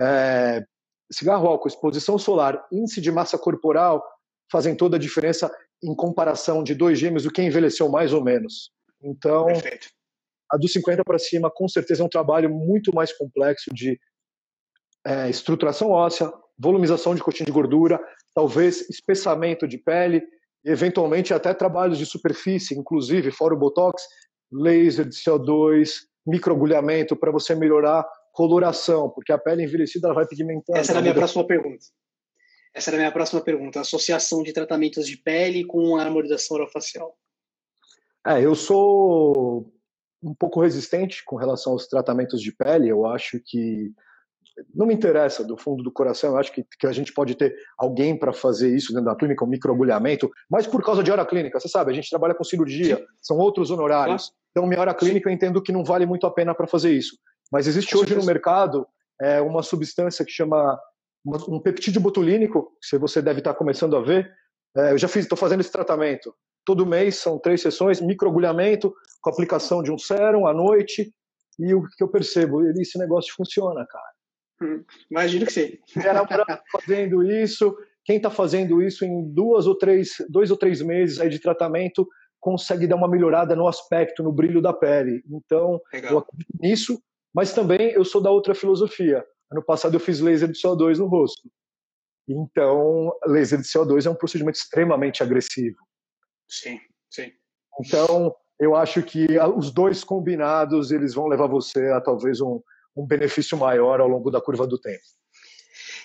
é, 0.00 0.64
cigarro, 1.10 1.48
álcool, 1.48 1.68
exposição 1.68 2.18
solar, 2.18 2.64
índice 2.70 3.00
de 3.00 3.10
massa 3.10 3.36
corporal 3.36 4.02
fazem 4.50 4.74
toda 4.74 4.96
a 4.96 5.00
diferença 5.00 5.50
em 5.82 5.94
comparação 5.94 6.62
de 6.62 6.74
dois 6.74 6.98
gêmeos, 6.98 7.26
o 7.26 7.30
que 7.30 7.42
envelheceu 7.42 7.88
mais 7.88 8.12
ou 8.12 8.22
menos. 8.22 8.70
Então, 9.02 9.46
Perfeito. 9.46 9.88
a 10.50 10.56
dos 10.56 10.72
50 10.72 11.04
para 11.04 11.18
cima, 11.18 11.50
com 11.50 11.68
certeza, 11.68 12.02
é 12.02 12.06
um 12.06 12.10
trabalho 12.10 12.50
muito 12.50 12.94
mais 12.94 13.12
complexo 13.12 13.70
de 13.72 13.98
é, 15.04 15.30
estruturação 15.30 15.90
óssea, 15.90 16.30
volumização 16.58 17.14
de 17.14 17.22
coxinha 17.22 17.46
de 17.46 17.52
gordura, 17.52 17.98
talvez 18.34 18.88
espessamento 18.90 19.66
de 19.66 19.78
pele, 19.78 20.22
eventualmente 20.64 21.32
até 21.32 21.54
trabalhos 21.54 21.96
de 21.96 22.04
superfície, 22.04 22.78
inclusive, 22.78 23.30
fora 23.30 23.54
o 23.54 23.58
Botox, 23.58 24.02
laser 24.52 25.08
de 25.08 25.16
CO2, 25.16 26.09
microagulhamento 26.26 27.16
para 27.16 27.30
você 27.30 27.54
melhorar 27.54 28.06
coloração, 28.32 29.10
porque 29.10 29.32
a 29.32 29.38
pele 29.38 29.64
envelhecida 29.64 30.06
ela 30.06 30.14
vai 30.14 30.26
pigmentando. 30.26 30.78
Essa 30.78 30.92
era 30.92 31.00
a 31.00 31.02
minha 31.02 31.14
próxima 31.14 31.46
pergunta. 31.46 31.84
Essa 32.74 32.90
era 32.90 32.96
a 32.96 33.00
minha 33.00 33.12
próxima 33.12 33.40
pergunta. 33.40 33.80
Associação 33.80 34.42
de 34.42 34.52
tratamentos 34.52 35.06
de 35.06 35.16
pele 35.16 35.64
com 35.64 35.96
a 35.96 36.02
harmonização 36.02 36.56
orofacial. 36.56 37.16
É, 38.26 38.40
eu 38.44 38.54
sou 38.54 39.72
um 40.22 40.34
pouco 40.34 40.60
resistente 40.60 41.24
com 41.24 41.36
relação 41.36 41.72
aos 41.72 41.86
tratamentos 41.86 42.40
de 42.40 42.52
pele. 42.52 42.88
Eu 42.88 43.06
acho 43.06 43.40
que 43.44 43.92
não 44.74 44.86
me 44.86 44.94
interessa 44.94 45.44
do 45.44 45.56
fundo 45.56 45.82
do 45.82 45.92
coração. 45.92 46.30
Eu 46.30 46.38
acho 46.38 46.52
que, 46.52 46.64
que 46.78 46.86
a 46.86 46.92
gente 46.92 47.12
pode 47.12 47.34
ter 47.34 47.54
alguém 47.78 48.18
para 48.18 48.32
fazer 48.32 48.74
isso 48.74 48.92
dentro 48.92 49.06
da 49.06 49.16
clínica, 49.16 49.44
um 49.44 49.48
microagulhamento, 49.48 50.30
mas 50.50 50.66
por 50.66 50.82
causa 50.82 51.02
de 51.02 51.10
hora 51.10 51.24
clínica. 51.26 51.58
Você 51.58 51.68
sabe, 51.68 51.90
a 51.90 51.94
gente 51.94 52.10
trabalha 52.10 52.34
com 52.34 52.44
cirurgia, 52.44 52.96
Sim. 52.96 53.04
são 53.22 53.38
outros 53.38 53.70
honorários. 53.70 54.32
Então, 54.50 54.66
minha 54.66 54.80
hora 54.80 54.94
clínica 54.94 55.28
eu 55.28 55.32
entendo 55.32 55.62
que 55.62 55.72
não 55.72 55.84
vale 55.84 56.06
muito 56.06 56.26
a 56.26 56.30
pena 56.30 56.54
para 56.54 56.66
fazer 56.66 56.92
isso. 56.92 57.16
Mas 57.52 57.66
existe 57.66 57.96
hoje 57.96 58.14
no 58.14 58.24
mercado 58.24 58.86
é, 59.20 59.40
uma 59.40 59.62
substância 59.62 60.24
que 60.24 60.30
chama 60.30 60.78
um 61.48 61.60
peptídeo 61.60 62.00
botulínico, 62.00 62.72
que 62.88 62.98
você 62.98 63.20
deve 63.20 63.40
estar 63.40 63.54
começando 63.54 63.96
a 63.96 64.00
ver. 64.00 64.30
É, 64.76 64.92
eu 64.92 64.98
já 64.98 65.08
fiz, 65.08 65.24
estou 65.24 65.36
fazendo 65.36 65.60
esse 65.60 65.72
tratamento. 65.72 66.34
Todo 66.64 66.86
mês 66.86 67.16
são 67.16 67.38
três 67.38 67.60
sessões, 67.60 68.00
microagulhamento, 68.00 68.92
com 69.20 69.30
aplicação 69.30 69.82
de 69.82 69.90
um 69.90 69.98
sérum 69.98 70.46
à 70.46 70.54
noite. 70.54 71.12
E 71.58 71.74
o 71.74 71.82
que 71.82 72.02
eu 72.02 72.08
percebo, 72.08 72.66
esse 72.80 72.98
negócio 72.98 73.34
funciona, 73.36 73.84
cara. 73.86 74.10
Imagino 75.10 75.46
que 75.46 75.52
sim. 75.52 75.78
Era 75.96 76.24
fazendo 76.70 77.22
isso, 77.22 77.76
quem 78.04 78.16
está 78.16 78.30
fazendo 78.30 78.82
isso 78.82 79.04
em 79.04 79.32
duas 79.32 79.66
ou 79.66 79.76
três, 79.76 80.16
dois 80.28 80.50
ou 80.50 80.56
três 80.56 80.82
meses 80.82 81.20
aí 81.20 81.28
de 81.28 81.38
tratamento 81.38 82.06
consegue 82.38 82.86
dar 82.86 82.96
uma 82.96 83.08
melhorada 83.08 83.54
no 83.54 83.68
aspecto, 83.68 84.22
no 84.22 84.32
brilho 84.32 84.62
da 84.62 84.72
pele. 84.72 85.22
Então, 85.28 85.80
Legal. 85.92 86.12
eu 86.12 86.18
acredito 86.18 86.48
nisso, 86.60 87.02
mas 87.34 87.52
também 87.52 87.90
eu 87.92 88.04
sou 88.04 88.20
da 88.20 88.30
outra 88.30 88.54
filosofia. 88.54 89.24
Ano 89.50 89.62
passado 89.62 89.94
eu 89.94 90.00
fiz 90.00 90.20
laser 90.20 90.50
de 90.50 90.58
CO2 90.58 90.98
no 90.98 91.06
rosto. 91.06 91.50
Então, 92.28 93.12
laser 93.26 93.60
de 93.60 93.66
CO2 93.66 94.06
é 94.06 94.10
um 94.10 94.14
procedimento 94.14 94.58
extremamente 94.58 95.22
agressivo. 95.22 95.76
Sim, 96.48 96.80
sim. 97.10 97.32
Então, 97.80 98.34
eu 98.58 98.74
acho 98.74 99.02
que 99.02 99.26
os 99.56 99.72
dois 99.72 100.04
combinados, 100.04 100.90
eles 100.90 101.14
vão 101.14 101.26
levar 101.26 101.46
você 101.46 101.88
a 101.88 102.00
talvez 102.00 102.40
um, 102.40 102.62
um 102.96 103.06
benefício 103.06 103.56
maior 103.56 104.00
ao 104.00 104.08
longo 104.08 104.30
da 104.30 104.40
curva 104.40 104.66
do 104.66 104.78
tempo. 104.78 105.02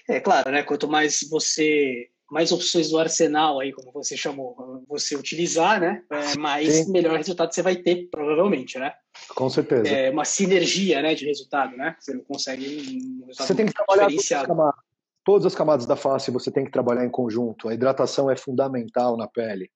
É 0.07 0.19
claro, 0.19 0.51
né? 0.51 0.63
Quanto 0.63 0.87
mais 0.87 1.19
você 1.29 2.09
mais 2.29 2.51
opções 2.51 2.89
do 2.89 2.97
arsenal 2.97 3.59
aí, 3.59 3.71
como 3.71 3.91
você 3.91 4.17
chamou, 4.17 4.83
você 4.87 5.15
utilizar, 5.15 5.79
né? 5.79 6.01
É, 6.09 6.37
mais 6.37 6.73
Sim. 6.73 6.91
melhor 6.91 7.17
resultado 7.17 7.53
você 7.53 7.61
vai 7.61 7.75
ter, 7.75 8.09
provavelmente, 8.09 8.79
né? 8.79 8.93
Com 9.35 9.49
certeza. 9.49 9.87
É 9.87 10.09
uma 10.09 10.25
sinergia, 10.25 11.01
né, 11.01 11.13
de 11.13 11.25
resultado, 11.25 11.77
né? 11.77 11.95
Você 11.99 12.13
não 12.13 12.23
consegue 12.23 12.65
um 12.65 13.25
resultado 13.27 13.47
Você 13.47 13.55
tem 13.55 13.65
que 13.67 13.73
trabalhar 13.73 14.07
todas 14.07 14.31
as, 14.31 14.47
camadas, 14.47 14.75
todas 15.23 15.45
as 15.45 15.55
camadas 15.55 15.85
da 15.85 15.95
face, 15.95 16.31
você 16.31 16.51
tem 16.51 16.65
que 16.65 16.71
trabalhar 16.71 17.05
em 17.05 17.11
conjunto. 17.11 17.69
A 17.69 17.73
hidratação 17.73 18.29
é 18.29 18.35
fundamental 18.35 19.15
na 19.15 19.27
pele. 19.27 19.69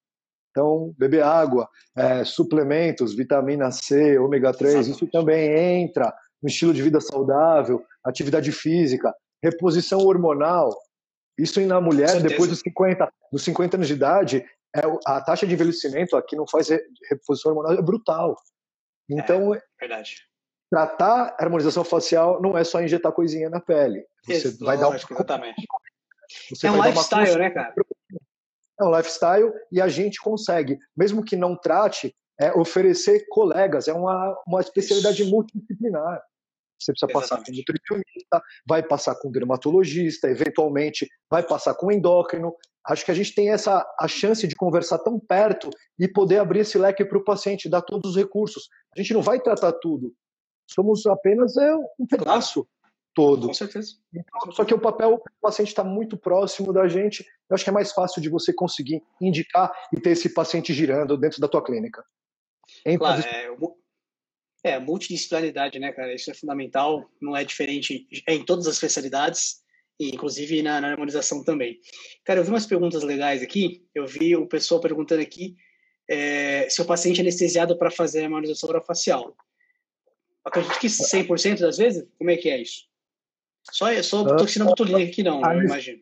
Então, 0.50 0.94
beber 0.98 1.24
água, 1.24 1.70
é, 1.96 2.26
suplementos, 2.26 3.14
vitamina 3.14 3.70
C, 3.72 4.18
ômega 4.18 4.52
3, 4.52 4.74
Exatamente. 4.74 4.96
isso 4.96 5.12
também 5.12 5.84
entra 5.84 6.12
no 6.42 6.50
estilo 6.50 6.74
de 6.74 6.82
vida 6.82 7.00
saudável, 7.02 7.86
atividade 8.04 8.52
física, 8.52 9.14
reposição 9.44 10.00
hormonal. 10.00 10.76
Isso 11.38 11.60
na 11.62 11.80
mulher, 11.80 12.22
depois 12.22 12.50
dos 12.50 12.60
50, 12.60 13.12
dos 13.32 13.44
50 13.44 13.78
anos 13.78 13.88
de 13.88 13.94
idade, 13.94 14.46
é, 14.76 14.82
a 15.06 15.22
taxa 15.22 15.48
de 15.48 15.54
envelhecimento 15.54 16.16
aqui 16.16 16.36
não 16.36 16.48
faz 16.48 16.70
reposição 17.10 17.52
hormonal 17.52 17.78
é 17.78 17.82
brutal. 17.82 18.36
Então, 19.10 19.56
é, 19.56 19.62
verdade. 19.80 20.18
tratar 20.70 21.36
a 21.38 21.44
harmonização 21.44 21.84
facial 21.84 22.42
não 22.42 22.58
é 22.58 22.64
só 22.64 22.82
injetar 22.82 23.12
coisinha 23.12 23.50
na 23.50 23.60
pele. 23.60 24.06
Você 24.24 24.34
Isso, 24.34 24.64
vai 24.64 24.78
dar 24.78 24.90
um... 24.90 24.96
exatamente. 24.96 25.66
Você 26.52 26.68
é 26.68 26.72
um 26.72 26.84
lifestyle, 26.84 27.38
né, 27.38 27.50
cara? 27.50 27.74
É 28.80 28.84
um 28.84 28.96
lifestyle 28.96 29.52
e 29.72 29.82
a 29.82 29.88
gente 29.88 30.20
consegue, 30.22 30.78
mesmo 30.96 31.24
que 31.24 31.36
não 31.36 31.56
trate, 31.56 32.16
é 32.40 32.52
oferecer 32.54 33.26
colegas, 33.30 33.88
é 33.88 33.94
uma, 33.94 34.38
uma 34.48 34.62
especialidade 34.62 35.24
Isso. 35.24 35.32
multidisciplinar. 35.32 36.22
Você 36.80 36.92
precisa 36.92 37.12
Exatamente. 37.12 37.30
passar 37.30 37.44
com 37.44 37.58
nutricionista, 37.58 38.44
vai 38.66 38.84
passar 38.84 39.16
com 39.16 39.32
dermatologista, 39.32 40.30
eventualmente 40.30 41.08
vai 41.30 41.44
passar 41.44 41.76
com 41.76 41.92
endócrino. 41.92 42.56
Acho 42.86 43.06
que 43.06 43.12
a 43.12 43.14
gente 43.14 43.36
tem 43.36 43.52
essa 43.52 43.86
a 44.00 44.08
chance 44.08 44.48
de 44.48 44.56
conversar 44.56 45.00
tão 45.00 45.20
perto 45.20 45.70
e 46.00 46.08
poder 46.08 46.40
abrir 46.40 46.62
esse 46.62 46.78
leque 46.78 47.04
para 47.04 47.18
o 47.18 47.24
paciente, 47.24 47.70
dar 47.70 47.82
todos 47.82 48.12
os 48.12 48.18
recursos. 48.18 48.70
A 48.96 49.02
gente 49.02 49.14
não 49.14 49.22
vai 49.22 49.40
tratar 49.40 49.74
tudo. 49.74 50.14
Somos 50.70 51.06
apenas 51.06 51.58
é, 51.58 51.76
um 52.00 52.08
pedaço 52.08 52.68
todo. 53.14 53.48
Com 53.48 53.54
certeza. 53.54 53.96
Então, 54.14 54.52
só 54.52 54.64
que 54.64 54.74
o 54.74 54.80
papel 54.80 55.16
o 55.16 55.42
paciente 55.42 55.70
está 55.70 55.84
muito 55.84 56.18
próximo 56.18 56.72
da 56.72 56.88
gente. 56.88 57.26
Eu 57.50 57.56
acho 57.56 57.64
que 57.64 57.70
é 57.70 57.74
mais 57.74 57.92
fácil 57.92 58.22
de 58.22 58.30
você 58.30 58.54
conseguir 58.54 59.04
indicar 59.20 59.72
e 59.92 60.00
ter 60.00 60.12
esse 60.12 60.34
paciente 60.34 60.74
girando 60.74 61.18
dentro 61.18 61.42
da 61.42 61.48
tua 61.48 61.64
clínica. 61.64 62.04
Claro, 62.98 63.22
é, 63.22 63.50
é, 64.64 64.80
multidisciplinaridade, 64.80 65.80
né, 65.80 65.92
cara? 65.92 66.14
Isso 66.14 66.30
é 66.30 66.34
fundamental, 66.34 67.10
não 67.22 67.36
é 67.36 67.44
diferente 67.44 68.08
é 68.28 68.34
em 68.34 68.44
todas 68.44 68.68
as 68.68 68.76
especialidades, 68.76 69.62
e 70.00 70.10
inclusive 70.10 70.62
na, 70.62 70.80
na 70.80 70.92
harmonização 70.92 71.44
também. 71.44 71.80
Cara, 72.24 72.40
eu 72.40 72.44
vi 72.44 72.50
umas 72.50 72.66
perguntas 72.66 73.04
legais 73.04 73.42
aqui, 73.42 73.86
eu 73.94 74.06
vi 74.06 74.36
o 74.36 74.48
pessoal 74.48 74.80
perguntando 74.80 75.22
aqui 75.22 75.56
é, 76.10 76.68
se 76.70 76.82
o 76.82 76.86
paciente 76.86 77.20
é 77.20 77.22
anestesiado 77.22 77.78
para 77.78 77.92
fazer 77.92 78.22
a 78.22 78.24
harmonização 78.24 78.70
orofacial. 78.70 79.36
Acredito 80.44 80.80
que 80.80 80.88
100% 80.88 81.60
das 81.60 81.78
vezes? 81.78 82.08
Como 82.18 82.30
é 82.30 82.38
que 82.38 82.50
é 82.50 82.62
isso? 82.62 82.88
Só, 83.72 84.02
só 84.02 84.24
uh, 84.24 84.38
toxina 84.38 84.66
botulínica 84.66 85.12
que 85.12 85.22
não, 85.22 85.42
eu 85.42 85.64
imagino. 85.64 86.00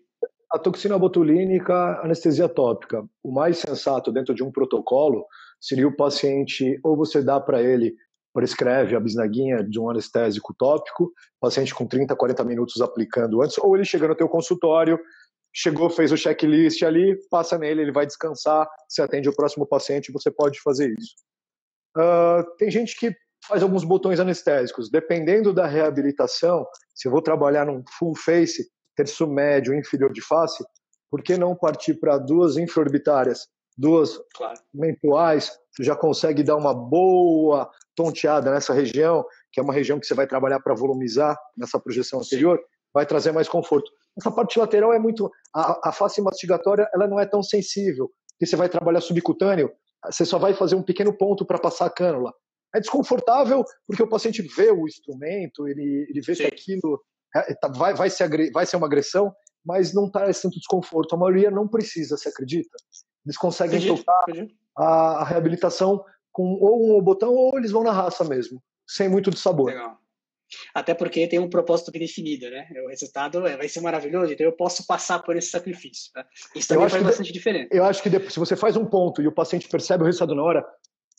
A 0.50 0.58
toxina 0.58 0.98
botulínica, 0.98 2.00
anestesia 2.02 2.48
tópica. 2.48 3.04
O 3.22 3.32
mais 3.32 3.58
sensato 3.58 4.12
dentro 4.12 4.34
de 4.34 4.44
um 4.44 4.52
protocolo 4.52 5.26
seria 5.60 5.88
o 5.88 5.96
paciente, 5.96 6.80
ou 6.84 6.96
você 6.96 7.22
dá 7.22 7.40
para 7.40 7.62
ele, 7.62 7.96
prescreve 8.38 8.96
a 8.96 9.00
bisnaguinha 9.00 9.64
de 9.64 9.80
um 9.80 9.90
anestésico 9.90 10.54
tópico, 10.54 11.12
paciente 11.42 11.74
com 11.74 11.88
30, 11.88 12.16
40 12.16 12.44
minutos 12.44 12.80
aplicando 12.82 13.42
antes, 13.42 13.58
ou 13.58 13.76
ele 13.76 13.84
chega 13.84 14.08
no 14.08 14.14
teu 14.14 14.30
consultório, 14.30 15.00
chegou, 15.52 15.90
fez 15.90 16.12
o 16.12 16.18
checklist 16.18 16.84
ali, 16.84 17.18
passa 17.32 17.58
nele, 17.58 17.82
ele 17.82 17.92
vai 17.92 18.06
descansar, 18.06 18.70
se 18.88 19.02
atende 19.02 19.28
o 19.28 19.36
próximo 19.36 19.66
paciente, 19.66 20.12
você 20.12 20.30
pode 20.30 20.62
fazer 20.62 20.94
isso. 21.00 21.16
Uh, 21.98 22.44
tem 22.58 22.70
gente 22.70 22.96
que 22.96 23.12
faz 23.48 23.64
alguns 23.64 23.84
botões 23.84 24.20
anestésicos. 24.20 24.88
Dependendo 24.88 25.52
da 25.52 25.66
reabilitação, 25.66 26.64
se 26.94 27.08
eu 27.08 27.12
vou 27.12 27.24
trabalhar 27.24 27.66
num 27.66 27.84
full 27.98 28.16
face, 28.16 28.70
terço 28.96 29.26
médio, 29.26 29.74
inferior 29.74 30.14
de 30.14 30.22
face, 30.22 30.64
por 31.10 31.24
que 31.24 31.40
não 31.40 31.56
partir 31.56 31.96
para 31.96 32.20
duas 32.20 32.56
infraorbitárias, 32.56 33.48
duas 33.78 34.20
claro. 34.36 34.60
mentuais? 34.74 35.52
Você 35.72 35.84
já 35.84 35.96
consegue 35.96 36.44
dar 36.44 36.56
uma 36.56 36.74
boa 36.74 37.70
tonteada 37.96 38.52
nessa 38.52 38.74
região, 38.74 39.26
que 39.52 39.60
é 39.60 39.64
uma 39.64 39.74
região 39.74 40.00
que 40.00 40.06
você 40.06 40.14
vai 40.14 40.28
trabalhar 40.28 40.60
para 40.60 40.74
volumizar 40.74 41.38
nessa 41.56 41.80
projeção 41.80 42.20
anterior, 42.20 42.60
vai 42.94 43.06
trazer 43.06 43.32
mais 43.32 43.48
conforto. 43.48 43.92
Essa 44.18 44.32
parte 44.32 44.58
lateral 44.58 44.94
é 44.94 45.00
muito. 45.00 45.32
A, 45.54 45.90
a 45.90 45.92
face 45.92 46.22
mastigatória 46.22 46.90
ela 46.94 47.08
não 47.08 47.20
é 47.20 47.26
tão 47.26 47.44
sensível, 47.44 48.10
porque 48.32 48.46
você 48.46 48.56
vai 48.56 48.70
trabalhar 48.70 49.02
subcutâneo, 49.02 49.72
você 50.06 50.26
só 50.26 50.38
vai 50.40 50.54
fazer 50.54 50.76
um 50.76 50.84
pequeno 50.84 51.16
ponto 51.16 51.46
para 51.46 51.60
passar 51.60 51.86
a 51.86 51.90
cânula 51.90 52.34
é 52.76 52.80
desconfortável 52.80 53.64
porque 53.86 54.04
o 54.04 54.10
paciente 54.10 54.42
vê 54.42 54.72
o 54.72 54.88
instrumento, 54.88 55.68
ele, 55.68 56.06
ele 56.10 56.22
vê 56.22 56.36
Sim. 56.36 56.44
que 56.44 56.48
aquilo 56.48 57.02
é, 57.36 57.54
tá, 57.56 57.68
vai, 57.68 57.94
vai, 57.94 58.10
ser, 58.10 58.52
vai 58.52 58.66
ser 58.66 58.78
uma 58.78 58.88
agressão, 58.88 59.34
mas 59.66 59.94
não 59.94 60.10
traz 60.10 60.42
tanto 60.42 60.58
desconforto. 60.58 61.14
A 61.14 61.18
maioria 61.18 61.52
não 61.52 61.68
precisa, 61.68 62.18
você 62.18 62.30
acredita? 62.30 62.70
Eles 63.28 63.38
conseguem 63.38 63.78
entendi, 63.78 64.04
tocar 64.04 64.26
entendi. 64.30 64.56
A, 64.76 65.22
a, 65.22 65.24
reabilitação 65.26 66.04
com 66.32 66.58
ou 66.62 66.98
um 66.98 67.02
botão 67.02 67.34
ou 67.34 67.58
eles 67.58 67.72
vão 67.72 67.84
na 67.84 67.92
raça 67.92 68.24
mesmo, 68.24 68.64
sem 68.88 69.10
muito 69.10 69.30
de 69.30 69.38
sabor. 69.38 69.68
Legal. 69.68 69.98
Até 70.74 70.94
porque 70.94 71.28
tem 71.28 71.40
um 71.40 71.50
propósito 71.50 71.92
bem 71.92 72.02
definido, 72.02 72.50
né? 72.50 72.66
O 72.86 72.88
resultado 72.88 73.46
é, 73.46 73.58
vai 73.58 73.68
ser 73.68 73.82
maravilhoso, 73.82 74.32
então 74.32 74.46
eu 74.46 74.54
posso 74.54 74.88
passar 74.88 75.20
por 75.20 75.36
esse 75.36 75.50
sacrifício. 75.50 76.10
Tá? 76.14 76.26
Isso 76.56 76.70
também 76.70 76.88
faz 76.88 77.04
bastante 77.04 77.34
diferença. 77.34 77.68
Eu 77.70 77.84
acho 77.84 78.02
que 78.02 78.10
depois, 78.10 78.32
se 78.32 78.40
você 78.40 78.56
faz 78.56 78.78
um 78.78 78.86
ponto 78.86 79.22
e 79.22 79.28
o 79.28 79.32
paciente 79.32 79.68
percebe 79.68 80.04
o 80.04 80.06
resultado 80.06 80.34
na 80.34 80.44
hora, 80.44 80.66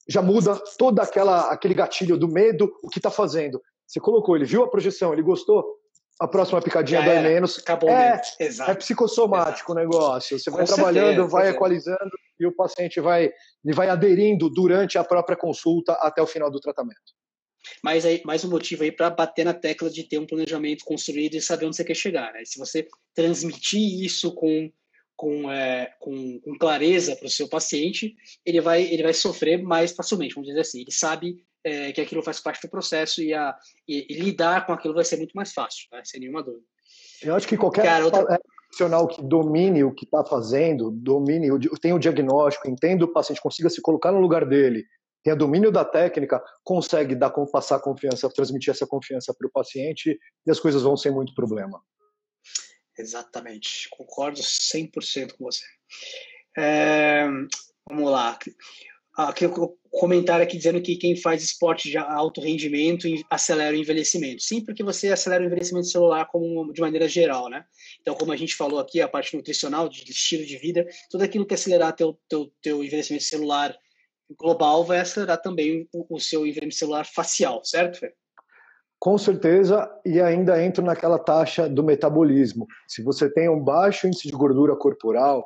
já 0.09 0.23
muda 0.23 0.57
todo 0.79 0.99
aquela, 1.01 1.51
aquele 1.53 1.75
gatilho 1.75 2.17
do 2.17 2.27
medo, 2.27 2.73
o 2.83 2.89
que 2.89 2.99
está 2.99 3.11
fazendo. 3.11 3.61
Você 3.87 4.01
colocou, 4.01 4.35
ele 4.35 4.47
viu 4.47 4.63
a 4.63 4.71
projeção, 4.71 5.13
ele 5.13 5.23
gostou, 5.23 5.78
a 6.21 6.27
próxima 6.27 6.61
picadinha 6.61 7.03
dói 7.03 7.21
menos. 7.21 7.59
Acabou 7.59 7.91
é, 7.91 8.21
é 8.41 8.75
psicossomático 8.75 9.71
Exato. 9.71 9.73
o 9.73 9.75
negócio. 9.75 10.39
Você 10.39 10.51
vai 10.51 10.66
Com 10.66 10.75
trabalhando, 10.75 11.07
certeza, 11.07 11.29
vai 11.29 11.49
equalizando 11.51 12.11
e 12.41 12.47
o 12.47 12.55
paciente 12.55 13.01
vai, 13.01 13.25
ele 13.64 13.75
vai 13.75 13.89
aderindo 13.89 14.49
durante 14.51 14.99
a 14.99 15.05
própria 15.05 15.37
consulta 15.37 15.93
até 15.95 16.21
o 16.21 16.27
final 16.27 16.51
do 16.51 16.61
tratamento. 16.61 17.16
Mas 17.83 18.07
aí, 18.07 18.23
mais 18.25 18.45
um 18.45 18.51
motivo 18.51 18.83
aí 18.83 18.93
para 18.93 19.11
bater 19.11 19.45
na 19.45 19.55
tecla 19.55 19.91
de 19.91 20.05
ter 20.05 20.19
um 20.19 20.27
planejamento 20.27 20.85
construído 20.85 21.35
e 21.35 21.41
saber 21.41 21.66
onde 21.66 21.77
você 21.77 21.85
quer 21.85 21.95
chegar. 21.95 22.33
Né? 22.33 22.43
Se 22.45 22.59
você 22.59 22.87
transmitir 23.14 24.05
isso 24.05 24.35
com 24.35 24.71
com, 25.19 25.51
é, 25.51 25.93
com, 25.99 26.39
com, 26.39 26.57
clareza 26.57 27.16
para 27.16 27.27
o 27.27 27.31
seu 27.31 27.49
paciente, 27.49 28.14
ele 28.47 28.61
vai, 28.61 28.85
ele 28.85 29.03
vai 29.03 29.12
sofrer 29.12 29.61
mais 29.61 29.91
facilmente, 29.91 30.33
vamos 30.33 30.47
dizer 30.47 30.61
assim. 30.61 30.83
Ele 30.83 30.93
sabe 30.93 31.45
é, 31.65 31.93
que 31.93 32.01
aquilo 32.01 32.23
faz 32.23 32.41
parte 32.41 32.67
do 32.67 32.71
processo 32.71 33.23
e, 33.23 33.35
a, 33.35 33.57
e, 33.87 34.07
e, 34.11 34.21
lidar 34.21 34.67
com 34.67 34.73
aquilo 34.73 34.95
vai 34.95 35.05
ser 35.05 35.17
muito 35.17 35.33
mais 35.33 35.53
fácil, 35.53 35.87
né? 35.93 36.03
sem 36.05 36.21
nenhuma 36.21 36.43
dúvida. 36.43 36.65
Eu 37.23 37.35
acho 37.35 37.49
que 37.49 37.57
qualquer 37.57 37.85
Cara, 37.85 38.05
outra... 38.05 38.41
profissional 38.69 39.07
que 39.07 39.23
domine 39.23 39.85
o 39.85 39.93
que 39.93 40.05
está 40.05 40.25
fazendo, 40.25 40.91
domine, 40.91 41.49
tem 41.81 41.93
o 41.93 41.99
diagnóstico, 41.99 42.69
entenda 42.69 43.05
o 43.05 43.13
paciente, 43.13 43.41
consiga 43.41 43.69
se 43.69 43.83
colocar 43.83 44.13
no 44.13 44.21
lugar 44.21 44.47
dele, 44.47 44.85
tenha 45.23 45.37
domínio 45.37 45.73
da 45.73 45.85
técnica, 45.85 46.43
consegue 46.63 47.15
dar, 47.15 47.31
passar 47.31 47.81
confiança, 47.81 48.31
transmitir 48.31 48.71
essa 48.71 48.87
confiança 48.87 49.35
para 49.35 49.47
o 49.47 49.51
paciente 49.51 50.19
e 50.47 50.51
as 50.51 50.61
coisas 50.61 50.83
vão 50.83 50.97
sem 50.97 51.13
muito 51.13 51.35
problema. 51.35 51.83
Exatamente, 52.97 53.89
concordo 53.91 54.41
100% 54.41 55.33
com 55.37 55.45
você. 55.45 55.65
É, 56.57 57.27
vamos 57.89 58.11
lá. 58.11 58.37
Aqui 59.19 59.47
o 59.47 59.77
comentário 59.91 60.45
aqui 60.45 60.57
dizendo 60.57 60.81
que 60.81 60.95
quem 60.95 61.16
faz 61.16 61.43
esporte 61.43 61.91
de 61.91 61.99
alto 61.99 62.41
rendimento 62.41 63.09
acelera 63.29 63.75
o 63.75 63.79
envelhecimento. 63.79 64.41
Sim, 64.41 64.64
porque 64.64 64.85
você 64.85 65.09
acelera 65.09 65.43
o 65.43 65.47
envelhecimento 65.47 65.89
celular 65.89 66.27
como, 66.27 66.73
de 66.73 66.81
maneira 66.81 67.09
geral, 67.09 67.49
né? 67.49 67.64
Então, 68.01 68.14
como 68.14 68.31
a 68.31 68.37
gente 68.37 68.55
falou 68.55 68.79
aqui, 68.79 69.01
a 69.01 69.09
parte 69.09 69.37
nutricional, 69.37 69.89
de 69.89 70.09
estilo 70.09 70.47
de 70.47 70.57
vida, 70.57 70.87
tudo 71.11 71.25
aquilo 71.25 71.45
que 71.45 71.55
acelerar 71.55 71.97
teu, 71.97 72.16
teu, 72.29 72.53
teu 72.62 72.85
envelhecimento 72.85 73.25
celular 73.25 73.77
global 74.39 74.85
vai 74.85 75.01
acelerar 75.01 75.43
também 75.43 75.89
o, 75.93 76.14
o 76.14 76.21
seu 76.21 76.43
envelhecimento 76.43 76.77
celular 76.77 77.05
facial, 77.05 77.64
certo, 77.64 77.99
Fê? 77.99 78.14
Com 79.01 79.19
certeza, 79.19 79.91
e 80.05 80.21
ainda 80.21 80.62
entro 80.62 80.85
naquela 80.85 81.19
taxa 81.19 81.69
do 81.69 81.83
metabolismo. 81.83 82.69
Se 82.87 83.03
você 83.03 83.29
tem 83.29 83.49
um 83.49 83.59
baixo 83.59 84.07
índice 84.07 84.29
de 84.29 84.33
gordura 84.33 84.77
corporal, 84.77 85.45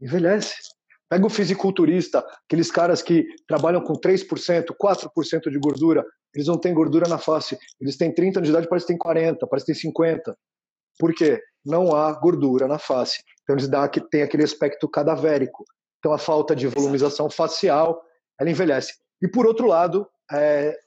envelhece. 0.00 0.56
Pega 1.10 1.26
o 1.26 1.30
fisiculturista, 1.30 2.24
aqueles 2.46 2.70
caras 2.70 3.02
que 3.02 3.26
trabalham 3.48 3.82
com 3.82 3.94
3%, 3.94 4.66
4% 4.80 5.50
de 5.50 5.58
gordura, 5.58 6.04
eles 6.32 6.46
não 6.46 6.56
têm 6.56 6.72
gordura 6.72 7.08
na 7.08 7.18
face. 7.18 7.58
Eles 7.80 7.96
têm 7.96 8.14
30 8.14 8.38
anos 8.38 8.46
de 8.46 8.52
idade, 8.52 8.68
parece 8.68 8.86
que 8.86 8.92
tem 8.92 8.98
40, 8.98 9.44
parece 9.48 9.66
que 9.66 9.72
tem 9.72 9.80
50. 9.80 10.38
Por 11.00 11.12
quê? 11.12 11.42
Não 11.66 11.92
há 11.96 12.12
gordura 12.12 12.68
na 12.68 12.78
face. 12.78 13.18
Então 13.42 13.56
eles 13.56 13.66
dão, 13.66 13.88
têm 14.08 14.22
aquele 14.22 14.44
aspecto 14.44 14.88
cadavérico. 14.88 15.64
Então 15.98 16.12
a 16.12 16.18
falta 16.18 16.54
de 16.54 16.68
volumização 16.68 17.28
facial, 17.28 18.00
ela 18.38 18.48
envelhece. 18.48 18.94
E 19.20 19.26
por 19.28 19.46
outro 19.46 19.66
lado, 19.66 20.06
é, 20.32 20.78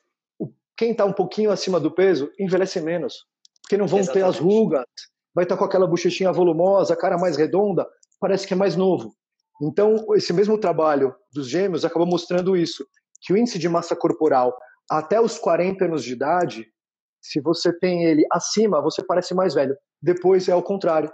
quem 0.77 0.91
está 0.91 1.03
um 1.03 1.13
pouquinho 1.13 1.51
acima 1.51 1.81
do 1.81 1.91
peso 1.91 2.31
envelhece 2.39 2.79
menos, 2.79 3.25
porque 3.61 3.77
não 3.77 3.87
vão 3.87 3.99
Exatamente. 3.99 4.23
ter 4.23 4.29
as 4.29 4.39
rugas, 4.39 4.85
vai 5.35 5.43
estar 5.43 5.55
tá 5.55 5.59
com 5.59 5.65
aquela 5.65 5.85
bochechinha 5.85 6.31
volumosa, 6.31 6.95
cara 6.95 7.17
mais 7.17 7.35
redonda, 7.35 7.85
parece 8.19 8.47
que 8.47 8.53
é 8.53 8.57
mais 8.57 8.77
novo. 8.77 9.13
Então, 9.63 10.05
esse 10.15 10.33
mesmo 10.33 10.57
trabalho 10.57 11.15
dos 11.31 11.47
gêmeos 11.47 11.85
acabou 11.85 12.05
mostrando 12.05 12.55
isso, 12.55 12.85
que 13.21 13.31
o 13.31 13.37
índice 13.37 13.57
de 13.57 13.69
massa 13.69 13.95
corporal 13.95 14.53
até 14.89 15.19
os 15.21 15.37
40 15.37 15.85
anos 15.85 16.03
de 16.03 16.11
idade, 16.11 16.67
se 17.21 17.39
você 17.39 17.71
tem 17.71 18.03
ele 18.03 18.25
acima, 18.31 18.81
você 18.81 19.01
parece 19.03 19.33
mais 19.33 19.53
velho. 19.53 19.75
Depois 20.01 20.49
é 20.49 20.55
o 20.55 20.61
contrário. 20.61 21.09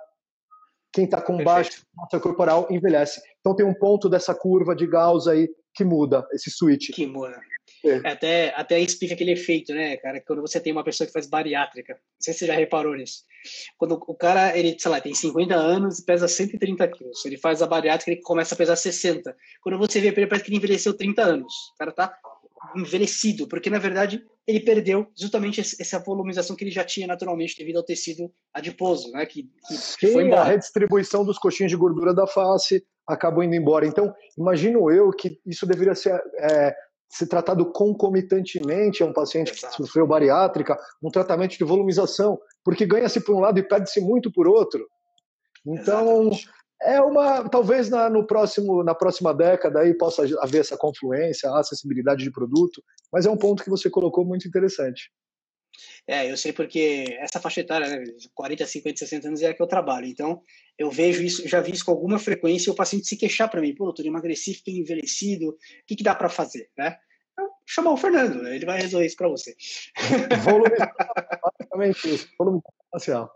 Quem 0.91 1.06
está 1.06 1.22
com 1.22 1.43
baixo 1.43 1.84
massa 1.95 2.20
corporal 2.20 2.68
envelhece. 2.72 3.22
Então 3.39 3.56
tem 3.56 3.66
um 3.66 3.76
ponto 3.76 4.10
dessa 4.10 4.34
curva 4.34 4.76
de 4.76 4.88
Gauss 4.88 5.28
aí 5.28 5.47
que 5.76 5.84
muda, 5.84 6.28
esse 6.34 6.50
switch. 6.50 6.89
Que 6.91 7.06
muda. 7.06 7.39
É. 7.86 7.90
é. 7.90 8.12
Até, 8.12 8.54
até 8.56 8.80
explica 8.80 9.14
aquele 9.14 9.32
efeito, 9.32 9.74
né, 9.74 9.98
cara? 9.98 10.22
Quando 10.22 10.42
você 10.42 10.60
tem 10.60 10.72
uma 10.72 10.84
pessoa 10.84 11.08
que 11.08 11.14
faz 11.14 11.28
bariátrica. 11.28 11.94
Não 11.94 12.00
sei 12.20 12.34
se 12.34 12.40
você 12.40 12.48
já 12.48 12.54
reparou 12.54 12.96
nisso. 12.96 13.24
Quando 13.78 13.94
o 13.94 14.16
cara, 14.16 14.58
ele, 14.58 14.76
sei 14.78 14.92
lá, 14.92 15.00
tem 15.00 15.14
50 15.14 15.56
anos 15.56 16.00
e 16.00 16.06
pesa 16.06 16.28
130 16.28 16.88
quilos. 16.90 17.26
Ele 17.26 17.38
faz 17.38 17.62
a 17.62 17.68
bariátrica 17.68 18.12
e 18.12 18.22
começa 18.22 18.56
a 18.56 18.58
pesar 18.58 18.76
60. 18.76 19.36
Quando 19.62 19.78
você 19.78 20.00
vê 20.00 20.08
ele, 20.08 20.28
parece 20.28 20.44
que 20.44 20.50
ele 20.50 20.58
envelheceu 20.58 20.94
30 20.94 21.22
anos. 21.22 21.54
O 21.74 21.78
cara 21.78 21.92
tá 21.92 22.14
envelhecido, 22.76 23.48
porque 23.48 23.70
na 23.70 23.80
verdade 23.80 24.22
ele 24.46 24.60
perdeu 24.60 25.08
justamente 25.18 25.62
essa 25.62 26.00
volumização 26.00 26.56
que 26.56 26.64
ele 26.64 26.72
já 26.72 26.84
tinha 26.84 27.08
naturalmente 27.08 27.58
devido 27.58 27.78
ao 27.78 27.84
tecido 27.84 28.32
adiposo, 28.54 29.12
né? 29.12 29.26
Que, 29.26 29.44
que, 29.68 29.76
Sim, 30.08 30.14
foi 30.14 30.26
embora. 30.26 30.42
a 30.42 30.46
redistribuição 30.46 31.24
dos 31.24 31.38
coxinhos 31.38 31.72
de 31.72 31.78
gordura 31.78 32.14
da 32.14 32.28
face 32.28 32.84
acabou 33.08 33.44
indo 33.44 33.56
embora. 33.56 33.86
Então, 33.86 34.14
imagino 34.38 34.92
eu 34.92 35.10
que 35.12 35.40
isso 35.46 35.66
deveria 35.66 35.96
ser 35.96 36.22
é, 36.38 36.76
ser 37.10 37.28
tratado 37.28 37.66
concomitantemente 37.72 39.01
a 39.01 39.05
um 39.05 39.14
paciente 39.14 39.51
Exato. 39.51 39.76
que 39.76 39.84
sofreu 39.84 40.05
bariátrica, 40.05 40.78
um 41.01 41.10
tratamento 41.10 41.57
de 41.57 41.64
volumização, 41.64 42.39
porque 42.64 42.86
ganha-se 42.86 43.20
por 43.20 43.36
um 43.36 43.39
lado 43.39 43.57
e 43.57 43.64
perde-se 43.64 43.99
muito 43.99 44.32
por 44.32 44.47
outro. 44.47 44.88
Então, 45.66 46.32
Exatamente. 46.32 46.49
é 46.84 47.01
uma 47.01 47.49
talvez 47.49 47.89
na, 47.89 48.10
no 48.10 48.26
próximo, 48.26 48.84
na 48.84 48.93
próxima 48.93 49.34
década 49.34 49.80
aí 49.80 49.93
possa 49.93 50.24
haver 50.39 50.62
essa 50.62 50.78
confluência, 50.78 51.49
a 51.49 51.60
acessibilidade 51.60 52.24
de 52.24 52.32
produto, 52.32 52.82
mas 53.12 53.26
é 53.26 53.30
um 53.30 53.38
ponto 53.38 53.64
que 53.64 53.70
você 53.70 53.89
colocou 53.89 54.24
muito 54.24 54.47
interessante. 54.47 55.12
É, 56.08 56.30
eu 56.30 56.38
sei 56.38 56.54
porque 56.54 57.18
essa 57.20 57.40
faixa 57.40 57.62
etária, 57.62 57.88
né, 57.88 58.04
40, 58.34 58.66
50, 58.66 58.98
60 58.98 59.28
anos 59.28 59.42
é 59.42 59.50
a 59.50 59.54
que 59.54 59.62
eu 59.62 59.68
trabalho. 59.68 60.06
Então, 60.06 60.42
eu 60.78 60.90
vejo 60.90 61.24
isso, 61.24 61.48
já 61.48 61.62
vi 61.62 61.72
isso 61.72 61.86
com 61.86 61.92
alguma 61.92 62.20
frequência, 62.20 62.72
o 62.72 62.76
paciente 62.76 63.08
se 63.08 63.18
queixar 63.18 63.50
para 63.50 63.62
mim, 63.62 63.76
pô, 63.76 63.86
doutor, 63.86 64.06
emagreci, 64.06 64.54
fiquei 64.54 64.78
envelhecido, 64.78 65.50
o 65.50 65.58
que, 65.86 65.96
que 65.96 66.04
dá 66.04 66.16
para 66.16 66.30
fazer, 66.30 66.70
né? 66.78 66.98
Eu 67.38 67.50
chamar 67.66 67.92
o 67.92 67.98
Fernando, 67.98 68.48
ele 68.48 68.66
vai 68.66 68.82
resolver 68.82 69.06
isso 69.06 69.16
para 69.16 69.30
você. 69.30 69.56
Volume, 70.44 70.76
basicamente 71.42 72.16
isso, 72.16 72.30
volume 72.38 72.62
facial. 72.92 73.32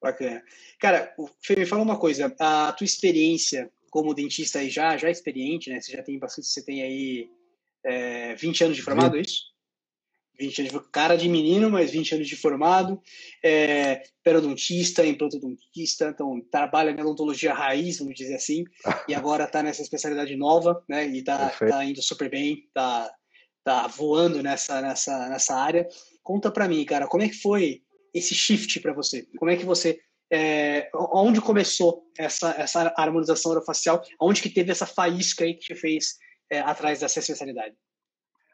Bacana. 0.00 0.42
Cara, 0.80 1.14
Fê, 1.42 1.54
me 1.56 1.64
fala 1.64 1.82
uma 1.82 1.98
coisa, 1.98 2.34
a 2.38 2.72
tua 2.72 2.84
experiência 2.84 3.70
como 3.92 4.14
dentista 4.14 4.58
aí 4.58 4.70
já, 4.70 4.96
já 4.96 5.10
experiente, 5.10 5.70
né? 5.70 5.80
Você 5.80 5.92
já 5.92 6.02
tem 6.02 6.18
bastante, 6.18 6.48
você 6.48 6.64
tem 6.64 6.82
aí 6.82 7.30
é, 7.84 8.34
20 8.34 8.64
anos 8.64 8.76
de 8.76 8.82
formado, 8.82 9.16
é 9.16 9.20
isso? 9.20 9.51
20 10.38 10.60
anos 10.60 10.72
de 10.72 10.90
cara 10.90 11.16
de 11.16 11.28
menino, 11.28 11.70
mas 11.70 11.90
20 11.90 12.16
anos 12.16 12.28
de 12.28 12.36
formado, 12.36 13.00
é, 13.42 14.02
periodontista, 14.22 15.04
implantodontista, 15.04 16.08
então 16.08 16.40
trabalha 16.50 16.92
na 16.94 17.02
odontologia 17.02 17.54
raiz, 17.54 17.98
vamos 17.98 18.14
dizer 18.14 18.34
assim, 18.34 18.64
e 19.08 19.14
agora 19.14 19.44
está 19.44 19.62
nessa 19.62 19.82
especialidade 19.82 20.34
nova, 20.36 20.82
né? 20.88 21.06
E 21.06 21.18
está 21.18 21.50
tá 21.50 21.84
indo 21.84 22.02
super 22.02 22.30
bem, 22.30 22.64
está 22.66 23.12
tá 23.64 23.86
voando 23.86 24.42
nessa, 24.42 24.80
nessa, 24.80 25.28
nessa 25.28 25.54
área. 25.54 25.86
Conta 26.22 26.50
para 26.50 26.68
mim, 26.68 26.84
cara, 26.84 27.06
como 27.06 27.22
é 27.22 27.28
que 27.28 27.40
foi 27.40 27.82
esse 28.14 28.34
shift 28.34 28.80
para 28.80 28.92
você? 28.92 29.26
Como 29.38 29.50
é 29.50 29.56
que 29.56 29.64
você 29.64 30.00
é, 30.32 30.88
onde 30.94 31.42
começou 31.42 32.04
essa, 32.18 32.52
essa 32.52 32.92
harmonização 32.96 33.52
orofacial? 33.52 34.02
Onde 34.18 34.40
que 34.40 34.48
teve 34.48 34.72
essa 34.72 34.86
faísca 34.86 35.44
aí 35.44 35.54
que 35.54 35.66
te 35.66 35.74
fez 35.74 36.16
é, 36.50 36.60
atrás 36.60 37.00
dessa 37.00 37.18
especialidade? 37.18 37.76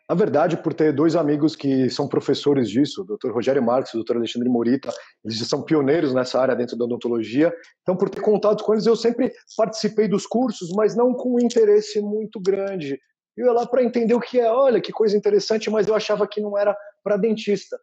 Na 0.09 0.15
verdade, 0.15 0.57
por 0.57 0.73
ter 0.73 0.91
dois 0.91 1.15
amigos 1.15 1.55
que 1.55 1.91
são 1.91 2.09
professores 2.09 2.71
disso, 2.71 3.03
o 3.03 3.05
Dr. 3.05 3.31
Rogério 3.31 3.63
Marques 3.63 3.93
e 3.93 3.99
o 3.99 4.03
Dr. 4.03 4.17
Alexandre 4.17 4.49
Morita, 4.49 4.91
eles 5.23 5.39
são 5.47 5.63
pioneiros 5.63 6.15
nessa 6.15 6.41
área 6.41 6.57
dentro 6.57 6.79
da 6.79 6.87
odontologia. 6.87 7.53
Então, 7.83 7.95
por 7.95 8.09
ter 8.09 8.23
contato 8.23 8.65
com 8.65 8.73
eles, 8.73 8.87
eu 8.87 8.97
sempre 8.97 9.31
participei 9.55 10.09
dos 10.09 10.27
cursos, 10.27 10.71
mas 10.75 10.97
não 10.97 11.13
com 11.13 11.35
um 11.35 11.41
interesse 11.41 12.01
muito 12.01 12.41
grande. 12.41 12.99
Eu 13.37 13.47
ia 13.47 13.53
lá 13.53 13.67
para 13.67 13.83
entender 13.85 14.15
o 14.15 14.21
que 14.21 14.41
é, 14.41 14.51
olha, 14.51 14.81
que 14.81 14.93
coisa 14.93 15.15
interessante, 15.15 15.69
mas 15.69 15.87
eu 15.87 15.95
achava 15.95 16.27
que 16.27 16.41
não 16.41 16.57
era 16.57 16.75
para 17.05 17.19
dentista. 17.19 17.79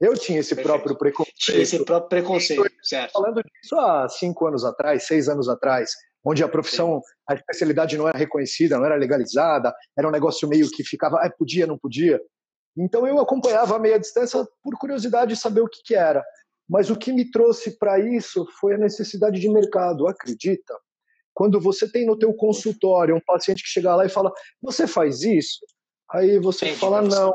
Eu 0.00 0.14
tinha 0.14 0.38
esse 0.38 0.54
Perfeito. 0.54 0.72
próprio 0.72 0.96
preconceito. 0.96 1.36
Tinha 1.36 1.58
esse 1.58 1.84
próprio 1.84 2.08
preconceito, 2.08 2.64
certo. 2.82 3.12
Falando 3.12 3.42
disso 3.42 3.76
há 3.76 4.08
cinco 4.08 4.46
anos 4.46 4.64
atrás, 4.64 5.04
seis 5.04 5.28
anos 5.28 5.48
atrás, 5.48 5.90
onde 6.24 6.42
a 6.42 6.48
profissão, 6.48 7.02
a 7.28 7.34
especialidade 7.34 7.98
não 7.98 8.08
era 8.08 8.16
reconhecida, 8.16 8.78
não 8.78 8.86
era 8.86 8.96
legalizada, 8.96 9.74
era 9.96 10.08
um 10.08 10.12
negócio 10.12 10.48
meio 10.48 10.70
que 10.70 10.82
ficava, 10.82 11.18
ah, 11.18 11.30
podia, 11.30 11.66
não 11.66 11.78
podia. 11.78 12.20
Então 12.76 13.06
eu 13.06 13.20
acompanhava 13.20 13.76
a 13.76 13.78
meia 13.78 13.98
distância 13.98 14.46
por 14.62 14.76
curiosidade 14.78 15.34
de 15.34 15.40
saber 15.40 15.60
o 15.60 15.68
que, 15.68 15.82
que 15.84 15.94
era. 15.94 16.24
Mas 16.68 16.88
o 16.88 16.96
que 16.96 17.12
me 17.12 17.30
trouxe 17.30 17.78
para 17.78 17.98
isso 18.00 18.46
foi 18.58 18.74
a 18.74 18.78
necessidade 18.78 19.38
de 19.38 19.48
mercado, 19.50 20.08
acredita? 20.08 20.74
Quando 21.34 21.60
você 21.60 21.90
tem 21.90 22.06
no 22.06 22.18
teu 22.18 22.32
consultório 22.32 23.14
um 23.14 23.20
paciente 23.20 23.62
que 23.62 23.68
chega 23.68 23.94
lá 23.94 24.06
e 24.06 24.08
fala, 24.08 24.32
você 24.62 24.86
faz 24.86 25.22
isso? 25.22 25.60
Aí 26.10 26.38
você 26.38 26.66
Entendi, 26.66 26.80
fala, 26.80 27.02
não. 27.02 27.34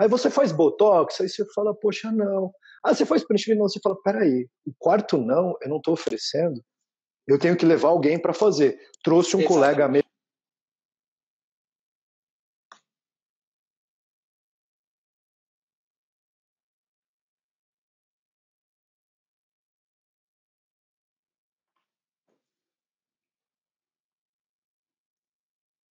Aí 0.00 0.08
você 0.08 0.30
faz 0.30 0.50
botox? 0.50 1.20
Aí 1.20 1.28
você 1.28 1.44
fala, 1.54 1.74
poxa, 1.74 2.10
não. 2.10 2.50
Ah, 2.82 2.94
você 2.94 3.04
faz 3.04 3.24
preenchimento? 3.24 3.60
Não. 3.60 3.68
Você 3.68 3.80
fala, 3.82 3.96
peraí, 4.02 4.48
o 4.66 4.72
quarto 4.78 5.16
não, 5.16 5.56
eu 5.62 5.68
não 5.68 5.76
estou 5.76 5.94
oferecendo 5.94 6.60
eu 7.28 7.38
tenho 7.38 7.56
que 7.56 7.66
levar 7.66 7.88
alguém 7.88 8.18
para 8.18 8.32
fazer. 8.32 8.80
Trouxe 9.04 9.36
um 9.36 9.40
Exatamente. 9.40 9.48
colega 9.48 9.88
meu. 9.88 10.02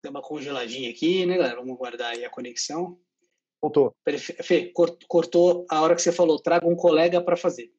Deu 0.04 0.12
uma 0.12 0.22
congeladinha 0.22 0.90
aqui, 0.90 1.26
né, 1.26 1.38
galera? 1.38 1.58
Vamos 1.58 1.78
guardar 1.78 2.14
aí 2.14 2.26
a 2.26 2.30
conexão. 2.32 3.00
Voltou. 3.62 3.96
Fê, 4.44 4.72
cortou 5.08 5.66
a 5.70 5.82
hora 5.82 5.96
que 5.96 6.02
você 6.02 6.12
falou, 6.12 6.42
traga 6.42 6.68
um 6.68 6.76
colega 6.76 7.22
para 7.22 7.38
fazer 7.38 7.72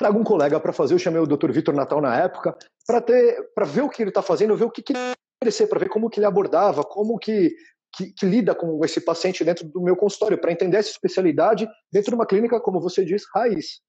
trago 0.00 0.18
um 0.18 0.24
colega 0.24 0.58
para 0.58 0.72
fazer. 0.72 0.94
Eu 0.94 0.98
chamei 0.98 1.20
o 1.20 1.26
Dr. 1.26 1.52
Vitor 1.52 1.74
Natal 1.74 2.00
na 2.00 2.16
época 2.18 2.56
para 2.86 3.02
ter, 3.02 3.52
para 3.54 3.66
ver 3.66 3.82
o 3.82 3.88
que 3.90 4.02
ele 4.02 4.08
está 4.10 4.22
fazendo, 4.22 4.56
ver 4.56 4.64
o 4.64 4.70
que, 4.70 4.82
que 4.82 4.94
ele 4.94 4.98
oferecer, 5.40 5.66
para 5.66 5.78
ver 5.78 5.90
como 5.90 6.08
que 6.08 6.18
ele 6.18 6.26
abordava, 6.26 6.82
como 6.82 7.18
que, 7.18 7.54
que, 7.94 8.10
que 8.12 8.24
lida 8.24 8.54
com 8.54 8.82
esse 8.82 9.02
paciente 9.02 9.44
dentro 9.44 9.68
do 9.68 9.82
meu 9.82 9.94
consultório, 9.94 10.40
para 10.40 10.52
entender 10.52 10.78
essa 10.78 10.90
especialidade 10.90 11.68
dentro 11.92 12.10
de 12.10 12.14
uma 12.14 12.26
clínica, 12.26 12.58
como 12.60 12.80
você 12.80 13.04
diz, 13.04 13.24
raiz. 13.34 13.80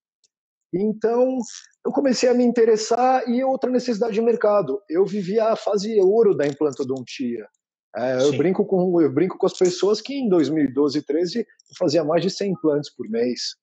Então, 0.74 1.38
eu 1.86 1.92
comecei 1.92 2.30
a 2.30 2.34
me 2.34 2.44
interessar 2.44 3.28
e 3.30 3.44
outra 3.44 3.70
necessidade 3.70 4.14
de 4.14 4.22
mercado. 4.22 4.82
Eu 4.90 5.06
vivia 5.06 5.46
a 5.46 5.56
fase 5.56 5.98
ouro 6.02 6.36
da 6.36 6.46
implantodontia. 6.46 7.48
É, 7.96 8.22
eu, 8.22 8.38
brinco 8.38 8.66
com, 8.66 9.02
eu 9.02 9.12
brinco 9.12 9.38
com 9.38 9.46
as 9.46 9.58
pessoas 9.58 10.00
que 10.00 10.14
em 10.14 10.30
2012 10.30 11.02
13 11.02 11.40
eu 11.40 11.46
fazia 11.78 12.04
mais 12.04 12.22
de 12.22 12.30
100 12.30 12.52
implantes 12.52 12.94
por 12.94 13.10
mês. 13.10 13.56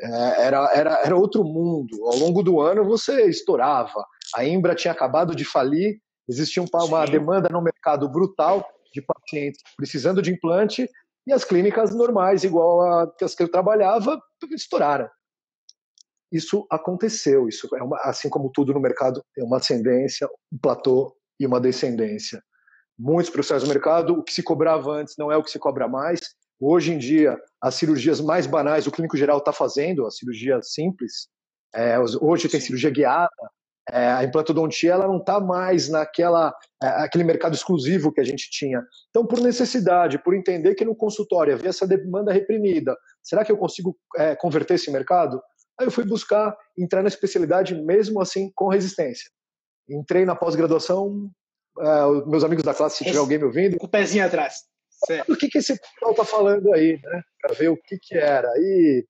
É, 0.00 0.46
era, 0.46 0.70
era, 0.74 1.00
era 1.04 1.16
outro 1.16 1.44
mundo. 1.44 2.04
Ao 2.06 2.16
longo 2.16 2.42
do 2.42 2.60
ano 2.60 2.84
você 2.84 3.26
estourava. 3.26 4.04
A 4.34 4.44
Imbra 4.44 4.74
tinha 4.74 4.92
acabado 4.92 5.34
de 5.34 5.44
falir, 5.44 5.98
existia 6.28 6.62
uma 6.62 7.06
Sim. 7.06 7.12
demanda 7.12 7.48
no 7.48 7.62
mercado 7.62 8.08
brutal 8.08 8.66
de 8.92 9.02
pacientes 9.02 9.60
precisando 9.76 10.20
de 10.20 10.32
implante 10.32 10.88
e 11.26 11.32
as 11.32 11.44
clínicas 11.44 11.94
normais, 11.94 12.44
igual 12.44 12.80
a 12.82 13.12
as 13.22 13.34
que 13.34 13.42
eu 13.42 13.50
trabalhava, 13.50 14.20
estouraram. 14.50 15.08
Isso 16.32 16.66
aconteceu. 16.70 17.48
Isso 17.48 17.68
é 17.76 17.82
uma, 17.82 17.98
assim 18.02 18.28
como 18.28 18.50
tudo 18.50 18.72
no 18.72 18.80
mercado, 18.80 19.22
tem 19.34 19.44
uma 19.44 19.58
ascendência, 19.58 20.28
um 20.52 20.58
platô 20.58 21.14
e 21.38 21.46
uma 21.46 21.60
descendência. 21.60 22.42
Muitos 22.98 23.30
profissionais 23.30 23.62
do 23.62 23.68
mercado, 23.68 24.14
o 24.14 24.22
que 24.22 24.32
se 24.32 24.42
cobrava 24.42 24.90
antes 24.92 25.14
não 25.18 25.30
é 25.30 25.36
o 25.36 25.42
que 25.42 25.50
se 25.50 25.58
cobra 25.58 25.86
mais, 25.86 26.20
Hoje 26.64 26.92
em 26.92 26.98
dia, 26.98 27.36
as 27.60 27.74
cirurgias 27.74 28.20
mais 28.20 28.46
banais, 28.46 28.86
o 28.86 28.92
clínico 28.92 29.16
geral 29.16 29.38
está 29.38 29.52
fazendo, 29.52 30.06
a 30.06 30.12
cirurgia 30.12 30.60
simples. 30.62 31.26
É, 31.74 31.98
hoje 32.20 32.48
tem 32.48 32.60
cirurgia 32.60 32.88
guiada. 32.88 33.28
É, 33.90 34.06
a 34.12 34.22
implantodontia 34.22 34.92
ela 34.92 35.08
não 35.08 35.16
está 35.16 35.40
mais 35.40 35.88
naquela 35.88 36.54
é, 36.80 36.86
aquele 36.86 37.24
mercado 37.24 37.54
exclusivo 37.54 38.12
que 38.12 38.20
a 38.20 38.24
gente 38.24 38.48
tinha. 38.48 38.80
Então, 39.10 39.26
por 39.26 39.40
necessidade, 39.40 40.22
por 40.22 40.36
entender 40.36 40.76
que 40.76 40.84
no 40.84 40.94
consultório 40.94 41.52
havia 41.52 41.70
essa 41.70 41.84
demanda 41.84 42.32
reprimida, 42.32 42.96
será 43.20 43.44
que 43.44 43.50
eu 43.50 43.56
consigo 43.56 43.98
é, 44.16 44.36
converter 44.36 44.74
esse 44.74 44.88
mercado? 44.88 45.42
Aí 45.80 45.88
eu 45.88 45.90
fui 45.90 46.04
buscar 46.04 46.56
entrar 46.78 47.02
na 47.02 47.08
especialidade 47.08 47.74
mesmo 47.74 48.20
assim 48.20 48.52
com 48.54 48.68
resistência. 48.68 49.28
Entrei 49.90 50.24
na 50.24 50.36
pós-graduação, 50.36 51.28
é, 51.80 52.28
meus 52.28 52.44
amigos 52.44 52.62
da 52.62 52.72
classe, 52.72 52.98
se 52.98 53.04
tiver 53.04 53.18
alguém 53.18 53.38
me 53.38 53.44
ouvindo. 53.46 53.78
Com 53.78 53.86
o 53.86 53.90
pezinho 53.90 54.24
atrás. 54.24 54.70
Certo. 55.04 55.32
O 55.32 55.36
que, 55.36 55.48
que 55.48 55.58
esse 55.58 55.78
pessoal 55.78 56.14
tá 56.14 56.24
falando 56.24 56.72
aí, 56.72 56.98
né? 57.02 57.22
Para 57.40 57.54
ver 57.54 57.68
o 57.68 57.76
que, 57.76 57.98
que 57.98 58.16
era. 58.16 58.48
E 58.56 59.04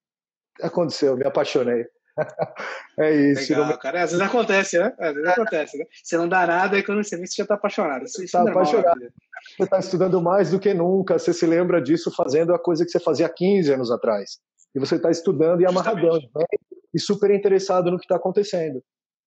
aconteceu, 0.63 1.17
me 1.17 1.27
apaixonei. 1.27 1.87
é 2.99 3.15
isso. 3.33 3.53
Legal, 3.53 3.79
cara. 3.79 4.03
Às 4.03 4.13
vezes 4.13 4.27
acontece, 4.27 4.79
né? 4.79 4.95
Às 4.99 5.15
vezes 5.15 5.29
acontece, 5.29 5.79
né? 5.79 5.85
Você 6.03 6.17
não 6.17 6.29
dá 6.29 6.47
nada 6.47 6.79
e 6.79 6.83
quando 6.83 7.03
você 7.03 7.17
vê, 7.17 7.27
você 7.27 7.37
já 7.37 7.47
tá 7.47 7.55
apaixonado. 7.55 8.05
Isso, 8.05 8.25
tá 8.31 8.45
é 8.47 8.51
apaixonado. 8.51 9.01
Você 9.57 9.63
está 9.65 9.79
estudando 9.79 10.21
mais 10.21 10.51
do 10.51 10.61
que 10.61 10.73
nunca. 10.73 11.19
Você 11.19 11.33
se 11.33 11.47
lembra 11.47 11.81
disso 11.81 12.11
fazendo 12.15 12.55
a 12.55 12.59
coisa 12.59 12.85
que 12.85 12.91
você 12.91 13.01
fazia 13.01 13.29
15 13.29 13.73
anos 13.73 13.91
atrás. 13.91 14.39
E 14.75 14.81
você 14.81 14.97
está 14.97 15.11
estudando 15.11 15.61
e 15.61 15.67
amarradão, 15.67 16.17
né? 16.35 16.45
E 16.95 17.01
super 17.01 17.31
interessado 17.31 17.91
no 17.91 17.99
que 17.99 18.05
está 18.05 18.17
acontecendo. 18.17 18.83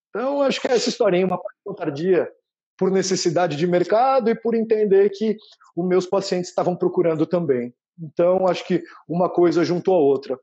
Então, 0.09 0.41
acho 0.41 0.61
que 0.61 0.67
é 0.67 0.75
essa 0.75 0.89
historinha, 0.89 1.25
uma 1.25 1.41
parte 1.41 1.59
tardia 1.77 2.31
por 2.77 2.91
necessidade 2.91 3.55
de 3.55 3.67
mercado 3.67 4.29
e 4.29 4.35
por 4.35 4.55
entender 4.55 5.09
que 5.09 5.37
os 5.75 5.87
meus 5.87 6.05
pacientes 6.05 6.49
estavam 6.49 6.75
procurando 6.75 7.25
também. 7.25 7.73
Então, 7.99 8.47
acho 8.47 8.65
que 8.65 8.83
uma 9.07 9.29
coisa 9.29 9.63
juntou 9.63 9.95
a 9.95 9.99
outra. 9.99 10.39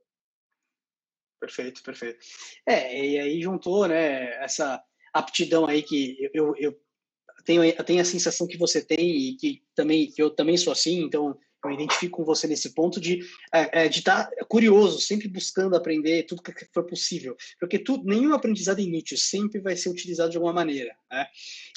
Perfeito, 1.40 1.82
perfeito. 1.82 2.18
É, 2.66 3.04
e 3.04 3.18
aí 3.18 3.42
juntou, 3.42 3.86
né, 3.86 4.42
essa 4.42 4.82
aptidão 5.12 5.66
aí 5.66 5.82
que 5.82 6.30
eu, 6.32 6.54
eu, 6.56 6.80
tenho, 7.44 7.64
eu 7.64 7.84
tenho 7.84 8.00
a 8.00 8.04
sensação 8.04 8.46
que 8.46 8.56
você 8.56 8.82
tem 8.82 8.98
e 8.98 9.36
que 9.36 9.62
também 9.74 10.10
que 10.10 10.22
eu 10.22 10.30
também 10.30 10.56
sou 10.56 10.72
assim, 10.72 11.02
então 11.02 11.36
eu 11.64 11.74
identifico 11.74 12.18
com 12.18 12.24
você 12.24 12.46
nesse 12.46 12.74
ponto 12.74 13.00
de 13.00 13.20
é, 13.52 13.84
é 13.84 13.88
de 13.88 14.00
estar 14.00 14.24
tá 14.24 14.44
curioso, 14.46 15.00
sempre 15.00 15.28
buscando 15.28 15.76
aprender 15.76 16.24
tudo 16.24 16.42
que 16.42 16.52
for 16.72 16.84
possível, 16.84 17.36
porque 17.58 17.78
tudo, 17.78 18.04
nenhum 18.04 18.34
aprendizado 18.34 18.80
é 18.80 18.82
inútil, 18.82 19.16
sempre 19.16 19.60
vai 19.60 19.76
ser 19.76 19.88
utilizado 19.88 20.30
de 20.30 20.36
alguma 20.36 20.52
maneira. 20.52 20.94
Né? 21.10 21.26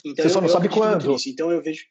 Então, 0.03 0.23
você 0.23 0.29
só 0.29 0.41
não 0.41 0.49
sabe 0.49 0.69
quando. 0.69 1.15
Então 1.27 1.51
eu 1.51 1.61
vejo 1.61 1.85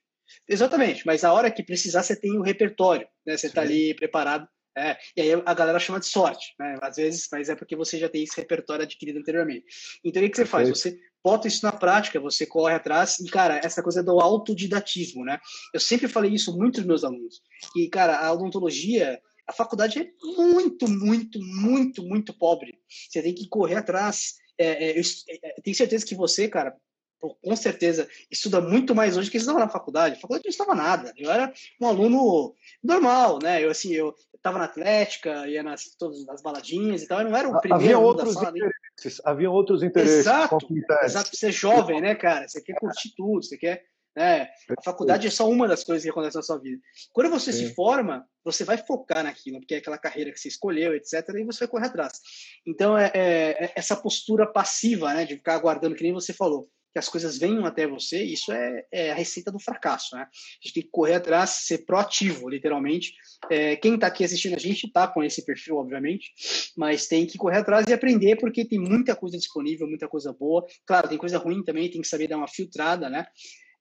exatamente, 0.49 1.07
mas 1.07 1.25
a 1.25 1.33
hora 1.33 1.51
que 1.51 1.63
precisar 1.63 2.03
você 2.03 2.17
tem 2.17 2.37
o 2.37 2.43
repertório, 2.43 3.07
né? 3.27 3.37
Você 3.37 3.47
está 3.47 3.61
ali 3.61 3.95
preparado. 3.95 4.49
É, 4.77 4.97
e 5.17 5.21
aí 5.23 5.43
a 5.47 5.55
galera 5.55 5.79
chama 5.79 6.01
de 6.01 6.07
sorte, 6.07 6.55
né? 6.59 6.77
Às 6.83 6.97
vezes, 6.97 7.29
mas 7.31 7.49
é 7.49 7.55
porque 7.55 7.77
você 7.77 7.99
já 7.99 8.09
tem 8.09 8.25
esse 8.25 8.37
repertório 8.37 8.85
adquirido 8.85 9.19
anteriormente. 9.19 9.65
Então 10.05 10.23
o 10.23 10.31
que 10.31 10.37
você 10.37 10.45
faz? 10.45 10.69
Você 10.69 10.99
bota 11.23 11.49
isso 11.49 11.65
na 11.65 11.73
prática, 11.73 12.21
você 12.21 12.45
corre 12.45 12.75
atrás 12.75 13.19
e, 13.21 13.29
cara, 13.31 13.61
essa 13.65 13.83
coisa 13.83 14.03
do 14.03 14.21
autodidatismo, 14.21 15.25
né? 15.25 15.39
Eu 15.73 15.81
sempre 15.81 16.09
falei 16.09 16.33
isso 16.33 16.57
muito 16.57 16.77
dos 16.77 16.87
meus 16.87 17.05
alunos, 17.05 17.41
que, 17.73 17.89
cara, 17.89 18.19
a 18.19 18.33
odontologia, 18.33 19.19
a 19.47 19.53
faculdade 19.53 20.01
é 20.01 20.11
muito, 20.37 20.89
muito, 20.89 21.39
muito, 21.41 22.03
muito 22.03 22.37
pobre. 22.37 22.79
Você 22.89 23.23
tem 23.23 23.35
que 23.35 23.49
correr 23.49 23.77
atrás. 23.77 24.35
É, 24.59 24.91
é, 24.91 24.99
eu, 24.99 25.03
é, 25.43 25.61
tenho 25.63 25.77
certeza 25.77 26.05
que 26.05 26.15
você, 26.15 26.49
cara, 26.49 26.77
com 27.21 27.57
certeza 27.57 28.09
estuda 28.31 28.61
muito 28.61 28.95
mais 28.95 29.17
hoje 29.17 29.31
que 29.31 29.37
estava 29.37 29.59
na 29.59 29.69
faculdade. 29.69 30.17
Na 30.17 30.21
faculdade 30.21 30.45
não 30.45 30.51
estava 30.51 30.75
nada. 30.75 31.13
Eu 31.17 31.31
era 31.31 31.53
um 31.81 31.87
aluno 31.87 32.55
normal, 32.83 33.39
né? 33.43 33.65
Eu 33.65 33.71
assim, 33.71 33.93
eu 33.93 34.15
estava 34.35 34.59
na 34.59 34.65
Atlética, 34.65 35.49
ia 35.49 35.63
nas 35.63 35.95
todas 35.99 36.29
as 36.29 36.43
baladinhas 36.43 37.03
e 37.03 37.09
tal. 37.09 37.21
Eu 37.21 37.31
não 37.31 37.37
era 37.37 37.49
o 37.49 37.61
primeiro 37.61 37.85
havia 37.85 37.99
outros 37.99 38.35
sala, 38.35 38.49
interesses, 38.49 39.23
havia 39.25 39.51
outros 39.51 39.83
interesses. 39.83 40.19
Exato, 40.19 40.59
exato. 41.03 41.31
Você 41.35 41.49
é 41.49 41.53
jovem, 41.53 42.01
né, 42.01 42.15
cara? 42.15 42.47
Você 42.47 42.61
quer 42.61 42.75
curtir 42.75 43.15
tudo, 43.17 43.43
você 43.43 43.57
quer 43.57 43.85
né? 44.17 44.49
A 44.79 44.83
faculdade 44.83 45.27
é 45.27 45.31
só 45.31 45.49
uma 45.49 45.67
das 45.67 45.83
coisas 45.83 46.05
que 46.05 46.11
acontecem 46.11 46.39
na 46.39 46.43
sua 46.43 46.59
vida. 46.59 46.81
Quando 47.13 47.31
você 47.31 47.53
Sim. 47.53 47.69
se 47.69 47.75
forma, 47.75 48.25
você 48.45 48.63
vai 48.63 48.79
focar 48.79 49.25
naquilo, 49.25 49.59
porque 49.59 49.75
é 49.75 49.79
aquela 49.79 49.99
carreira 49.99 50.31
que 50.31 50.39
você 50.39 50.49
escolheu, 50.49 50.95
etc., 50.95 51.29
e 51.35 51.45
você 51.45 51.61
vai 51.61 51.69
correr 51.69 51.87
atrás. 51.87 52.21
Então, 52.65 52.97
é, 52.97 53.11
é, 53.13 53.65
é 53.65 53.73
essa 53.75 53.97
postura 53.97 54.47
passiva, 54.47 55.13
né, 55.13 55.25
de 55.25 55.35
ficar 55.35 55.55
aguardando, 55.55 55.97
que 55.97 56.05
nem 56.05 56.13
você 56.13 56.33
falou, 56.33 56.69
que 56.95 56.99
as 57.01 57.09
coisas 57.09 57.37
venham 57.37 57.67
até 57.67 57.89
você, 57.89 58.23
isso 58.23 58.53
é, 58.53 58.87
é, 58.93 59.11
a 59.11 59.17
receita 59.17 59.51
do 59.51 59.59
fracasso, 59.59 60.15
né? 60.15 60.23
A 60.23 60.29
gente 60.63 60.75
tem 60.75 60.83
que 60.85 60.91
correr 60.93 61.15
atrás, 61.15 61.51
ser 61.51 61.79
proativo, 61.79 62.49
literalmente. 62.49 63.13
É, 63.51 63.75
quem 63.75 63.97
está 63.97 64.07
aqui 64.07 64.23
assistindo 64.23 64.55
a 64.55 64.61
gente 64.61 64.87
está 64.87 65.09
com 65.09 65.21
esse 65.21 65.45
perfil, 65.45 65.79
obviamente, 65.79 66.33
mas 66.77 67.09
tem 67.09 67.27
que 67.27 67.37
correr 67.37 67.59
atrás 67.59 67.85
e 67.89 67.93
aprender, 67.93 68.37
porque 68.37 68.65
tem 68.65 68.79
muita 68.79 69.17
coisa 69.17 69.37
disponível, 69.37 69.89
muita 69.89 70.07
coisa 70.07 70.33
boa. 70.33 70.65
Claro, 70.87 71.09
tem 71.09 71.19
coisa 71.19 71.37
ruim 71.37 71.65
também, 71.65 71.91
tem 71.91 72.01
que 72.01 72.07
saber 72.07 72.29
dar 72.29 72.37
uma 72.37 72.47
filtrada, 72.47 73.11
né? 73.11 73.27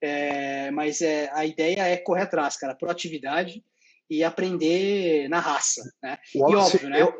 É, 0.01 0.72
mas 0.72 0.99
é, 0.99 1.30
a 1.34 1.45
ideia 1.45 1.84
é 1.84 1.97
correr 1.97 2.24
atrás, 2.24 2.57
cara, 2.57 2.74
proatividade 2.74 3.64
e 4.09 4.24
aprender 4.24 5.30
na 5.30 5.39
raça, 5.39 5.84
né? 6.01 6.18
e 6.34 6.41
óbvio, 6.41 6.89
né? 6.89 7.03
Eu, 7.03 7.14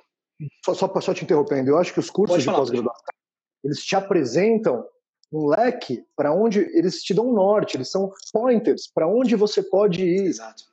só, 0.66 0.74
só, 0.74 1.02
só 1.02 1.14
te 1.14 1.24
interrompendo, 1.24 1.70
eu 1.70 1.78
acho 1.78 1.94
que 1.94 2.00
os 2.00 2.10
cursos 2.10 2.40
de 2.40 2.50
pós-graduação, 2.50 3.14
eles 3.64 3.78
te 3.86 3.96
apresentam 3.96 4.84
um 5.34 5.48
leque 5.48 6.06
para 6.16 6.32
onde 6.32 6.60
eles 6.78 7.02
te 7.02 7.14
dão 7.14 7.30
um 7.30 7.34
norte, 7.34 7.76
eles 7.76 7.90
são 7.90 8.12
pointers 8.32 8.88
para 8.94 9.08
onde 9.08 9.36
você 9.36 9.64
pode 9.64 10.04
ir. 10.04 10.28
Exato. 10.28 10.64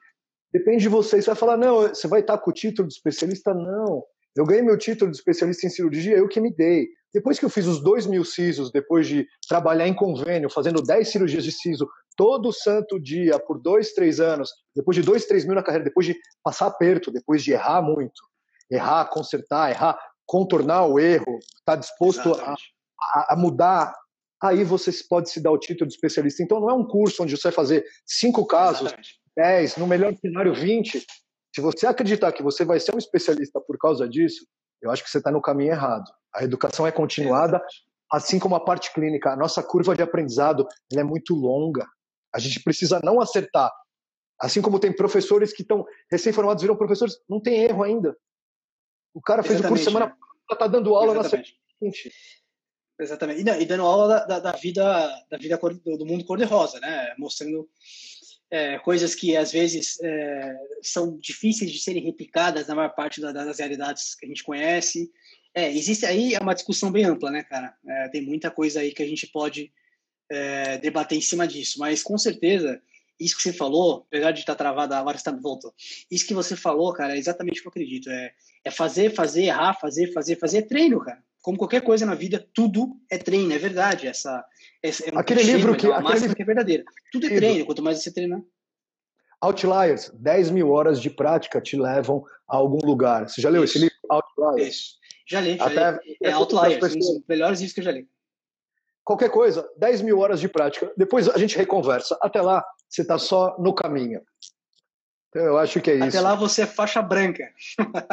Depende 0.52 0.82
de 0.82 0.88
você. 0.88 1.20
Você 1.20 1.26
vai 1.26 1.36
falar, 1.36 1.56
não, 1.56 1.88
você 1.88 2.06
vai 2.06 2.20
estar 2.20 2.36
com 2.38 2.50
o 2.50 2.54
título 2.54 2.86
de 2.86 2.94
especialista? 2.94 3.54
Não. 3.54 4.04
Eu 4.36 4.44
ganhei 4.44 4.62
meu 4.62 4.76
título 4.76 5.10
de 5.10 5.16
especialista 5.16 5.66
em 5.66 5.70
cirurgia, 5.70 6.16
eu 6.16 6.28
que 6.28 6.40
me 6.40 6.52
dei. 6.54 6.88
Depois 7.12 7.38
que 7.38 7.44
eu 7.44 7.50
fiz 7.50 7.66
os 7.66 7.82
dois 7.82 8.06
mil 8.06 8.24
CISOs, 8.24 8.70
depois 8.70 9.08
de 9.08 9.26
trabalhar 9.48 9.88
em 9.88 9.94
convênio, 9.94 10.48
fazendo 10.48 10.80
10 10.80 11.08
cirurgias 11.08 11.42
de 11.42 11.50
CISO 11.50 11.88
todo 12.16 12.52
santo 12.52 13.00
dia, 13.00 13.38
por 13.38 13.58
dois, 13.58 13.92
três 13.92 14.20
anos, 14.20 14.50
depois 14.76 14.94
de 14.94 15.02
dois, 15.02 15.24
três 15.24 15.44
mil 15.44 15.54
na 15.54 15.62
carreira, 15.62 15.84
depois 15.84 16.06
de 16.06 16.16
passar 16.44 16.66
aperto, 16.66 17.10
depois 17.10 17.42
de 17.42 17.52
errar 17.52 17.82
muito, 17.82 18.20
errar, 18.70 19.06
consertar, 19.06 19.70
errar, 19.70 19.98
contornar 20.26 20.86
o 20.86 21.00
erro, 21.00 21.38
estar 21.38 21.72
tá 21.72 21.76
disposto 21.76 22.32
a, 22.34 22.54
a, 23.14 23.34
a, 23.34 23.36
mudar, 23.36 23.92
aí 24.42 24.64
você 24.64 24.90
pode 25.08 25.30
se 25.30 25.40
dar 25.40 25.50
o 25.50 25.58
título 25.58 25.88
de 25.88 25.94
especialista. 25.94 26.42
Então 26.42 26.60
não 26.60 26.70
é 26.70 26.74
um 26.74 26.86
curso 26.86 27.22
onde 27.22 27.36
você 27.36 27.44
vai 27.44 27.52
fazer 27.52 27.84
cinco 28.06 28.46
casos, 28.46 28.82
Exatamente. 28.82 29.20
dez, 29.36 29.76
no 29.76 29.86
melhor 29.86 30.14
cenário, 30.16 30.54
vinte. 30.54 31.04
Se 31.54 31.60
você 31.60 31.86
acreditar 31.86 32.32
que 32.32 32.42
você 32.42 32.64
vai 32.64 32.78
ser 32.78 32.94
um 32.94 32.98
especialista 32.98 33.60
por 33.60 33.76
causa 33.78 34.08
disso, 34.08 34.46
eu 34.80 34.90
acho 34.90 35.02
que 35.02 35.10
você 35.10 35.18
está 35.18 35.30
no 35.30 35.42
caminho 35.42 35.72
errado. 35.72 36.10
A 36.34 36.44
educação 36.44 36.86
é 36.86 36.92
continuada, 36.92 37.60
assim 38.10 38.38
como 38.38 38.54
a 38.54 38.64
parte 38.64 38.92
clínica. 38.94 39.32
A 39.32 39.36
nossa 39.36 39.62
curva 39.62 39.94
de 39.94 40.02
aprendizado 40.02 40.66
é 40.96 41.02
muito 41.02 41.34
longa. 41.34 41.86
A 42.32 42.38
gente 42.38 42.62
precisa 42.62 43.00
não 43.02 43.20
acertar. 43.20 43.70
Assim 44.38 44.62
como 44.62 44.78
tem 44.78 44.94
professores 44.94 45.52
que 45.52 45.62
estão 45.62 45.84
recém-formados, 46.10 46.62
viram 46.62 46.76
professores, 46.76 47.16
não 47.28 47.40
tem 47.40 47.64
erro 47.64 47.82
ainda. 47.82 48.16
O 49.12 49.20
cara 49.20 49.42
fez 49.42 49.56
Exatamente, 49.58 49.66
o 49.66 49.84
curso 49.84 49.84
semana 49.84 50.06
né? 50.06 50.12
passada, 50.12 50.52
está 50.52 50.66
dando 50.66 50.94
aula 50.94 51.18
Exatamente. 51.18 51.58
na 51.82 51.90
seguinte. 51.90 52.14
Exatamente. 53.00 53.40
E, 53.40 53.44
não, 53.44 53.60
e, 53.60 53.64
dando 53.64 53.82
aula 53.82 54.08
da, 54.08 54.26
da, 54.26 54.40
da, 54.40 54.52
vida, 54.52 54.82
da 55.30 55.38
vida 55.38 55.58
do 55.58 56.06
mundo 56.06 56.24
cor-de-rosa, 56.24 56.78
né? 56.80 57.14
Mostrando 57.18 57.68
é, 58.50 58.78
coisas 58.80 59.14
que 59.14 59.36
às 59.36 59.52
vezes 59.52 59.98
é, 60.02 60.56
são 60.82 61.16
difíceis 61.18 61.70
de 61.70 61.78
serem 61.78 62.04
replicadas 62.04 62.66
na 62.66 62.74
maior 62.74 62.94
parte 62.94 63.20
da, 63.20 63.32
das 63.32 63.58
realidades 63.58 64.14
que 64.14 64.26
a 64.26 64.28
gente 64.28 64.44
conhece. 64.44 65.10
É, 65.54 65.70
existe 65.72 66.04
aí 66.04 66.36
uma 66.40 66.54
discussão 66.54 66.92
bem 66.92 67.04
ampla, 67.04 67.30
né, 67.30 67.42
cara? 67.42 67.74
É, 67.86 68.08
tem 68.08 68.22
muita 68.22 68.50
coisa 68.50 68.80
aí 68.80 68.92
que 68.92 69.02
a 69.02 69.08
gente 69.08 69.26
pode 69.28 69.72
é, 70.30 70.78
debater 70.78 71.16
em 71.16 71.22
cima 71.22 71.46
disso, 71.46 71.78
mas 71.78 72.02
com 72.02 72.18
certeza 72.18 72.80
isso 73.18 73.36
que 73.36 73.42
você 73.42 73.52
falou, 73.52 74.06
apesar 74.08 74.32
de 74.32 74.40
estar 74.40 74.54
travada, 74.54 74.96
agora 74.96 75.16
está 75.16 75.30
voltou. 75.30 75.74
Isso 76.10 76.26
que 76.26 76.32
você 76.32 76.56
falou, 76.56 76.92
cara, 76.92 77.14
é 77.14 77.18
exatamente 77.18 77.58
o 77.58 77.62
que 77.62 77.68
eu 77.68 77.70
acredito. 77.70 78.10
É, 78.10 78.32
é 78.64 78.70
fazer, 78.70 79.14
fazer, 79.14 79.44
errar, 79.44 79.74
fazer, 79.74 80.12
fazer, 80.12 80.36
fazer 80.36 80.58
é 80.58 80.62
treino, 80.62 81.00
cara. 81.00 81.22
Como 81.40 81.58
qualquer 81.58 81.82
coisa 81.82 82.04
na 82.04 82.14
vida, 82.14 82.46
tudo 82.54 82.96
é 83.10 83.16
treino, 83.16 83.52
é 83.52 83.58
verdade. 83.58 84.06
Essa, 84.06 84.44
essa 84.82 85.08
é 85.08 85.14
um 85.14 85.18
aquele 85.18 85.42
livro 85.42 85.76
que, 85.76 85.86
é 85.86 85.92
aquele 85.92 86.20
livro... 86.20 86.36
que 86.36 86.42
é 86.42 86.44
verdadeira. 86.44 86.84
Tudo 87.12 87.26
é 87.26 87.34
treino, 87.34 87.66
quanto 87.66 87.82
mais 87.82 88.02
você 88.02 88.12
treinar. 88.12 88.40
Outliers, 89.40 90.10
10 90.14 90.50
mil 90.50 90.70
horas 90.70 91.00
de 91.00 91.08
prática 91.08 91.60
te 91.60 91.76
levam 91.76 92.24
a 92.46 92.56
algum 92.56 92.84
lugar. 92.86 93.28
Você 93.28 93.40
já 93.40 93.48
leu 93.48 93.64
Isso. 93.64 93.78
esse 93.78 93.84
livro? 93.84 93.96
Outliers? 94.10 94.68
Isso. 94.68 95.00
Já 95.26 95.40
li, 95.40 95.56
já 95.56 95.66
Até, 95.66 95.92
li. 96.04 96.16
É 96.22 96.32
Outliers, 96.32 96.94
um 96.94 96.98
dos 96.98 97.22
melhores 97.26 97.60
livros 97.60 97.74
que 97.74 97.80
eu 97.80 97.84
já 97.84 97.92
li 97.92 98.06
qualquer 99.10 99.30
coisa, 99.30 99.68
10 99.76 100.02
mil 100.02 100.20
horas 100.20 100.38
de 100.38 100.48
prática. 100.48 100.92
Depois 100.96 101.28
a 101.28 101.36
gente 101.36 101.56
reconversa. 101.56 102.16
Até 102.22 102.40
lá, 102.40 102.64
você 102.88 103.02
está 103.02 103.18
só 103.18 103.56
no 103.58 103.74
caminho. 103.74 104.22
Então, 105.30 105.44
eu 105.44 105.58
acho 105.58 105.80
que 105.80 105.90
é 105.90 105.94
isso. 105.94 106.04
Até 106.08 106.20
lá 106.20 106.34
você 106.34 106.62
é 106.62 106.66
faixa 106.66 107.00
branca. 107.00 107.48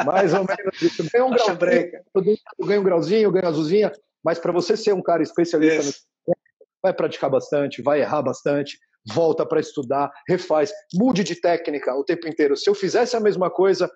Mais 0.06 0.32
ou 0.32 0.44
menos 0.44 0.80
isso. 0.80 1.04
Ganha 1.12 1.24
um 1.24 1.30
faixa 1.30 1.54
branca. 1.54 2.04
Eu 2.14 2.66
ganho 2.66 2.80
um 2.80 2.84
grauzinho, 2.84 3.22
eu 3.22 3.32
ganho 3.32 3.48
azulzinha, 3.48 3.92
mas 4.24 4.38
para 4.38 4.52
você 4.52 4.76
ser 4.76 4.94
um 4.94 5.02
cara 5.02 5.22
especialista, 5.22 5.98
no... 6.26 6.34
vai 6.80 6.92
praticar 6.92 7.28
bastante, 7.28 7.82
vai 7.82 8.00
errar 8.00 8.22
bastante, 8.22 8.78
volta 9.12 9.44
para 9.44 9.58
estudar, 9.58 10.12
refaz, 10.28 10.72
mude 10.94 11.24
de 11.24 11.34
técnica 11.34 11.94
o 11.94 12.04
tempo 12.04 12.28
inteiro. 12.28 12.56
Se 12.56 12.70
eu 12.70 12.74
fizesse 12.74 13.16
a 13.16 13.20
mesma 13.20 13.50
coisa 13.50 13.90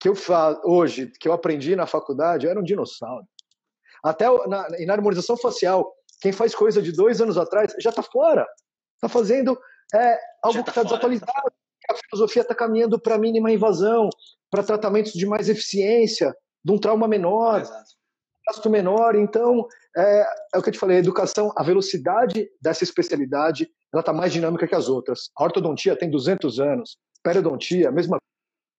que 0.00 0.08
eu 0.08 0.14
faço 0.14 0.60
hoje, 0.64 1.12
que 1.20 1.28
eu 1.28 1.32
aprendi 1.32 1.76
na 1.76 1.86
faculdade, 1.86 2.46
eu 2.46 2.50
era 2.50 2.58
um 2.58 2.64
dinossauro. 2.64 3.26
Até 4.02 4.26
na, 4.48 4.66
na 4.68 4.92
harmonização 4.94 5.36
facial, 5.36 5.92
quem 6.20 6.32
faz 6.32 6.54
coisa 6.54 6.80
de 6.80 6.90
dois 6.90 7.20
anos 7.20 7.36
atrás 7.36 7.74
já 7.78 7.90
está 7.90 8.02
fora. 8.02 8.46
Está 8.96 9.08
fazendo 9.08 9.58
é, 9.94 10.18
algo 10.42 10.58
tá 10.58 10.64
que 10.64 10.70
está 10.70 10.82
desatualizado. 10.82 11.32
Tá 11.32 11.52
a 11.92 11.96
filosofia 12.10 12.42
está 12.42 12.54
caminhando 12.54 13.00
para 13.00 13.18
mínima 13.18 13.50
invasão, 13.50 14.08
para 14.50 14.62
tratamentos 14.62 15.12
de 15.12 15.26
mais 15.26 15.48
eficiência, 15.48 16.34
de 16.64 16.72
um 16.72 16.78
trauma 16.78 17.08
menor, 17.08 17.62
gasto 18.46 18.68
menor. 18.68 19.14
Então, 19.14 19.66
é, 19.96 20.26
é, 20.54 20.58
o 20.58 20.62
que 20.62 20.68
eu 20.68 20.72
te 20.72 20.78
falei, 20.78 20.96
a 20.96 21.00
educação, 21.00 21.52
a 21.56 21.62
velocidade 21.62 22.48
dessa 22.60 22.84
especialidade, 22.84 23.68
ela 23.92 24.00
está 24.00 24.12
mais 24.12 24.32
dinâmica 24.32 24.66
que 24.66 24.74
as 24.74 24.88
outras. 24.88 25.30
A 25.36 25.44
ortodontia 25.44 25.96
tem 25.96 26.10
200 26.10 26.58
anos, 26.60 26.98
periodontia, 27.22 27.88
a 27.88 27.92
mesma 27.92 28.18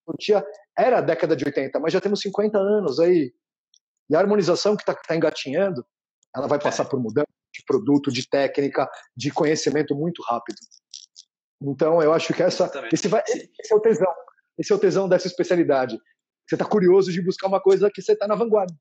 ortodontia 0.07 0.45
era 0.78 0.97
a 0.97 1.01
década 1.01 1.36
de 1.36 1.45
80, 1.45 1.80
mas 1.80 1.93
já 1.93 2.01
temos 2.01 2.22
50 2.22 2.57
anos 2.57 2.99
aí. 2.99 3.34
E 4.09 4.16
a 4.16 4.20
harmonização 4.20 4.76
que 4.76 4.82
está 4.82 4.93
tá 4.93 5.16
engatinhando, 5.16 5.86
ela 6.36 6.47
vai 6.47 6.59
passar 6.59 6.84
é. 6.84 6.89
por 6.89 6.99
mudança 6.99 7.28
de 7.53 7.64
produto, 7.66 8.11
de 8.11 8.28
técnica, 8.28 8.89
de 9.16 9.32
conhecimento 9.32 9.95
muito 9.95 10.22
rápido. 10.24 10.57
Então, 11.64 12.01
eu 12.01 12.11
acho 12.11 12.34
que 12.34 12.43
essa, 12.43 12.70
esse, 12.91 13.07
vai, 13.07 13.24
esse 13.26 13.72
é 13.72 13.76
o 13.76 13.80
tesão. 13.80 14.14
Esse 14.57 14.72
é 14.72 14.76
o 14.76 14.80
tesão 14.80 15.07
dessa 15.07 15.28
especialidade. 15.28 15.97
Você 16.45 16.55
está 16.55 16.66
curioso 16.66 17.11
de 17.11 17.22
buscar 17.22 17.47
uma 17.47 17.61
coisa 17.61 17.89
que 17.89 18.01
você 18.01 18.11
está 18.14 18.28
na 18.28 18.36
vanguarda. 18.36 18.74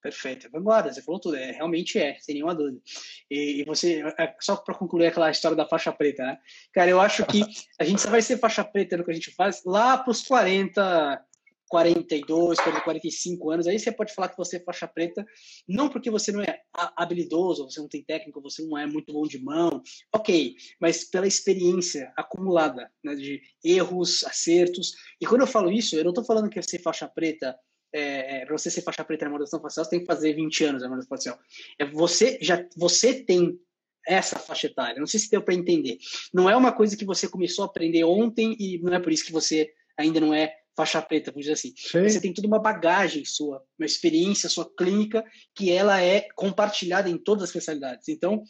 Perfeito, 0.00 0.48
vanguarda, 0.52 0.92
você 0.92 1.02
falou 1.02 1.20
tudo, 1.20 1.34
é, 1.34 1.50
realmente 1.50 1.98
é, 1.98 2.16
sem 2.20 2.36
nenhuma 2.36 2.54
dúvida. 2.54 2.80
E, 3.28 3.60
e 3.60 3.64
você, 3.64 4.02
é, 4.16 4.36
só 4.40 4.54
para 4.54 4.76
concluir 4.76 5.08
aquela 5.08 5.28
história 5.32 5.56
da 5.56 5.66
faixa 5.66 5.92
preta, 5.92 6.22
né? 6.24 6.38
Cara, 6.72 6.88
eu 6.88 7.00
acho 7.00 7.26
que 7.26 7.40
a 7.80 7.82
gente 7.82 8.00
só 8.00 8.08
vai 8.08 8.22
ser 8.22 8.38
faixa 8.38 8.64
preta 8.64 8.96
no 8.96 9.04
que 9.04 9.10
a 9.10 9.14
gente 9.14 9.34
faz 9.34 9.62
lá 9.64 9.98
para 9.98 10.12
os 10.12 10.22
40, 10.22 11.24
42, 11.68 12.58
45 12.58 13.50
anos, 13.50 13.66
aí 13.66 13.78
você 13.78 13.90
pode 13.90 14.14
falar 14.14 14.28
que 14.28 14.36
você 14.36 14.56
é 14.56 14.60
faixa 14.60 14.86
preta, 14.86 15.26
não 15.68 15.88
porque 15.88 16.10
você 16.10 16.30
não 16.30 16.42
é 16.42 16.60
habilidoso, 16.72 17.64
você 17.64 17.80
não 17.80 17.88
tem 17.88 18.04
técnico, 18.04 18.40
você 18.40 18.62
não 18.62 18.78
é 18.78 18.86
muito 18.86 19.12
bom 19.12 19.26
de 19.26 19.42
mão, 19.42 19.82
ok, 20.14 20.54
mas 20.80 21.04
pela 21.04 21.26
experiência 21.26 22.12
acumulada, 22.16 22.90
né, 23.02 23.14
de 23.14 23.40
erros, 23.64 24.24
acertos. 24.24 24.92
E 25.20 25.26
quando 25.26 25.42
eu 25.42 25.46
falo 25.46 25.70
isso, 25.70 25.96
eu 25.96 26.04
não 26.04 26.10
estou 26.10 26.24
falando 26.24 26.48
que 26.48 26.60
você 26.60 26.78
faixa 26.78 27.08
preta, 27.08 27.56
é, 27.92 28.42
é 28.42 28.46
para 28.46 28.56
você 28.56 28.70
ser 28.70 28.82
faixa 28.82 29.04
preta 29.04 29.24
na 29.24 29.32
modulação 29.32 29.60
facial, 29.60 29.84
você 29.84 29.90
tem 29.90 30.00
que 30.00 30.06
fazer 30.06 30.34
20 30.34 30.64
anos 30.64 30.82
na 30.82 30.88
modulação 30.88 31.08
facial. 31.08 31.38
É, 31.78 31.84
você, 31.84 32.38
já, 32.40 32.64
você 32.76 33.24
tem 33.24 33.58
essa 34.06 34.38
faixa 34.38 34.68
etária, 34.68 35.00
não 35.00 35.06
sei 35.06 35.18
se 35.18 35.28
deu 35.28 35.42
para 35.42 35.54
entender. 35.54 35.98
Não 36.32 36.48
é 36.48 36.56
uma 36.56 36.72
coisa 36.72 36.96
que 36.96 37.04
você 37.04 37.28
começou 37.28 37.64
a 37.64 37.66
aprender 37.66 38.04
ontem 38.04 38.56
e 38.58 38.78
não 38.78 38.94
é 38.94 39.00
por 39.00 39.12
isso 39.12 39.24
que 39.24 39.32
você 39.32 39.68
ainda 39.98 40.20
não 40.20 40.32
é 40.32 40.54
faixa 40.76 41.00
preta, 41.00 41.30
vamos 41.30 41.46
dizer 41.46 41.54
assim. 41.54 41.72
Sim. 41.76 42.02
Você 42.02 42.20
tem 42.20 42.32
toda 42.32 42.46
uma 42.46 42.60
bagagem 42.60 43.24
sua, 43.24 43.64
uma 43.78 43.86
experiência 43.86 44.48
sua 44.48 44.70
clínica, 44.76 45.24
que 45.54 45.70
ela 45.70 46.00
é 46.00 46.28
compartilhada 46.34 47.08
em 47.08 47.16
todas 47.16 47.44
as 47.44 47.48
especialidades. 47.48 48.08
Então, 48.08 48.44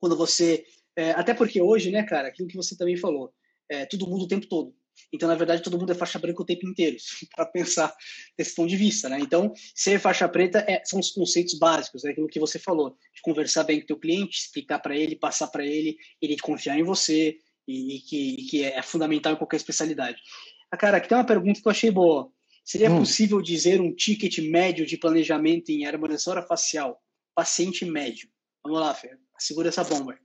quando 0.00 0.16
você. 0.16 0.64
É, 0.96 1.12
até 1.12 1.32
porque 1.32 1.62
hoje, 1.62 1.90
né, 1.90 2.02
cara, 2.02 2.28
aquilo 2.28 2.48
que 2.48 2.56
você 2.56 2.76
também 2.76 2.96
falou, 2.96 3.32
é, 3.70 3.86
tudo 3.86 4.06
muda 4.06 4.24
o 4.24 4.28
tempo 4.28 4.46
todo. 4.46 4.74
Então, 5.10 5.28
na 5.28 5.34
verdade, 5.34 5.62
todo 5.62 5.78
mundo 5.78 5.90
é 5.90 5.94
faixa 5.94 6.18
branca 6.18 6.42
o 6.42 6.44
tempo 6.44 6.66
inteiro, 6.66 6.96
para 7.34 7.46
pensar 7.46 7.94
desse 8.36 8.54
ponto 8.54 8.68
de 8.68 8.76
vista, 8.76 9.08
né? 9.08 9.18
Então, 9.20 9.52
ser 9.74 9.98
faixa 9.98 10.28
preta 10.28 10.64
é, 10.68 10.82
são 10.84 11.00
os 11.00 11.10
conceitos 11.10 11.58
básicos, 11.58 12.02
né? 12.02 12.10
aquilo 12.10 12.28
que 12.28 12.40
você 12.40 12.58
falou, 12.58 12.90
de 13.14 13.22
conversar 13.22 13.64
bem 13.64 13.78
com 13.78 13.84
o 13.84 13.86
teu 13.86 13.98
cliente, 13.98 14.38
explicar 14.38 14.80
para 14.80 14.96
ele, 14.96 15.16
passar 15.16 15.48
para 15.48 15.64
ele, 15.64 15.96
ele 16.20 16.36
confiar 16.38 16.78
em 16.78 16.82
você, 16.82 17.38
e, 17.66 17.96
e, 17.96 18.00
que, 18.00 18.30
e, 18.34 18.44
que, 18.44 18.64
é 18.64 18.82
fundamental 18.82 19.32
em 19.32 19.36
qualquer 19.36 19.56
especialidade. 19.56 20.20
Ah, 20.72 20.76
cara, 20.78 20.96
aqui 20.96 21.06
tem 21.06 21.18
uma 21.18 21.26
pergunta 21.26 21.60
que 21.60 21.68
eu 21.68 21.70
achei 21.70 21.90
boa. 21.90 22.32
Seria 22.64 22.90
hum. 22.90 23.00
possível 23.00 23.42
dizer 23.42 23.78
um 23.78 23.94
ticket 23.94 24.38
médio 24.38 24.86
de 24.86 24.96
planejamento 24.96 25.68
em 25.68 25.84
harmonização 25.84 26.42
facial? 26.46 26.98
Paciente 27.34 27.84
médio. 27.84 28.28
Vamos 28.64 28.80
lá, 28.80 28.94
Fer. 28.94 29.18
Segura 29.38 29.68
essa 29.68 29.84
bomba. 29.84 30.16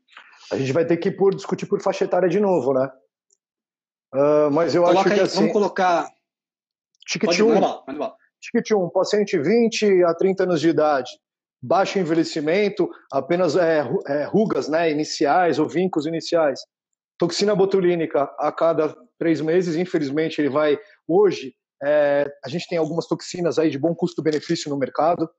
A 0.50 0.58
gente 0.58 0.72
vai 0.72 0.86
ter 0.86 0.96
que 0.98 1.12
por, 1.12 1.36
discutir 1.36 1.66
por 1.66 1.82
faixa 1.82 2.06
etária 2.06 2.30
de 2.30 2.40
novo, 2.40 2.74
né? 2.74 2.90
Uh, 4.14 4.50
mas 4.52 4.74
eu 4.74 4.84
Coloca 4.84 5.02
acho 5.02 5.10
que 5.10 5.16
aí, 5.16 5.20
assim. 5.20 5.38
Vamos 5.40 5.54
colocar. 5.54 6.10
Ticket 7.06 7.40
1. 7.40 7.58
Um, 7.58 8.12
ticket 8.40 8.72
1, 8.72 8.86
um, 8.86 8.90
paciente 8.90 9.38
20 9.38 10.04
a 10.06 10.14
30 10.14 10.44
anos 10.44 10.62
de 10.62 10.70
idade, 10.70 11.10
baixo 11.62 12.00
envelhecimento, 12.00 12.90
apenas 13.12 13.56
é, 13.58 13.80
é, 14.08 14.24
rugas 14.24 14.70
né, 14.70 14.90
iniciais 14.92 15.60
ou 15.60 15.68
vincos 15.68 16.06
iniciais. 16.06 16.62
Toxina 17.18 17.56
botulínica 17.56 18.24
a 18.38 18.52
cada 18.52 18.96
três 19.18 19.42
meses, 19.42 19.76
infelizmente 19.76 20.40
ele 20.40 20.50
vai. 20.50 20.80
Hoje, 21.08 21.54
é, 21.84 22.32
a 22.44 22.50
gente 22.50 22.68
tem 22.68 22.78
algumas 22.78 23.08
toxinas 23.08 23.58
aí 23.58 23.70
de 23.70 23.80
bom 23.80 23.94
custo-benefício 23.96 24.70
no 24.70 24.78
mercado. 24.78 25.30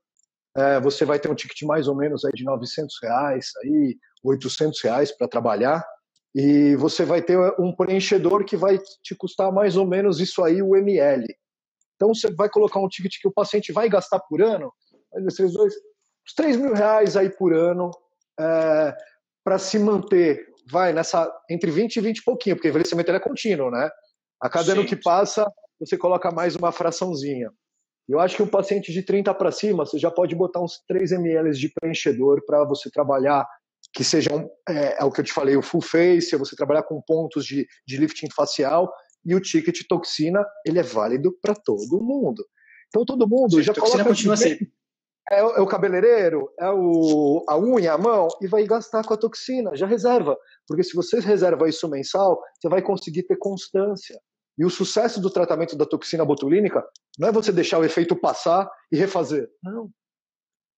É, 0.57 0.81
você 0.81 1.05
vai 1.05 1.19
ter 1.19 1.31
um 1.31 1.35
ticket 1.35 1.63
mais 1.63 1.87
ou 1.87 1.97
menos 1.97 2.25
aí 2.25 2.33
de 2.35 2.45
900 2.45 2.97
reais, 3.03 3.47
aí 3.63 3.97
800 4.25 4.81
reais 4.83 5.17
para 5.17 5.29
trabalhar 5.29 5.85
e 6.35 6.77
você 6.77 7.05
vai 7.05 7.23
ter 7.23 7.39
um 7.59 7.75
preenchedor 7.75 8.45
que 8.45 8.57
vai 8.57 8.79
te 9.03 9.15
custar 9.15 9.53
mais 9.53 9.77
ou 9.77 9.87
menos 9.87 10.21
isso 10.21 10.43
aí, 10.45 10.63
o 10.63 10.77
ml. 10.77 11.27
Então 11.97 12.15
você 12.15 12.33
vai 12.33 12.49
colocar 12.49 12.81
um 12.81 12.89
ticket 12.89 13.21
que 13.21 13.29
o 13.29 13.33
paciente 13.33 13.73
vai 13.73 13.89
gastar 13.89 14.21
por 14.21 14.41
ano, 14.43 14.73
vocês 15.25 15.53
dois, 15.53 15.75
uns 15.75 16.35
3 16.37 16.57
mil 16.57 16.75
reais 16.75 17.17
aí 17.17 17.31
por 17.31 17.53
ano 17.53 17.91
é, 18.39 18.97
para 19.43 19.59
se 19.59 19.79
manter, 19.79 20.47
vai 20.71 20.93
nessa 20.93 21.31
entre 21.49 21.71
20 21.71 21.97
e 21.97 22.01
20 22.01 22.19
e 22.19 22.25
pouquinho, 22.25 22.57
porque 22.57 22.69
o 22.69 22.71
envelhecimento 22.71 23.11
é 23.11 23.21
contínuo, 23.21 23.71
né? 23.71 23.89
A 24.41 24.49
cada 24.49 24.67
Sim. 24.67 24.73
ano 24.73 24.87
que 24.87 24.97
passa, 24.97 25.51
você 25.81 25.97
coloca 25.97 26.31
mais 26.31 26.55
uma 26.57 26.73
fraçãozinha. 26.73 27.51
Eu 28.09 28.21
acho 28.21 28.37
que 28.37 28.43
um 28.43 28.49
paciente 28.49 28.93
de 28.93 29.03
30 29.03 29.35
para 29.35 29.53
cima, 29.53 29.85
você 29.85 29.99
já 29.99 30.11
pode 30.11 30.35
botar 30.35 30.61
uns 30.61 30.83
3 30.89 31.13
ml 31.13 31.51
de 31.53 31.69
preenchedor 31.69 32.43
para 32.47 32.65
você 32.65 32.91
trabalhar 32.91 33.47
que 33.93 34.05
sejam, 34.05 34.49
é, 34.69 35.01
é, 35.01 35.05
o 35.05 35.11
que 35.11 35.21
eu 35.21 35.25
te 35.25 35.33
falei, 35.33 35.57
o 35.57 35.63
full 35.63 35.81
face, 35.81 36.37
você 36.37 36.55
trabalhar 36.55 36.83
com 36.83 37.01
pontos 37.01 37.45
de, 37.45 37.67
de 37.87 37.97
lifting 37.97 38.29
facial, 38.35 38.91
e 39.25 39.35
o 39.35 39.41
ticket 39.41 39.81
toxina, 39.89 40.45
ele 40.65 40.79
é 40.79 40.83
válido 40.83 41.37
para 41.43 41.55
todo 41.55 42.03
mundo. 42.03 42.45
Então 42.89 43.05
todo 43.05 43.29
mundo 43.29 43.57
Sim, 43.57 43.63
já 43.63 43.75
coloca... 43.75 44.05
continua 44.05 44.37
sempre. 44.37 44.71
É, 45.31 45.41
é, 45.41 45.61
o 45.61 45.67
cabeleireiro, 45.67 46.51
é 46.59 46.71
o, 46.71 47.45
a 47.49 47.59
unha, 47.59 47.93
a 47.93 47.99
mão, 47.99 48.29
e 48.41 48.47
vai 48.47 48.65
gastar 48.65 49.05
com 49.05 49.13
a 49.13 49.17
toxina, 49.17 49.77
já 49.77 49.87
reserva. 49.87 50.37
Porque 50.67 50.83
se 50.83 50.95
você 50.95 51.21
reserva 51.21 51.69
isso 51.69 51.89
mensal, 51.89 52.41
você 52.59 52.69
vai 52.69 52.81
conseguir 52.81 53.25
ter 53.25 53.37
constância. 53.37 54.19
E 54.59 54.65
o 54.65 54.71
sucesso 54.71 55.21
do 55.21 55.31
tratamento 55.31 55.77
da 55.77 55.87
toxina 55.87 56.25
botulínica 56.25 56.85
não 57.19 57.29
é 57.29 57.33
você 57.33 57.53
deixar 57.53 57.79
o 57.79 57.85
efeito 57.85 58.17
passar 58.17 58.69
e 58.91 58.97
refazer. 58.97 59.49
Não. 59.63 59.91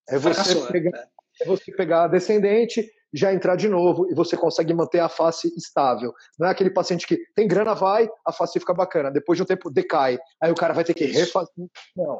É 0.09 0.19
você, 0.19 0.53
né? 0.53 0.67
pegar, 0.67 1.07
é 1.41 1.45
você 1.45 1.71
pegar 1.71 2.03
a 2.03 2.07
descendente, 2.07 2.85
já 3.13 3.33
entrar 3.33 3.55
de 3.55 3.67
novo 3.67 4.09
e 4.11 4.13
você 4.13 4.37
consegue 4.37 4.73
manter 4.73 4.99
a 4.99 5.09
face 5.09 5.47
estável. 5.57 6.13
Não 6.37 6.47
é 6.47 6.51
aquele 6.51 6.69
paciente 6.69 7.07
que 7.07 7.17
tem 7.35 7.47
grana, 7.47 7.73
vai, 7.73 8.07
a 8.25 8.31
face 8.31 8.59
fica 8.59 8.73
bacana, 8.73 9.09
depois 9.09 9.37
de 9.37 9.43
um 9.43 9.45
tempo 9.45 9.69
decai, 9.69 10.19
aí 10.41 10.51
o 10.51 10.55
cara 10.55 10.73
vai 10.73 10.83
ter 10.83 10.93
que 10.93 11.05
refazer. 11.05 11.49
Não. 11.95 12.17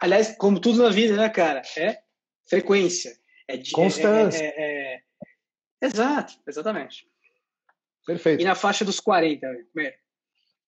Aliás, 0.00 0.36
como 0.36 0.60
tudo 0.60 0.82
na 0.82 0.90
vida, 0.90 1.16
né, 1.16 1.28
cara? 1.28 1.62
É 1.76 1.98
frequência. 2.48 3.12
É 3.46 3.56
de, 3.56 3.70
Constância. 3.72 4.42
É, 4.42 4.46
é, 4.46 4.94
é, 4.94 5.00
Exato, 5.80 6.34
exatamente. 6.46 7.06
Perfeito. 8.06 8.40
E 8.40 8.44
na 8.44 8.54
faixa 8.54 8.84
dos 8.84 9.00
40, 9.00 9.46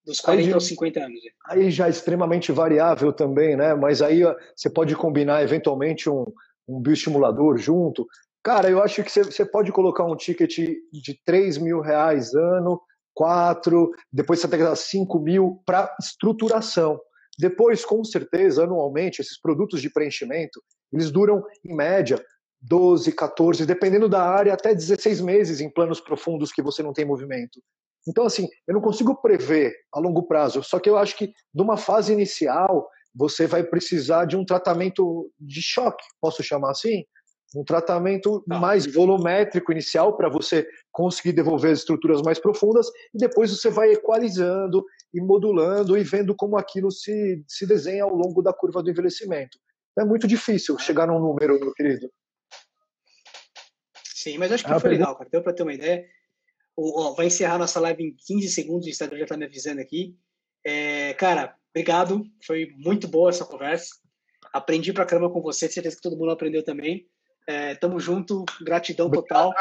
dos 0.05 0.21
40 0.21 0.47
aí, 0.47 0.53
aos 0.53 0.67
50 0.67 1.01
anos. 1.01 1.21
Aí 1.47 1.71
já 1.71 1.87
é 1.87 1.91
extremamente 1.91 2.53
variável 2.53 3.13
também, 3.13 3.57
né? 3.57 3.75
Mas 3.75 4.03
aí 4.03 4.23
você 4.55 4.69
pode 4.71 4.95
combinar 4.95 5.43
eventualmente 5.43 6.09
um, 6.09 6.27
um 6.69 6.81
bioestimulador 6.81 7.57
junto. 7.57 8.07
Cara, 8.43 8.71
eu 8.71 8.83
acho 8.83 9.03
que 9.03 9.11
você 9.11 9.45
pode 9.45 9.73
colocar 9.73 10.05
um 10.05 10.17
ticket 10.17 10.55
de 10.93 11.21
3 11.25 11.59
mil 11.59 11.81
reais 11.81 12.35
ano, 12.35 12.81
4, 13.15 13.91
depois 14.13 14.41
você 14.41 14.49
tem 14.49 14.59
que 14.59 14.65
dar 14.65 14.77
5 14.77 15.19
mil 15.19 15.63
para 15.67 15.95
estruturação. 16.01 17.01
Depois, 17.39 17.85
com 17.85 18.05
certeza, 18.05 18.65
anualmente, 18.65 19.21
esses 19.21 19.41
produtos 19.41 19.81
de 19.81 19.91
preenchimento, 19.91 20.63
eles 20.93 21.11
duram, 21.11 21.43
em 21.65 21.75
média, 21.75 22.23
12, 22.61 23.13
14, 23.13 23.65
dependendo 23.65 24.09
da 24.09 24.23
área, 24.23 24.53
até 24.53 24.75
16 24.75 25.21
meses 25.21 25.61
em 25.61 25.71
planos 25.71 26.01
profundos 26.01 26.53
que 26.53 26.63
você 26.63 26.83
não 26.83 26.93
tem 26.93 27.05
movimento. 27.05 27.61
Então, 28.07 28.25
assim, 28.25 28.49
eu 28.67 28.75
não 28.75 28.81
consigo 28.81 29.21
prever 29.21 29.75
a 29.93 30.01
longo 30.01 30.27
prazo, 30.27 30.63
só 30.63 30.79
que 30.79 30.89
eu 30.89 30.97
acho 30.97 31.17
que 31.17 31.33
numa 31.55 31.77
fase 31.77 32.13
inicial, 32.13 32.89
você 33.15 33.47
vai 33.47 33.63
precisar 33.63 34.25
de 34.25 34.37
um 34.37 34.45
tratamento 34.45 35.31
de 35.39 35.61
choque, 35.61 36.05
posso 36.21 36.43
chamar 36.43 36.71
assim? 36.71 37.05
Um 37.55 37.65
tratamento 37.65 38.45
tá. 38.49 38.59
mais 38.59 38.87
volumétrico 38.87 39.73
inicial 39.73 40.17
para 40.17 40.29
você 40.29 40.67
conseguir 40.93 41.33
devolver 41.33 41.73
as 41.73 41.81
estruturas 41.81 42.23
mais 42.23 42.39
profundas 42.39 42.89
e 43.15 43.19
depois 43.19 43.51
você 43.51 43.71
vai 43.71 43.93
equalizando 43.93 44.85
e 45.13 45.21
modulando 45.21 45.97
e 45.97 46.05
vendo 46.05 46.35
como 46.35 46.57
aquilo 46.57 46.91
se, 46.91 47.45
se 47.49 47.67
desenha 47.67 48.05
ao 48.05 48.15
longo 48.15 48.41
da 48.43 48.53
curva 48.53 48.83
do 48.83 48.91
envelhecimento. 48.91 49.59
É 49.99 50.05
muito 50.05 50.29
difícil 50.29 50.79
chegar 50.79 51.07
num 51.07 51.19
número, 51.19 51.59
meu 51.59 51.73
querido. 51.73 52.11
Sim, 54.05 54.39
mas 54.39 54.53
acho 54.53 54.65
que 54.65 54.71
ah, 54.71 54.79
foi 54.79 54.91
legal, 54.91 55.17
cara. 55.17 55.31
Deu 55.31 55.43
para 55.43 55.53
ter 55.53 55.63
uma 55.63 55.75
ideia. 55.75 56.07
O, 56.77 57.01
ó, 57.01 57.15
vai 57.15 57.27
encerrar 57.27 57.59
nossa 57.59 57.81
live 57.81 58.05
em 58.05 58.15
15 58.27 58.49
segundos, 58.49 58.87
o 58.87 58.91
Instagram 58.91 59.19
já 59.19 59.25
está 59.25 59.37
me 59.37 59.47
avisando 59.47 59.81
aqui. 59.81 60.17
É, 60.65 61.15
cara, 61.15 61.57
obrigado. 61.71 62.23
Foi 62.47 62.69
muito 62.77 63.09
boa 63.09 63.31
essa 63.31 63.45
conversa. 63.45 63.89
Aprendi 64.53 64.93
pra 64.93 65.07
caramba 65.07 65.31
com 65.31 65.41
você, 65.41 65.69
certeza 65.69 65.97
que 65.97 66.03
todo 66.03 66.17
mundo 66.17 66.31
aprendeu 66.31 66.65
também. 66.65 67.09
É, 67.51 67.75
tamo 67.75 67.99
junto, 67.99 68.45
gratidão 68.61 69.11
total. 69.11 69.53